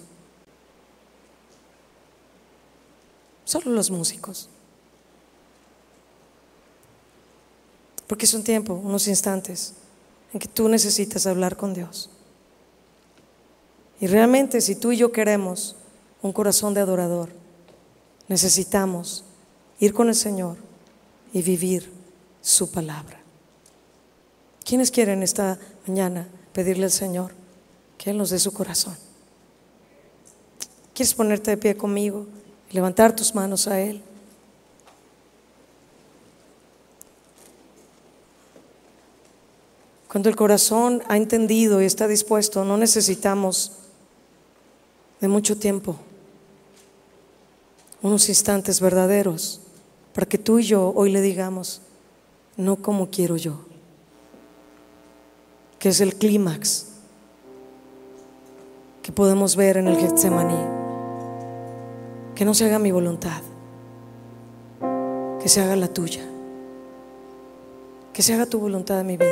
Solo 3.62 3.74
los 3.74 3.90
músicos. 3.90 4.50
Porque 8.06 8.26
es 8.26 8.34
un 8.34 8.44
tiempo, 8.44 8.74
unos 8.74 9.08
instantes, 9.08 9.72
en 10.34 10.40
que 10.40 10.46
tú 10.46 10.68
necesitas 10.68 11.26
hablar 11.26 11.56
con 11.56 11.72
Dios. 11.72 12.10
Y 13.98 14.08
realmente 14.08 14.60
si 14.60 14.74
tú 14.74 14.92
y 14.92 14.98
yo 14.98 15.10
queremos 15.10 15.74
un 16.20 16.34
corazón 16.34 16.74
de 16.74 16.80
adorador, 16.80 17.30
necesitamos 18.28 19.24
ir 19.80 19.94
con 19.94 20.08
el 20.08 20.14
Señor 20.14 20.58
y 21.32 21.40
vivir 21.40 21.90
su 22.42 22.70
palabra. 22.70 23.22
¿Quiénes 24.64 24.90
quieren 24.90 25.22
esta 25.22 25.58
mañana 25.86 26.28
pedirle 26.52 26.84
al 26.84 26.90
Señor 26.90 27.32
que 27.96 28.10
Él 28.10 28.18
nos 28.18 28.28
dé 28.28 28.38
su 28.38 28.52
corazón? 28.52 28.98
¿Quieres 30.92 31.14
ponerte 31.14 31.52
de 31.52 31.56
pie 31.56 31.74
conmigo 31.74 32.26
levantar 32.70 33.14
tus 33.14 33.34
manos 33.34 33.66
a 33.68 33.80
Él? 33.80 34.02
Cuando 40.16 40.30
el 40.30 40.36
corazón 40.36 41.02
ha 41.08 41.18
entendido 41.18 41.82
y 41.82 41.84
está 41.84 42.08
dispuesto, 42.08 42.64
no 42.64 42.78
necesitamos 42.78 43.72
de 45.20 45.28
mucho 45.28 45.58
tiempo, 45.58 45.96
unos 48.00 48.28
instantes 48.28 48.80
verdaderos, 48.80 49.60
para 50.14 50.26
que 50.26 50.38
tú 50.38 50.58
y 50.58 50.64
yo 50.64 50.92
hoy 50.96 51.10
le 51.10 51.20
digamos, 51.20 51.82
no 52.56 52.76
como 52.76 53.10
quiero 53.10 53.36
yo, 53.36 53.60
que 55.78 55.90
es 55.90 56.00
el 56.00 56.14
clímax 56.14 56.86
que 59.02 59.12
podemos 59.12 59.54
ver 59.54 59.76
en 59.76 59.88
el 59.88 59.98
Getsemaní. 59.98 60.85
Que 62.36 62.44
no 62.44 62.54
se 62.54 62.66
haga 62.66 62.78
mi 62.78 62.92
voluntad, 62.92 63.42
que 65.40 65.48
se 65.48 65.60
haga 65.60 65.74
la 65.74 65.88
tuya, 65.88 66.22
que 68.12 68.22
se 68.22 68.34
haga 68.34 68.46
tu 68.46 68.60
voluntad 68.60 69.00
en 69.00 69.06
mi 69.06 69.16
vida. 69.16 69.30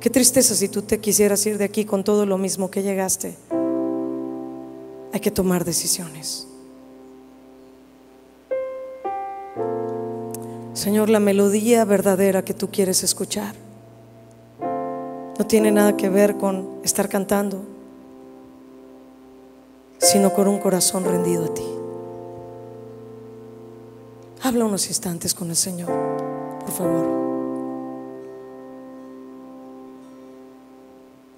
Qué 0.00 0.08
tristeza 0.08 0.54
si 0.54 0.68
tú 0.68 0.80
te 0.80 0.98
quisieras 0.98 1.44
ir 1.44 1.58
de 1.58 1.64
aquí 1.64 1.84
con 1.84 2.04
todo 2.04 2.24
lo 2.24 2.38
mismo 2.38 2.70
que 2.70 2.82
llegaste. 2.82 3.36
Hay 5.12 5.20
que 5.20 5.30
tomar 5.30 5.64
decisiones. 5.64 6.46
Señor, 10.72 11.10
la 11.10 11.20
melodía 11.20 11.84
verdadera 11.84 12.42
que 12.42 12.54
tú 12.54 12.70
quieres 12.70 13.02
escuchar 13.02 13.54
no 15.38 15.46
tiene 15.46 15.70
nada 15.70 15.96
que 15.96 16.08
ver 16.08 16.36
con 16.36 16.80
estar 16.84 17.08
cantando, 17.08 17.62
sino 20.00 20.32
con 20.32 20.48
un 20.48 20.58
corazón 20.58 21.04
rendido 21.04 21.44
a 21.44 21.54
ti. 21.54 21.66
Habla 24.42 24.64
unos 24.64 24.88
instantes 24.88 25.34
con 25.34 25.50
el 25.50 25.56
Señor, 25.56 25.90
por 26.60 26.70
favor. 26.70 27.06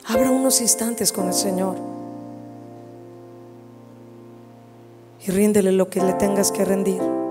Habla 0.07 0.31
unos 0.31 0.61
instantes 0.61 1.13
con 1.13 1.27
el 1.27 1.35
Señor. 1.35 1.77
Y 5.27 5.31
ríndele 5.31 5.73
lo 5.73 5.91
que 5.91 6.01
le 6.01 6.13
tengas 6.15 6.53
que 6.53 6.65
rendir. 6.65 7.22